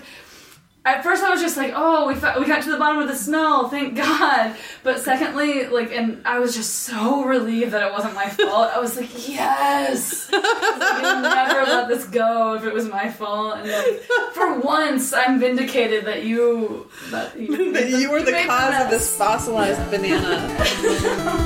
at 0.85 1.03
first 1.03 1.23
I 1.23 1.31
was 1.31 1.41
just 1.41 1.57
like, 1.57 1.73
oh, 1.75 2.07
we, 2.07 2.13
fa- 2.13 2.35
we 2.39 2.45
got 2.45 2.61
to 2.63 2.69
the 2.71 2.77
bottom 2.77 3.01
of 3.01 3.07
the 3.07 3.15
smell, 3.15 3.69
thank 3.69 3.95
God. 3.95 4.55
But 4.83 4.99
secondly, 4.99 5.65
like, 5.65 5.91
and 5.91 6.21
I 6.25 6.37
was 6.37 6.53
just 6.55 6.83
so 6.83 7.23
relieved 7.25 7.71
that 7.71 7.81
it 7.81 7.91
wasn't 7.91 8.13
my 8.13 8.29
fault. 8.29 8.69
I 8.71 8.77
was 8.79 8.95
like, 8.95 9.09
yes, 9.27 10.29
I 10.31 10.99
would 11.01 11.23
never 11.23 11.63
let 11.63 11.87
this 11.87 12.05
go 12.05 12.53
if 12.53 12.65
it 12.65 12.71
was 12.73 12.87
my 12.87 13.09
fault. 13.11 13.57
And 13.57 13.67
like, 13.67 14.01
for 14.33 14.59
once, 14.59 15.11
I'm 15.11 15.39
vindicated 15.39 16.05
that 16.05 16.23
you 16.23 16.87
that 17.09 17.35
you, 17.35 17.73
That 17.85 17.89
you 17.89 18.11
were 18.11 18.21
the 18.21 18.43
cause 18.45 18.83
of 18.83 18.91
this 18.91 19.09
fossilized 19.17 19.89
banana. 19.89 20.55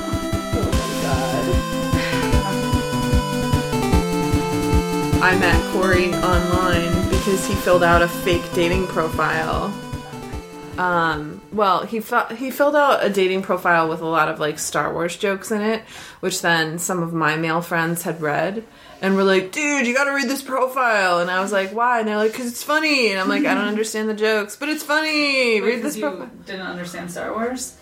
Oh 0.51 0.71
my 0.71 1.01
God. 1.01 1.45
I 5.23 5.37
met 5.39 5.71
Corey 5.73 6.13
online 6.15 7.08
because 7.19 7.45
he 7.45 7.53
filled 7.55 7.83
out 7.83 8.01
a 8.01 8.07
fake 8.07 8.43
dating 8.53 8.87
profile. 8.87 9.73
Um, 10.77 11.41
well, 11.51 11.85
he 11.85 11.99
fi- 11.99 12.33
he 12.35 12.49
filled 12.49 12.75
out 12.77 13.03
a 13.05 13.09
dating 13.09 13.41
profile 13.41 13.89
with 13.89 13.99
a 13.99 14.05
lot 14.05 14.29
of 14.29 14.39
like 14.39 14.57
Star 14.57 14.93
Wars 14.93 15.17
jokes 15.17 15.51
in 15.51 15.61
it, 15.61 15.81
which 16.21 16.41
then 16.41 16.79
some 16.79 17.03
of 17.03 17.11
my 17.13 17.35
male 17.35 17.61
friends 17.61 18.03
had 18.03 18.21
read 18.21 18.63
and 19.01 19.17
were 19.17 19.25
like, 19.25 19.51
"Dude, 19.51 19.85
you 19.85 19.93
got 19.93 20.05
to 20.05 20.11
read 20.13 20.29
this 20.29 20.41
profile." 20.41 21.19
And 21.19 21.29
I 21.29 21.41
was 21.41 21.51
like, 21.51 21.71
"Why?" 21.71 21.99
And 21.99 22.07
they're 22.07 22.15
like, 22.15 22.33
"Cause 22.33 22.47
it's 22.47 22.63
funny." 22.63 23.11
And 23.11 23.19
I'm 23.19 23.27
like, 23.27 23.43
"I 23.45 23.53
don't 23.53 23.67
understand 23.67 24.07
the 24.07 24.13
jokes, 24.13 24.55
but 24.55 24.69
it's 24.69 24.83
funny. 24.83 25.59
Read 25.59 25.81
this 25.83 25.99
profile." 25.99 26.29
didn't 26.45 26.65
understand 26.67 27.11
Star 27.11 27.33
Wars. 27.33 27.75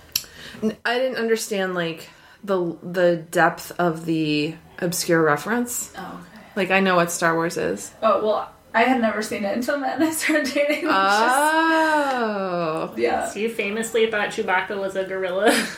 I 0.83 0.97
didn't 0.97 1.17
understand 1.17 1.75
like 1.75 2.09
the 2.43 2.75
the 2.81 3.17
depth 3.17 3.71
of 3.79 4.05
the 4.07 4.55
obscure 4.79 5.21
reference. 5.21 5.93
Oh, 5.95 6.01
okay. 6.33 6.43
Like 6.55 6.71
I 6.71 6.79
know 6.79 6.95
what 6.95 7.11
Star 7.11 7.35
Wars 7.35 7.57
is. 7.57 7.91
Oh 8.01 8.25
well, 8.25 8.51
I 8.73 8.83
had 8.83 9.01
never 9.01 9.21
seen 9.21 9.43
it 9.43 9.55
until 9.55 9.77
Matt 9.79 9.95
and 9.99 10.03
I 10.03 10.11
started 10.11 10.45
dating. 10.53 10.85
which 10.85 10.93
is- 10.93 11.47
Oh. 12.19 12.93
yeah. 12.97 13.27
So 13.29 13.39
you 13.39 13.49
famously 13.49 14.09
thought 14.11 14.29
Chewbacca 14.29 14.79
was 14.79 14.95
a 14.95 15.03
gorilla. 15.03 15.51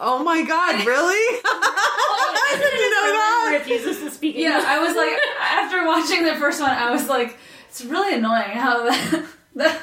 Oh 0.00 0.24
my 0.24 0.42
god, 0.42 0.84
really? 0.84 1.14
I 1.44 2.56
didn't 2.58 2.90
know 2.90 3.12
that. 3.12 3.56
refuses 3.60 4.00
to 4.02 4.10
speak 4.10 4.34
Yeah, 4.36 4.60
I 4.66 4.80
was 4.80 4.96
like, 4.96 5.12
after 5.40 5.86
watching 5.86 6.24
the 6.24 6.34
first 6.34 6.60
one, 6.60 6.70
I 6.70 6.90
was 6.90 7.08
like, 7.08 7.38
it's 7.68 7.84
really 7.84 8.14
annoying 8.14 8.50
how 8.50 8.82
that 8.90 9.24
that, 9.54 9.80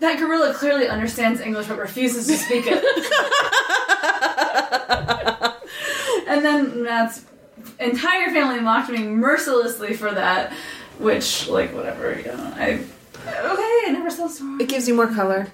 that 0.00 0.18
gorilla 0.18 0.52
clearly 0.52 0.88
understands 0.88 1.40
English 1.40 1.66
but 1.68 1.78
refuses 1.78 2.26
to 2.26 2.36
speak 2.36 2.64
it. 2.66 2.82
and 6.26 6.44
then 6.44 6.82
Matt's 6.82 7.24
entire 7.78 8.30
family 8.30 8.60
mocked 8.60 8.90
me 8.90 9.06
mercilessly 9.06 9.94
for 9.94 10.10
that, 10.12 10.52
which, 10.98 11.48
like, 11.48 11.74
whatever, 11.74 12.18
you 12.18 12.26
know, 12.26 12.52
I. 12.56 12.84
Okay, 13.24 13.80
I 13.86 13.90
never 13.92 14.10
saw 14.10 14.26
Star. 14.28 14.60
It 14.60 14.68
gives 14.68 14.86
you 14.88 14.94
more 14.94 15.06
color. 15.08 15.48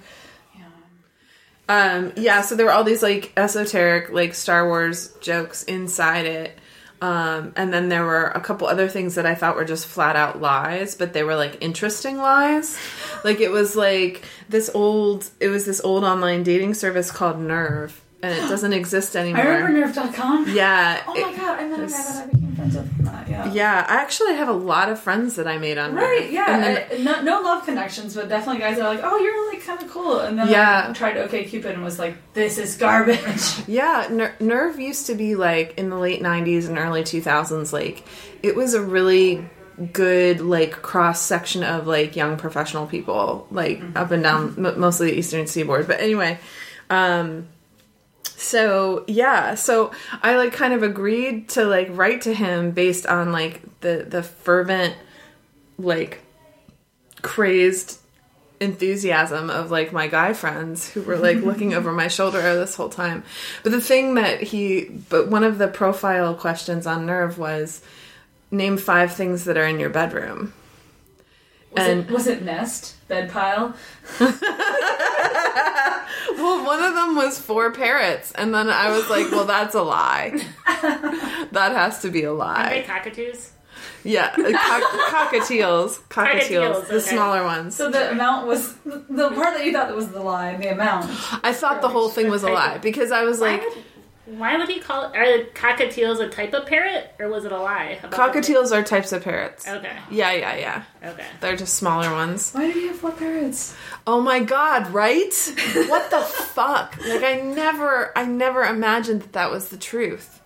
Um, 1.67 2.13
yeah, 2.15 2.41
so 2.41 2.55
there 2.55 2.65
were 2.65 2.71
all 2.71 2.83
these 2.83 3.03
like 3.03 3.31
esoteric 3.37 4.11
like 4.11 4.33
Star 4.33 4.65
Wars 4.67 5.13
jokes 5.21 5.61
inside 5.63 6.25
it. 6.25 6.57
Um, 7.01 7.53
and 7.55 7.71
then 7.71 7.87
there 7.89 8.03
were 8.03 8.25
a 8.25 8.41
couple 8.41 8.67
other 8.67 8.89
things 8.89 9.15
that 9.15 9.25
I 9.27 9.35
thought 9.35 9.55
were 9.55 9.65
just 9.65 9.85
flat 9.85 10.15
out 10.15 10.41
lies, 10.41 10.95
but 10.95 11.13
they 11.13 11.23
were 11.23 11.35
like 11.35 11.59
interesting 11.61 12.17
lies. 12.17 12.75
Like 13.23 13.39
it 13.39 13.51
was 13.51 13.75
like 13.75 14.23
this 14.49 14.71
old 14.73 15.29
it 15.39 15.49
was 15.49 15.65
this 15.65 15.79
old 15.81 16.03
online 16.03 16.41
dating 16.41 16.73
service 16.73 17.11
called 17.11 17.39
Nerve 17.39 18.01
and 18.23 18.33
it 18.33 18.49
doesn't 18.49 18.73
exist 18.81 19.15
anymore. 19.15 19.43
I 19.43 19.45
remember 19.57 19.79
Nerve.com. 20.01 20.49
Yeah. 20.49 21.03
Oh 21.07 21.15
it- 21.15 21.21
my 21.21 21.35
god, 21.37 21.59
And 21.59 21.71
then 21.71 21.81
I 21.81 21.85
met 21.85 21.91
a 21.91 21.93
guy 21.93 22.13
that 22.13 22.23
I 22.23 22.25
became 22.31 22.55
friends 22.55 22.75
with. 22.77 23.08
Yeah. 23.53 23.85
I 23.87 23.95
actually 24.01 24.35
have 24.35 24.47
a 24.47 24.53
lot 24.53 24.89
of 24.89 24.99
friends 24.99 25.35
that 25.35 25.47
I 25.47 25.57
made 25.57 25.77
on 25.77 25.93
Right, 25.95 26.21
Nerve. 26.23 26.31
yeah. 26.31 26.45
And 26.55 26.63
then, 26.63 26.85
I- 26.91 27.03
no, 27.03 27.21
no 27.21 27.41
love 27.41 27.65
connections, 27.65 28.15
but 28.15 28.29
definitely 28.29 28.61
guys 28.61 28.77
that 28.77 28.85
are 28.85 28.93
like, 28.93 29.03
oh, 29.03 29.17
you're 29.17 29.51
like 29.53 29.63
kind 29.65 29.81
of 29.81 29.89
cool. 29.89 30.19
And 30.19 30.37
then 30.39 30.47
Yeah. 30.47 30.87
I 30.89 30.93
tried 30.93 31.17
OK 31.17 31.45
Cupid 31.45 31.73
and 31.75 31.83
was 31.83 31.99
like, 31.99 32.15
this 32.33 32.57
is 32.57 32.75
garbage. 32.77 33.43
yeah, 33.67 34.07
Ner- 34.11 34.35
Nerve 34.39 34.79
used 34.79 35.07
to 35.07 35.15
be 35.15 35.35
like 35.35 35.77
in 35.77 35.89
the 35.89 35.97
late 35.97 36.21
90s 36.21 36.67
and 36.67 36.77
early 36.77 37.03
2000s, 37.03 37.71
like, 37.73 38.03
it 38.43 38.55
was 38.55 38.73
a 38.73 38.81
really 38.81 39.45
good, 39.93 40.41
like, 40.41 40.81
cross 40.81 41.21
section 41.21 41.63
of 41.63 41.87
like 41.87 42.15
young 42.15 42.35
professional 42.37 42.85
people, 42.85 43.47
like, 43.51 43.81
up 43.95 44.11
and 44.11 44.23
down 44.23 44.53
m- 44.57 44.79
mostly 44.79 45.11
the 45.11 45.17
Eastern 45.17 45.47
Seaboard. 45.47 45.87
But 45.87 46.01
anyway, 46.01 46.37
um, 46.89 47.47
so 48.41 49.03
yeah 49.05 49.53
so 49.53 49.91
i 50.23 50.37
like 50.37 50.53
kind 50.53 50.73
of 50.73 50.81
agreed 50.81 51.49
to 51.49 51.65
like 51.65 51.89
write 51.91 52.21
to 52.21 52.33
him 52.33 52.71
based 52.71 53.05
on 53.05 53.33
like 53.33 53.61
the 53.81 54.05
the 54.07 54.23
fervent 54.23 54.95
like 55.77 56.23
crazed 57.21 57.97
enthusiasm 58.61 59.49
of 59.49 59.71
like 59.71 59.91
my 59.91 60.07
guy 60.07 60.31
friends 60.31 60.89
who 60.89 61.01
were 61.01 61.17
like 61.17 61.37
looking 61.37 61.73
over 61.73 61.91
my 61.91 62.07
shoulder 62.07 62.41
this 62.55 62.75
whole 62.75 62.87
time 62.89 63.23
but 63.63 63.73
the 63.73 63.81
thing 63.81 64.13
that 64.15 64.41
he 64.41 64.85
but 65.09 65.27
one 65.27 65.43
of 65.43 65.57
the 65.57 65.67
profile 65.67 66.33
questions 66.33 66.87
on 66.87 67.05
nerve 67.05 67.37
was 67.37 67.81
name 68.51 68.77
five 68.77 69.13
things 69.13 69.43
that 69.43 69.57
are 69.57 69.65
in 69.67 69.79
your 69.81 69.89
bedroom 69.89 70.53
Was, 71.75 71.87
And- 71.87 71.99
it, 72.01 72.11
was 72.11 72.25
it 72.27 72.41
nest? 72.41 72.95
Bed 73.09 73.29
pile? 73.31 73.73
Well, 76.39 76.65
one 76.65 76.81
of 76.83 76.93
them 76.95 77.15
was 77.15 77.37
four 77.39 77.71
parrots, 77.71 78.31
and 78.33 78.53
then 78.53 78.69
I 78.69 78.91
was 78.91 79.09
like, 79.09 79.29
"Well, 79.31 79.45
that's 79.45 79.75
a 79.75 79.81
lie. 79.83 80.39
that 81.51 81.71
has 81.73 82.01
to 82.01 82.09
be 82.09 82.23
a 82.23 82.31
Are 82.31 82.35
they 82.35 82.79
lie." 82.79 82.83
cockatoos? 82.87 83.51
Yeah, 84.03 84.33
uh, 84.37 84.51
cock- 84.51 85.31
cockatiels, 85.31 85.99
cockatiels, 86.09 86.09
Cockatiels, 86.09 86.87
the 86.87 86.95
okay. 86.95 86.99
smaller 86.99 87.43
ones. 87.43 87.75
So 87.75 87.89
the 87.89 88.11
amount 88.11 88.47
was 88.47 88.73
the 88.85 89.29
part 89.35 89.57
that 89.57 89.65
you 89.65 89.73
thought 89.73 89.87
that 89.87 89.95
was 89.95 90.09
the 90.09 90.21
lie, 90.21 90.55
the 90.55 90.71
amount. 90.71 91.05
I 91.43 91.51
thought 91.53 91.81
the 91.81 91.89
whole 91.89 92.09
thing 92.09 92.29
was 92.29 92.43
a 92.43 92.49
lie 92.49 92.77
because 92.77 93.11
I 93.11 93.23
was 93.23 93.41
like, 93.41 93.61
would, 93.61 93.83
why 94.37 94.57
would 94.57 94.69
he 94.69 94.79
call 94.79 95.03
it? 95.11 95.15
Are 95.15 95.43
cockatiels 95.53 96.19
a 96.19 96.29
type 96.29 96.53
of 96.53 96.65
parrot, 96.65 97.11
or 97.19 97.29
was 97.29 97.45
it 97.45 97.51
a 97.51 97.57
lie? 97.57 97.99
cockatiels 98.03 98.71
are 98.71 98.83
types 98.83 99.11
of 99.11 99.23
parrots. 99.23 99.67
Okay. 99.67 99.97
Yeah, 100.11 100.31
yeah, 100.33 100.55
yeah. 100.55 100.83
Okay. 101.03 101.25
They're 101.41 101.55
just 101.55 101.75
smaller 101.75 102.11
ones. 102.11 102.51
Why 102.51 102.67
did 102.67 102.75
he 102.75 102.87
have 102.87 102.97
four 102.97 103.11
parrots? 103.11 103.75
Oh 104.05 104.21
my 104.21 104.39
god, 104.39 104.91
right? 104.93 105.33
What 105.89 106.11
the 106.11 106.21
fuck? 106.21 106.97
Like 107.07 107.23
I 107.23 107.41
never 107.41 108.17
I 108.17 108.25
never 108.25 108.63
imagined 108.63 109.21
that 109.23 109.33
that 109.33 109.51
was 109.51 109.69
the 109.69 109.77
truth. 109.77 110.39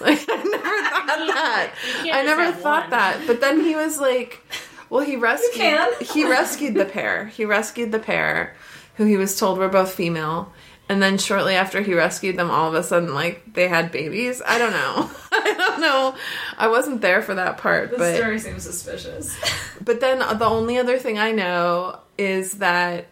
Like 0.00 0.24
I 0.28 0.42
never 0.42 0.82
thought 0.90 1.26
that. 1.34 1.72
I 2.12 2.22
never 2.22 2.52
thought 2.52 2.82
one. 2.84 2.90
that. 2.90 3.20
But 3.26 3.40
then 3.40 3.60
he 3.60 3.74
was 3.74 3.98
like 3.98 4.42
well 4.90 5.04
he 5.04 5.16
rescued 5.16 5.54
can. 5.54 5.92
he 6.00 6.28
rescued 6.28 6.74
the 6.74 6.84
pair. 6.84 7.26
He 7.26 7.44
rescued 7.44 7.92
the 7.92 7.98
pair 7.98 8.54
who 8.96 9.04
he 9.04 9.16
was 9.16 9.38
told 9.38 9.58
were 9.58 9.68
both 9.68 9.92
female. 9.94 10.52
And 10.88 11.02
then 11.02 11.18
shortly 11.18 11.54
after 11.54 11.80
he 11.82 11.94
rescued 11.94 12.36
them 12.36 12.50
all 12.50 12.68
of 12.68 12.74
a 12.74 12.82
sudden 12.82 13.12
like 13.12 13.54
they 13.54 13.66
had 13.66 13.90
babies. 13.90 14.40
I 14.44 14.58
don't 14.58 14.72
know. 14.72 15.10
I 15.32 15.54
don't 15.56 15.80
know. 15.80 16.14
I 16.56 16.68
wasn't 16.68 17.00
there 17.00 17.22
for 17.22 17.34
that 17.34 17.58
part, 17.58 17.90
the 17.90 17.98
but 17.98 18.16
story 18.16 18.38
seems 18.38 18.62
suspicious. 18.62 19.36
but 19.84 20.00
then 20.00 20.18
the 20.18 20.46
only 20.46 20.78
other 20.78 20.98
thing 20.98 21.18
I 21.18 21.32
know 21.32 21.98
is 22.18 22.52
that 22.58 23.06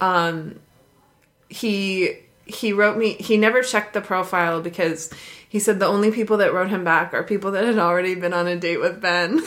um, 0.00 0.58
he 1.48 2.16
he 2.46 2.72
wrote 2.72 2.96
me. 2.96 3.14
He 3.14 3.36
never 3.36 3.62
checked 3.62 3.94
the 3.94 4.00
profile 4.00 4.60
because 4.60 5.10
he 5.48 5.58
said 5.58 5.80
the 5.80 5.86
only 5.86 6.10
people 6.10 6.36
that 6.38 6.52
wrote 6.52 6.70
him 6.70 6.84
back 6.84 7.14
are 7.14 7.22
people 7.22 7.52
that 7.52 7.64
had 7.64 7.78
already 7.78 8.14
been 8.14 8.32
on 8.32 8.46
a 8.46 8.56
date 8.56 8.80
with 8.80 9.00
Ben. 9.00 9.32
and 9.32 9.40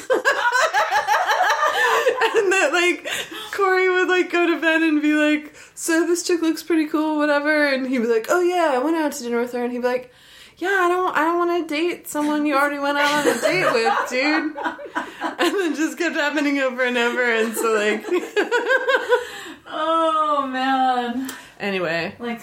that 2.51 2.69
like 2.73 3.07
Corey 3.53 3.89
would 3.89 4.07
like 4.07 4.31
go 4.31 4.47
to 4.47 4.59
bed 4.59 4.81
and 4.81 5.01
be 5.01 5.13
like, 5.13 5.55
"So 5.75 6.05
this 6.07 6.23
chick 6.23 6.41
looks 6.41 6.63
pretty 6.63 6.87
cool, 6.87 7.17
whatever," 7.17 7.67
and 7.67 7.85
he'd 7.87 7.99
be 7.99 8.07
like, 8.07 8.27
"Oh 8.29 8.41
yeah, 8.41 8.71
I 8.73 8.79
went 8.79 8.97
out 8.97 9.11
to 9.13 9.23
dinner 9.23 9.39
with 9.39 9.51
her," 9.53 9.63
and 9.63 9.71
he'd 9.71 9.81
be 9.81 9.87
like. 9.87 10.13
Yeah, 10.57 10.69
I 10.69 10.87
don't. 10.87 11.17
I 11.17 11.21
don't 11.25 11.39
want 11.39 11.67
to 11.67 11.75
date 11.75 12.07
someone 12.07 12.45
you 12.45 12.55
already 12.55 12.77
went 12.77 12.97
out 12.97 13.11
on 13.27 13.37
a 13.37 13.41
date 13.41 13.73
with, 13.73 14.09
dude. 14.09 14.55
And 15.39 15.55
then 15.55 15.75
just 15.75 15.97
kept 15.97 16.15
happening 16.15 16.59
over 16.59 16.83
and 16.83 16.95
over, 16.95 17.23
and 17.23 17.53
so 17.55 17.73
like, 17.73 18.05
Oh 19.67 20.47
man, 20.49 21.31
anyway, 21.59 22.15
like 22.19 22.41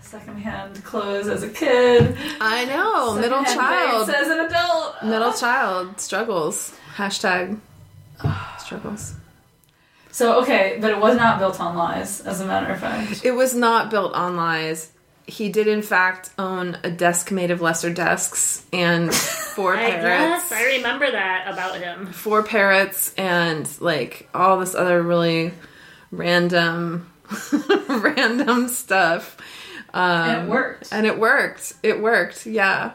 secondhand 0.00 0.82
clothes 0.82 1.28
as 1.28 1.44
a 1.44 1.48
kid. 1.48 2.16
I 2.40 2.64
know 2.64 3.14
middle 3.14 3.44
child, 3.44 4.10
as 4.10 4.28
an 4.28 4.40
adult. 4.40 5.02
middle 5.04 5.32
child 5.32 6.00
struggles. 6.00 6.74
Hashtag 6.96 7.60
struggles. 8.58 9.14
So 10.12 10.40
okay, 10.42 10.78
but 10.80 10.90
it 10.90 11.00
was 11.00 11.16
not 11.16 11.38
built 11.40 11.58
on 11.58 11.74
lies, 11.76 12.20
as 12.20 12.40
a 12.40 12.46
matter 12.46 12.72
of 12.72 12.78
fact. 12.78 13.24
It 13.24 13.32
was 13.32 13.54
not 13.54 13.90
built 13.90 14.14
on 14.14 14.36
lies. 14.36 14.92
He 15.26 15.48
did, 15.48 15.66
in 15.68 15.82
fact, 15.82 16.30
own 16.38 16.76
a 16.84 16.90
desk 16.90 17.30
made 17.32 17.50
of 17.50 17.60
lesser 17.60 17.90
desks 17.90 18.64
and 18.72 19.12
four 19.56 19.74
I 19.76 19.90
parrots. 19.90 20.50
guess 20.50 20.52
I 20.52 20.64
remember 20.76 21.10
that 21.10 21.48
about 21.50 21.76
him. 21.80 22.06
four 22.12 22.42
parrots 22.42 23.14
and 23.16 23.68
like 23.80 24.28
all 24.34 24.58
this 24.60 24.74
other 24.74 25.02
really 25.02 25.52
random 26.10 27.10
random 27.88 28.68
stuff 28.68 29.38
um, 29.94 30.02
And 30.28 30.42
it 30.42 30.50
worked. 30.50 30.88
and 30.92 31.06
it 31.06 31.18
worked 31.18 31.72
it 31.82 32.00
worked 32.02 32.44
yeah 32.46 32.92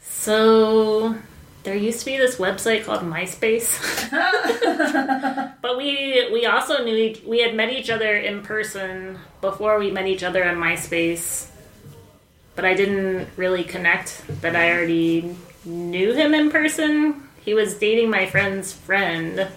So 0.00 1.16
there 1.62 1.76
used 1.76 2.00
to 2.00 2.06
be 2.06 2.16
this 2.16 2.36
website 2.36 2.84
called 2.84 3.02
MySpace, 3.02 4.10
but 5.62 5.76
we 5.76 6.28
we 6.32 6.46
also 6.46 6.84
knew 6.84 7.14
we 7.26 7.40
had 7.40 7.54
met 7.54 7.70
each 7.70 7.90
other 7.90 8.16
in 8.16 8.42
person 8.42 9.18
before 9.40 9.78
we 9.78 9.90
met 9.90 10.06
each 10.06 10.22
other 10.22 10.44
on 10.44 10.56
MySpace. 10.56 11.48
But 12.54 12.64
I 12.64 12.74
didn't 12.74 13.28
really 13.36 13.64
connect 13.64 14.22
that 14.42 14.56
I 14.56 14.72
already 14.72 15.34
knew 15.64 16.12
him 16.12 16.34
in 16.34 16.50
person. 16.50 17.28
He 17.44 17.54
was 17.54 17.74
dating 17.74 18.10
my 18.10 18.26
friend's 18.26 18.72
friend, 18.72 19.48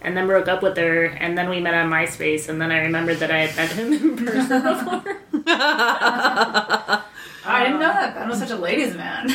and 0.00 0.16
then 0.16 0.26
broke 0.26 0.48
up 0.48 0.62
with 0.62 0.76
her, 0.76 1.04
and 1.04 1.36
then 1.36 1.48
we 1.50 1.60
met 1.60 1.74
on 1.74 1.90
MySpace, 1.90 2.48
and 2.48 2.60
then 2.60 2.72
I 2.72 2.78
remembered 2.78 3.18
that 3.18 3.30
I 3.30 3.46
had 3.46 3.56
met 3.56 3.70
him 3.72 3.92
in 3.92 4.16
person 4.16 4.62
before. 4.62 5.18
I 7.48 7.64
didn't 7.64 7.80
know 7.80 7.92
that 7.92 8.14
Ben 8.14 8.28
was 8.28 8.38
such 8.38 8.50
a 8.50 8.56
ladies' 8.56 8.96
man. 8.96 9.28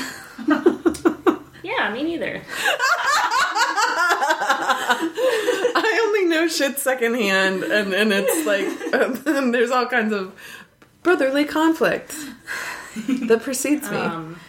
Yeah, 1.82 1.94
me 1.94 2.04
neither. 2.04 2.42
i 5.74 6.02
only 6.06 6.26
know 6.26 6.48
shit 6.48 6.78
secondhand 6.78 7.64
and 7.64 7.94
and 7.94 8.12
it's 8.14 8.46
like 8.46 8.66
and 9.28 9.54
there's 9.54 9.72
all 9.72 9.86
kinds 9.86 10.14
of 10.14 10.34
brotherly 11.04 11.46
conflict 11.46 12.16
that 13.08 13.42
precedes 13.42 13.90
me. 13.90 13.98
Um, 13.98 14.40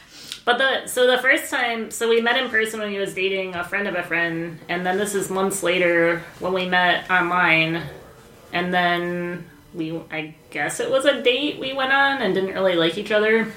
but 0.44 0.58
the 0.58 0.86
so 0.88 1.06
the 1.06 1.18
first 1.18 1.50
time, 1.50 1.90
so 1.90 2.08
we 2.08 2.20
met 2.20 2.36
in 2.36 2.50
person 2.50 2.80
when 2.80 2.90
he 2.90 2.98
was 2.98 3.14
dating 3.14 3.54
a 3.54 3.64
friend 3.64 3.86
of 3.86 3.94
a 3.94 4.02
friend, 4.02 4.58
and 4.68 4.84
then 4.84 4.98
this 4.98 5.14
is 5.14 5.30
months 5.30 5.62
later 5.62 6.22
when 6.40 6.52
we 6.52 6.66
met 6.66 7.08
online, 7.10 7.82
and 8.52 8.74
then 8.74 9.48
we 9.72 9.98
I 10.10 10.34
guess 10.50 10.80
it 10.80 10.90
was 10.90 11.04
a 11.04 11.22
date 11.22 11.60
we 11.60 11.72
went 11.72 11.92
on 11.92 12.20
and 12.20 12.34
didn't 12.34 12.54
really 12.54 12.74
like 12.74 12.98
each 12.98 13.12
other, 13.12 13.52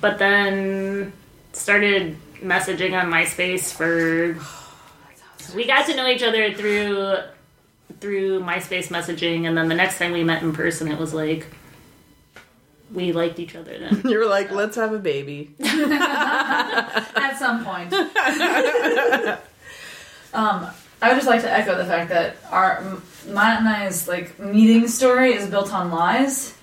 but 0.00 0.18
then 0.18 1.12
started 1.52 2.16
messaging 2.42 3.00
on 3.00 3.10
MySpace 3.10 3.72
for. 3.72 4.36
We 5.54 5.66
got 5.66 5.86
to 5.86 5.96
know 5.96 6.06
each 6.06 6.22
other 6.22 6.52
through 6.52 7.16
through 8.00 8.40
MySpace 8.40 8.88
messaging, 8.88 9.46
and 9.46 9.56
then 9.56 9.68
the 9.68 9.74
next 9.74 9.98
time 9.98 10.12
we 10.12 10.22
met 10.24 10.42
in 10.42 10.52
person, 10.52 10.88
it 10.88 10.98
was 10.98 11.14
like 11.14 11.46
we 12.92 13.12
liked 13.12 13.38
each 13.38 13.54
other 13.54 13.78
then. 13.78 14.02
you 14.10 14.18
were 14.18 14.26
like 14.26 14.50
let's 14.50 14.76
have 14.76 14.92
a 14.92 14.98
baby 14.98 15.54
At 15.60 17.36
some 17.38 17.64
point. 17.64 17.92
um, 20.32 20.66
I 21.00 21.08
would 21.08 21.16
just 21.16 21.26
like 21.26 21.42
to 21.42 21.52
echo 21.52 21.76
the 21.76 21.84
fact 21.84 22.08
that 22.10 22.36
our 22.50 22.78
M- 22.78 23.02
Matt 23.28 23.60
and 23.60 23.68
I's 23.68 24.08
like 24.08 24.38
meeting 24.38 24.88
story 24.88 25.32
is 25.34 25.46
built 25.48 25.72
on 25.72 25.90
lies 25.90 26.54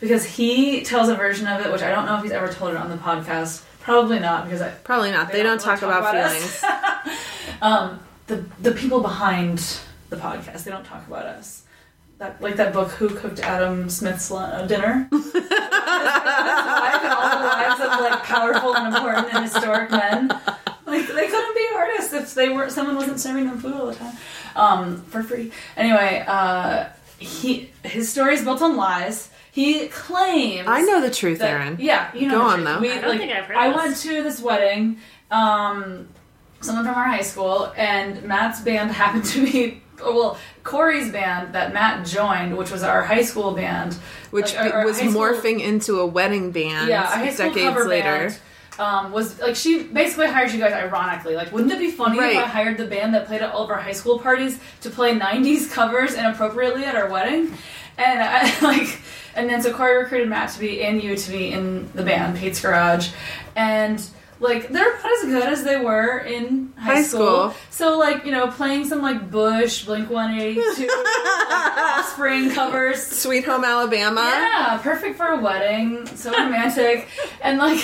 because 0.00 0.24
he 0.24 0.82
tells 0.82 1.08
a 1.08 1.14
version 1.14 1.46
of 1.46 1.64
it, 1.64 1.72
which 1.72 1.82
I 1.82 1.90
don't 1.90 2.06
know 2.06 2.16
if 2.16 2.22
he's 2.22 2.32
ever 2.32 2.52
told 2.52 2.72
it 2.72 2.76
on 2.76 2.90
the 2.90 2.96
podcast. 2.96 3.62
Probably 3.90 4.20
not 4.20 4.44
because 4.44 4.62
I, 4.62 4.70
probably 4.70 5.10
not 5.10 5.32
they, 5.32 5.42
don't, 5.42 5.60
talk, 5.60 5.82
about, 5.82 6.14
us. 6.14 6.32
feelings 6.32 6.64
um, 7.60 7.98
the 8.28 8.44
the 8.60 8.70
people 8.70 9.00
behind 9.00 9.80
the 10.10 10.16
podcast 10.16 10.62
they 10.62 10.70
don't 10.70 10.84
talk 10.84 11.04
about 11.08 11.26
us. 11.26 11.64
That 12.18 12.40
like 12.40 12.54
that 12.54 12.72
book, 12.72 12.92
Who 12.92 13.08
Cooked 13.08 13.40
Adam 13.40 13.90
Smith's 13.90 14.30
Lun- 14.30 14.52
uh, 14.52 14.64
Dinner. 14.66 15.08
His 15.12 15.34
wife 15.34 15.42
and 17.02 17.12
all 17.12 17.30
the 17.30 17.44
wives 17.44 17.80
of 17.80 18.00
like 18.00 18.22
powerful 18.22 18.76
and 18.76 18.94
important 18.94 19.34
and 19.34 19.44
historic 19.44 19.90
men. 19.90 20.28
Like 20.86 21.08
they 21.08 21.26
couldn't 21.26 21.56
be 21.56 21.66
artists 21.74 22.12
if 22.12 22.32
they 22.34 22.48
were 22.48 22.70
someone 22.70 22.94
wasn't 22.94 23.18
serving 23.18 23.46
them 23.46 23.58
food 23.58 23.74
all 23.74 23.86
the 23.86 23.96
time, 23.96 24.16
um, 24.54 25.02
for 25.02 25.24
free. 25.24 25.50
Anyway, 25.76 26.24
uh, 26.28 26.90
he 27.18 27.70
his 27.82 28.08
story 28.08 28.34
is 28.34 28.42
built 28.42 28.62
on 28.62 28.76
lies. 28.76 29.30
He 29.60 29.88
claims 29.88 30.66
i 30.68 30.80
know 30.82 31.00
the 31.00 31.10
truth 31.10 31.38
that- 31.40 31.50
aaron 31.50 31.76
Yeah, 31.80 32.10
you 32.14 32.28
know. 32.28 32.38
Go 32.38 32.38
the 32.38 32.44
on, 32.44 32.54
truth. 32.56 32.66
though. 32.68 32.80
We, 32.80 32.90
I 32.92 33.00
don't 33.00 33.10
like, 33.10 33.18
think 33.20 33.32
I've 33.32 33.44
heard 33.44 33.56
I 33.56 33.68
this. 33.68 33.76
went 33.76 33.96
to 33.96 34.22
this 34.22 34.40
wedding, 34.40 34.98
um, 35.30 36.08
someone 36.60 36.84
from 36.84 36.94
our 36.94 37.04
high 37.04 37.22
school, 37.22 37.72
and 37.76 38.22
Matt's 38.22 38.60
band 38.60 38.90
happened 39.02 39.24
to 39.26 39.44
be. 39.44 39.82
Well, 40.02 40.38
Corey's 40.62 41.12
band 41.12 41.54
that 41.54 41.74
Matt 41.74 42.06
joined, 42.06 42.56
which 42.56 42.70
was 42.70 42.82
our 42.82 43.02
high 43.02 43.20
school 43.22 43.50
band, 43.52 43.92
Which 44.30 44.54
like, 44.54 44.72
our- 44.72 44.80
our 44.80 44.86
was 44.86 44.98
high 44.98 45.10
school- 45.10 45.22
morphing 45.22 45.60
into 45.60 46.00
a 46.00 46.06
wedding 46.06 46.52
band 46.52 46.88
yeah, 46.88 47.02
a 47.02 47.06
high 47.18 47.30
school 47.34 47.48
decades 47.50 47.66
cover 47.74 47.84
later. 47.88 48.04
band. 48.28 48.38
Um, 48.78 49.12
was 49.12 49.38
like 49.40 49.56
she 49.56 49.82
basically 49.82 50.28
hired 50.28 50.52
you 50.52 50.58
guys 50.58 50.72
ironically. 50.72 51.34
Like, 51.34 51.52
wouldn't 51.52 51.70
it 51.70 51.78
be 51.78 51.90
funny 51.90 52.18
Right. 52.18 52.36
if 52.36 52.44
I 52.44 52.46
hired 52.46 52.78
the 52.78 52.86
band 52.86 53.12
that 53.14 53.26
played 53.26 53.42
at 53.42 53.52
all 53.52 53.64
of 53.64 53.70
our 53.70 53.76
high 53.78 53.92
school 53.92 54.18
parties 54.18 54.58
to 54.80 54.88
play 54.88 55.12
'90s 55.14 55.70
covers 55.70 56.14
inappropriately 56.14 56.84
at 56.84 56.94
our 56.96 57.10
wedding? 57.10 57.52
And 57.98 58.22
I 58.22 58.58
like, 58.62 58.88
and 59.34 59.48
then 59.48 59.62
so 59.62 59.72
Corey 59.72 59.96
recruited 59.98 60.28
Matt 60.28 60.50
to 60.50 60.60
be 60.60 60.82
and 60.82 61.02
you 61.02 61.16
to 61.16 61.30
be 61.30 61.52
in 61.52 61.90
the 61.94 62.02
band 62.02 62.38
Pete's 62.38 62.60
Garage, 62.60 63.10
and 63.56 64.02
like 64.40 64.68
they're 64.68 64.96
not 64.96 65.12
as 65.18 65.24
good 65.24 65.42
as 65.52 65.64
they 65.64 65.76
were 65.76 66.18
in 66.18 66.72
high, 66.76 66.94
High 66.96 67.02
school. 67.02 67.50
school. 67.50 67.54
So 67.70 67.98
like 67.98 68.24
you 68.24 68.32
know 68.32 68.48
playing 68.48 68.86
some 68.86 69.02
like 69.02 69.30
Bush, 69.30 69.84
Blink 69.84 70.08
One 70.10 70.32
Eighty 70.38 70.60
Two, 70.76 70.86
Offspring 71.50 72.50
covers. 72.50 73.04
Sweet 73.06 73.44
Home 73.44 73.64
Alabama. 73.64 74.22
Yeah, 74.22 74.78
perfect 74.82 75.16
for 75.16 75.26
a 75.26 75.40
wedding. 75.40 76.06
So 76.06 76.30
romantic. 76.32 77.08
and 77.42 77.58
like 77.58 77.82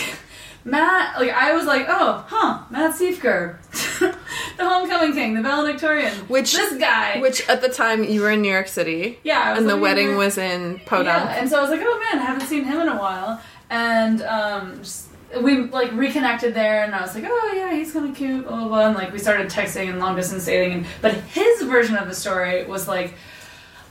Matt, 0.64 1.20
like 1.20 1.30
I 1.30 1.52
was 1.54 1.66
like, 1.66 1.86
oh, 1.88 2.24
huh, 2.26 2.64
Matt 2.70 2.94
Siefker, 2.96 3.56
the 3.98 4.14
homecoming 4.58 5.12
king, 5.14 5.34
the 5.34 5.42
valedictorian. 5.42 6.12
Which- 6.28 6.54
this 6.54 6.74
guy. 6.78 7.20
Which 7.20 7.48
at 7.48 7.60
the 7.60 7.68
time 7.68 8.04
you 8.04 8.20
were 8.22 8.30
in 8.30 8.42
New 8.42 8.50
York 8.50 8.68
City. 8.68 9.18
yeah, 9.22 9.40
I 9.40 9.50
was 9.50 9.60
And 9.60 9.68
the 9.68 9.76
wedding 9.76 10.16
was 10.16 10.38
in 10.38 10.80
Podunk. 10.86 11.06
Yeah, 11.30 11.36
and 11.40 11.48
so 11.48 11.58
I 11.58 11.62
was 11.62 11.70
like, 11.70 11.80
oh 11.82 11.98
man, 12.12 12.20
I 12.22 12.24
haven't 12.26 12.46
seen 12.46 12.64
him 12.64 12.80
in 12.80 12.88
a 12.88 12.96
while. 12.96 13.40
And 13.70 14.22
um, 14.22 14.78
just, 14.82 15.08
we 15.40 15.62
like 15.64 15.92
reconnected 15.92 16.54
there, 16.54 16.84
and 16.84 16.94
I 16.94 17.00
was 17.00 17.14
like, 17.14 17.24
oh 17.26 17.52
yeah, 17.54 17.72
he's 17.74 17.92
kind 17.92 18.08
of 18.08 18.14
cute, 18.16 18.46
blah 18.46 18.56
blah 18.58 18.68
blah. 18.68 18.86
And 18.86 18.94
like 18.94 19.12
we 19.12 19.18
started 19.18 19.48
texting 19.48 19.88
and 19.90 19.98
long 19.98 20.14
distance 20.16 20.44
dating. 20.46 20.72
And, 20.72 20.86
but 21.02 21.14
his 21.14 21.62
version 21.62 21.96
of 21.96 22.08
the 22.08 22.14
story 22.14 22.64
was 22.64 22.86
like. 22.88 23.14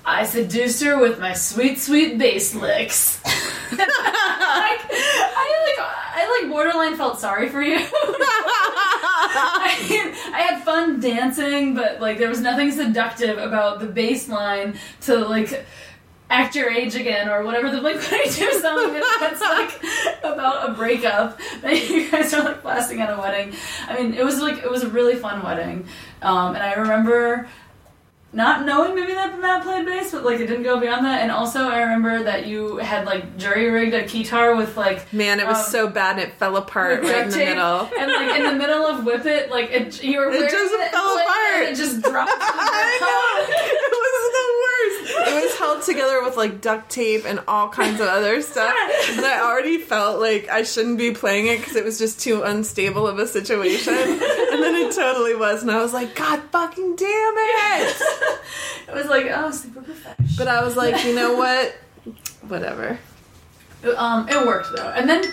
I 0.08 0.24
seduced 0.28 0.84
her 0.84 1.00
with 1.00 1.20
my 1.20 1.34
sweet, 1.34 1.80
sweet 1.80 2.20
bass 2.20 2.54
licks. 2.54 3.20
like, 3.26 3.34
I 3.82 5.66
like, 5.66 5.80
I 5.80 6.42
like 6.42 6.52
borderline 6.52 6.96
felt 6.96 7.20
sorry 7.20 7.50
for 7.50 7.60
you. 7.60 7.78
I, 9.36 10.32
I 10.34 10.42
had 10.42 10.64
fun 10.64 11.00
dancing, 11.00 11.76
but 11.76 12.00
like 12.02 12.18
there 12.18 12.30
was 12.30 12.42
nothing 12.42 12.72
seductive 12.72 13.38
about 13.38 13.80
the 13.80 13.88
bass 13.88 14.28
line 14.30 14.78
to 15.02 15.18
like 15.18 15.66
act 16.30 16.56
your 16.56 16.70
age 16.70 16.96
again 16.96 17.30
or 17.30 17.44
whatever 17.44 17.70
the 17.70 17.80
Blink 17.80 17.98
182 17.98 18.52
song 18.60 18.96
is. 18.96 19.06
That's 19.20 19.42
like 19.42 20.24
about 20.24 20.70
a 20.70 20.74
breakup. 20.74 21.40
That 21.62 21.90
you 21.90 22.12
guys 22.12 22.34
are 22.34 22.44
like 22.44 22.62
blasting 22.62 23.02
at 23.02 23.12
a 23.12 23.18
wedding. 23.20 23.54
I 23.88 23.98
mean, 23.98 24.14
it 24.14 24.24
was 24.24 24.40
like 24.40 24.58
it 24.58 24.70
was 24.70 24.84
a 24.84 24.90
really 24.90 25.16
fun 25.16 25.42
wedding, 25.44 25.88
um, 26.22 26.54
and 26.54 26.64
I 26.64 26.74
remember 26.74 27.48
not 28.36 28.66
knowing 28.66 28.94
maybe 28.96 29.14
that 29.14 29.40
Matt 29.40 29.64
played 29.64 29.86
bass, 29.86 30.12
but 30.12 30.24
like 30.26 30.40
it 30.40 30.48
didn't 30.48 30.64
go 30.64 30.80
beyond 30.80 31.06
that. 31.06 31.22
And 31.22 31.32
also, 31.32 31.62
I 31.70 31.80
remember 31.82 32.24
that 32.24 32.46
you 32.46 32.78
had 32.78 33.06
like 33.06 33.38
jury 33.38 33.70
rigged 33.70 33.94
a 33.94 34.04
guitar 34.06 34.56
with 34.56 34.76
like 34.78 35.12
Man, 35.14 35.40
it 35.40 35.48
was 35.48 35.58
Um, 35.58 35.72
so 35.72 35.88
bad 35.88 36.20
and 36.20 36.28
it 36.30 36.34
fell 36.34 36.58
apart 36.58 37.02
right 37.04 37.24
in 37.24 37.30
the 37.30 37.38
middle. 37.38 37.90
and 38.00 38.12
like 38.12 38.38
in 38.40 38.44
the 38.44 38.54
middle 38.56 38.86
of 38.86 39.06
Whip 39.06 39.26
It, 39.26 39.50
like 39.50 39.72
it, 39.72 40.04
you 40.04 40.20
were 40.20 40.30
It 40.32 40.52
just 40.52 40.74
it, 40.74 40.92
fell 40.92 41.16
like, 41.16 41.26
apart. 41.26 41.64
it 41.70 41.76
just 41.76 42.02
dropped. 42.02 42.32
I 42.36 43.00
know. 43.02 43.56
It 43.56 43.92
was 44.06 44.32
the 44.36 44.48
worst. 44.66 45.30
It 45.30 45.44
was 45.44 45.58
held 45.58 45.82
together 45.84 46.24
with 46.24 46.36
like 46.38 46.60
duct 46.62 46.90
tape 46.92 47.26
and 47.26 47.40
all 47.48 47.70
kinds 47.70 48.00
of 48.02 48.08
other 48.08 48.42
stuff. 48.42 48.74
And 49.16 49.26
I 49.26 49.40
already 49.42 49.78
felt 49.78 50.20
like 50.20 50.50
I 50.50 50.64
shouldn't 50.64 50.98
be 50.98 51.12
playing 51.12 51.48
it 51.48 51.60
because 51.60 51.76
it 51.78 51.86
was 51.86 51.98
just 51.98 52.20
too 52.20 52.42
unstable 52.44 53.08
of 53.08 53.18
a 53.20 53.28
situation. 53.28 53.94
And 54.76 54.86
it 54.92 54.96
totally 54.96 55.36
was. 55.36 55.62
And 55.62 55.72
I 55.72 55.82
was 55.82 55.94
like, 55.94 56.16
God 56.16 56.42
fucking 56.52 56.96
damn 56.96 57.34
it. 57.38 58.02
It 58.88 58.94
was 58.94 59.08
like 59.08 59.26
oh, 59.32 59.50
super 59.50 59.82
professional. 59.82 60.30
But 60.38 60.48
I 60.48 60.64
was 60.64 60.78
like, 60.78 61.04
you 61.06 61.16
know 61.16 61.36
what? 61.36 61.76
Whatever. 62.48 63.00
Um, 63.98 64.30
it 64.30 64.46
worked 64.46 64.76
though, 64.76 64.90
and 64.90 65.10
then 65.10 65.24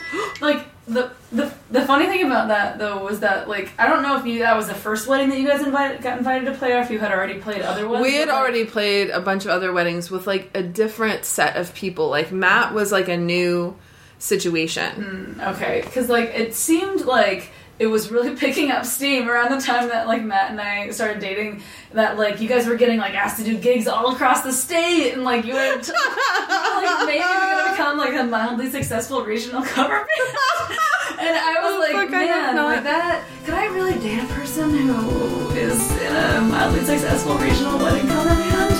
like 0.40 0.66
the 0.86 1.12
the 1.30 1.52
the 1.70 1.82
funny 1.86 2.06
thing 2.06 2.24
about 2.24 2.48
that 2.48 2.78
though 2.78 3.04
was 3.04 3.20
that 3.20 3.48
like 3.48 3.72
I 3.78 3.86
don't 3.86 4.02
know 4.02 4.18
if 4.18 4.26
you 4.26 4.40
that 4.40 4.56
was 4.56 4.66
the 4.66 4.74
first 4.74 5.06
wedding 5.06 5.30
that 5.30 5.38
you 5.38 5.46
guys 5.46 5.62
invited 5.62 6.02
got 6.02 6.18
invited 6.18 6.46
to 6.46 6.52
play, 6.52 6.72
or 6.72 6.80
if 6.80 6.90
you 6.90 6.98
had 6.98 7.12
already 7.12 7.38
played 7.38 7.62
other 7.62 7.88
ones. 7.88 8.02
We 8.02 8.14
had 8.14 8.28
like, 8.28 8.36
already 8.36 8.64
played 8.64 9.10
a 9.10 9.20
bunch 9.20 9.44
of 9.44 9.50
other 9.50 9.72
weddings 9.72 10.10
with 10.10 10.26
like 10.26 10.50
a 10.54 10.62
different 10.62 11.24
set 11.24 11.56
of 11.56 11.74
people. 11.74 12.08
Like 12.08 12.32
Matt 12.32 12.74
was 12.74 12.90
like 12.90 13.08
a 13.08 13.16
new 13.16 13.76
situation. 14.18 15.40
Okay, 15.40 15.82
because 15.84 16.08
like 16.08 16.30
it 16.30 16.54
seemed 16.54 17.02
like 17.02 17.50
it 17.78 17.86
was 17.86 18.10
really 18.10 18.36
picking 18.44 18.70
up 18.70 18.84
steam 18.84 19.28
around 19.28 19.50
the 19.50 19.60
time 19.64 19.88
that 19.88 20.06
like 20.06 20.22
Matt 20.22 20.50
and 20.50 20.60
I 20.60 20.90
started 20.90 21.20
dating. 21.20 21.62
That 21.92 22.16
like 22.18 22.40
you 22.40 22.48
guys 22.48 22.66
were 22.66 22.76
getting 22.76 22.98
like 22.98 23.14
asked 23.14 23.38
to 23.38 23.44
do 23.44 23.56
gigs 23.58 23.86
all 23.86 24.12
across 24.14 24.42
the 24.42 24.52
state, 24.52 25.12
and 25.12 25.24
like 25.24 25.44
you 25.44 25.54
were 25.54 25.78
t- 25.80 25.92
like 25.92 27.06
maybe 27.06 27.18
we're 27.20 27.50
gonna 27.50 27.70
become 27.72 27.98
like 27.98 28.14
a 28.14 28.24
mildly 28.24 28.70
successful 28.70 29.22
regional 29.24 29.62
cover 29.74 29.96
band. 30.06 30.78
And 31.18 31.36
I 31.36 31.54
was 31.62 31.74
Oh, 31.74 31.78
like, 31.80 31.92
fuck, 32.08 32.14
I 32.14 32.22
have 32.24 32.54
man, 32.54 32.54
not- 32.56 32.66
like 32.66 32.84
that. 32.84 33.24
Could 33.44 33.54
I 33.54 33.66
really 33.66 33.98
date 33.98 34.22
a 34.22 34.26
person 34.34 34.70
who 34.70 35.50
is 35.50 35.90
in 36.00 36.14
a 36.16 36.40
mildly 36.40 36.80
successful 36.84 37.36
regional 37.36 37.78
wedding 37.78 38.06
cover 38.08 38.28
band? 38.30 38.70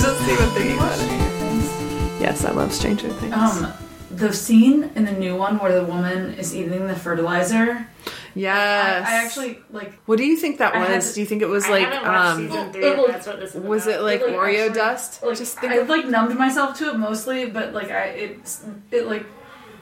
Just 0.00 0.22
even 0.28 0.48
thinking 0.50 0.76
about 0.76 0.98
it. 0.98 2.20
Yes, 2.20 2.44
I 2.44 2.50
love 2.50 2.72
Stranger 2.72 3.08
Things. 3.08 3.32
Um, 3.34 3.72
the 4.16 4.32
scene 4.32 4.90
in 4.94 5.04
the 5.04 5.12
new 5.12 5.36
one 5.36 5.58
where 5.58 5.72
the 5.74 5.84
woman 5.84 6.34
is 6.34 6.54
eating 6.54 6.86
the 6.86 6.94
fertilizer. 6.96 7.86
yes. 8.34 9.06
I, 9.08 9.12
I 9.12 9.24
actually 9.24 9.58
like. 9.70 9.94
What 10.06 10.16
do 10.18 10.24
you 10.24 10.36
think 10.36 10.58
that 10.58 10.74
I 10.74 10.94
was? 10.96 11.08
to- 11.08 11.14
do 11.14 11.20
you 11.20 11.26
think 11.26 11.42
it 11.42 11.48
was 11.48 11.64
I 11.66 11.70
like 11.70 11.88
um 12.06 12.48
season 12.48 12.72
three. 12.72 12.84
it 12.84 12.92
if 12.92 12.98
was- 12.98 13.06
that's 13.10 13.26
what 13.26 13.40
this 13.40 13.54
is 13.54 13.62
was 13.62 13.86
about. 13.86 14.00
it 14.00 14.02
like 14.02 14.20
like, 14.22 14.30
Oreo 14.32 14.66
actually- 14.66 14.74
dust? 14.74 15.22
Like, 15.22 15.38
Just 15.38 15.58
think 15.58 15.72
I 15.72 15.76
of 15.76 15.88
like 15.88 16.06
numbed 16.06 16.36
myself 16.38 16.78
to 16.78 16.90
it 16.90 16.96
mostly, 16.98 17.46
but 17.46 17.72
like 17.74 17.90
I 17.90 18.04
it 18.08 18.56
it 18.90 19.06
like 19.06 19.24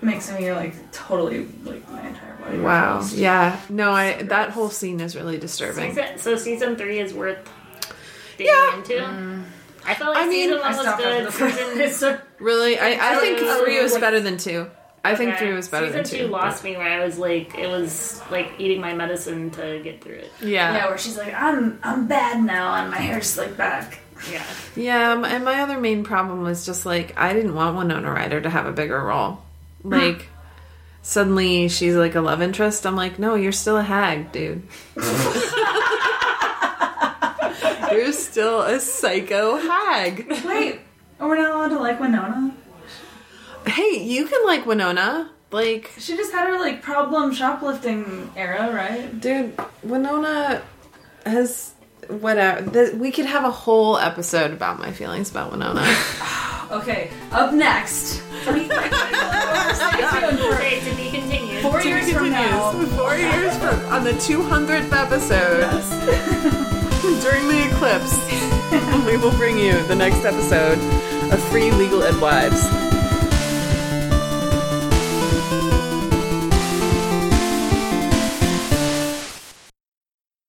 makes 0.02 0.30
me 0.32 0.50
like 0.52 0.74
totally 0.92 1.46
like 1.64 1.88
my 1.90 2.06
entire 2.06 2.34
body. 2.36 2.58
Wow. 2.58 3.04
Yeah. 3.12 3.58
No, 3.68 3.92
I 3.92 4.18
So 4.20 4.24
that 4.26 4.50
whole 4.50 4.70
scene 4.70 5.00
is 5.00 5.14
really 5.16 5.38
disturbing. 5.38 5.90
Season, 5.94 6.18
so 6.18 6.36
season 6.36 6.76
three 6.76 6.98
is 7.00 7.12
worth 7.12 7.38
digging 8.38 8.52
Yeah. 8.54 8.76
into. 8.76 9.44
I 9.86 9.94
felt 9.94 10.14
like 10.14 10.24
I 10.24 10.28
mean, 10.28 10.48
season 10.50 10.62
I 10.62 10.68
one 10.68 10.76
was 10.76 10.86
good. 10.86 10.88
after 10.88 11.24
the 11.24 11.30
Season, 11.32 11.66
fertilizer. 11.66 12.22
Really? 12.38 12.78
I, 12.78 13.16
I 13.16 13.20
think 13.20 13.38
Oh, 13.42 13.64
three 13.64 13.82
was 13.82 13.92
like- 13.92 14.00
better 14.00 14.20
than 14.20 14.36
two. 14.36 14.66
I 15.02 15.14
think 15.16 15.36
three 15.38 15.54
was 15.54 15.66
better 15.68 15.86
season 15.86 16.02
than 16.02 16.10
two 16.10 16.18
two. 16.18 16.26
lost 16.26 16.62
me 16.62 16.76
where 16.76 17.00
I 17.00 17.02
was 17.02 17.16
like, 17.18 17.54
it 17.56 17.66
was 17.68 18.20
like 18.30 18.52
eating 18.58 18.82
my 18.82 18.92
medicine 18.92 19.50
to 19.52 19.80
get 19.82 20.04
through 20.04 20.16
it. 20.16 20.32
Yeah. 20.42 20.74
Yeah, 20.76 20.86
where 20.88 20.98
she's 20.98 21.16
like, 21.16 21.32
I'm 21.32 21.78
I'm 21.82 22.06
bad 22.06 22.44
now, 22.44 22.74
and 22.74 22.90
my 22.90 22.98
hair's 22.98 23.26
slicked 23.26 23.56
back. 23.56 23.98
Yeah. 24.30 24.42
Yeah, 24.76 25.12
m- 25.12 25.24
and 25.24 25.42
my 25.42 25.62
other 25.62 25.80
main 25.80 26.04
problem 26.04 26.42
was 26.42 26.66
just 26.66 26.84
like 26.84 27.18
I 27.18 27.32
didn't 27.32 27.54
want 27.54 27.78
Winona 27.78 28.12
Ryder 28.12 28.42
to 28.42 28.50
have 28.50 28.66
a 28.66 28.72
bigger 28.72 29.00
role. 29.02 29.40
Like 29.82 30.28
suddenly 31.00 31.68
she's 31.68 31.94
like 31.94 32.14
a 32.14 32.20
love 32.20 32.42
interest. 32.42 32.86
I'm 32.86 32.94
like, 32.96 33.18
no, 33.18 33.34
you're 33.36 33.52
still 33.52 33.78
a 33.78 33.82
hag, 33.82 34.32
dude. 34.32 34.62
still 38.40 38.62
a 38.62 38.80
psycho 38.80 39.56
hag. 39.58 40.26
Wait, 40.46 40.80
are 41.20 41.28
we 41.28 41.36
not 41.36 41.50
allowed 41.50 41.68
to 41.68 41.78
like 41.78 42.00
Winona? 42.00 42.54
Hey, 43.66 44.02
you 44.02 44.24
can 44.26 44.46
like 44.46 44.64
Winona. 44.64 45.30
Like, 45.50 45.90
She 45.98 46.16
just 46.16 46.32
had 46.32 46.46
her 46.48 46.58
like 46.58 46.80
problem 46.80 47.34
shoplifting 47.34 48.32
era, 48.36 48.72
right? 48.74 49.20
dude, 49.20 49.52
Winona 49.82 50.62
has 51.26 51.74
whatever. 52.08 52.96
We 52.96 53.10
could 53.12 53.26
have 53.26 53.44
a 53.44 53.50
whole 53.50 53.98
episode 53.98 54.52
about 54.52 54.78
my 54.78 54.90
feelings 54.92 55.30
about 55.30 55.52
Winona. 55.52 55.84
Okay, 56.70 57.10
up 57.32 57.52
next. 57.52 58.22
Stay 58.44 58.68
tuned 58.68 58.70
to 60.38 60.94
be 60.96 61.10
continued. 61.10 61.62
four 61.62 61.82
years 61.82 62.12
from 62.12 62.30
now. 62.30 62.70
Four 62.96 63.16
years 63.16 63.56
from 63.56 63.74
on 63.86 64.04
the 64.04 64.12
200th 64.12 64.92
episode 64.92 66.76
during 67.20 67.48
the 67.48 67.68
eclipse, 67.70 68.16
we 69.06 69.16
will 69.16 69.36
bring 69.36 69.58
you 69.58 69.82
the 69.84 69.94
next 69.94 70.24
episode 70.24 70.78
of 71.30 71.42
Free 71.50 71.70
Legal 71.70 72.02
Ed 72.02 72.18
Wives. 72.20 72.99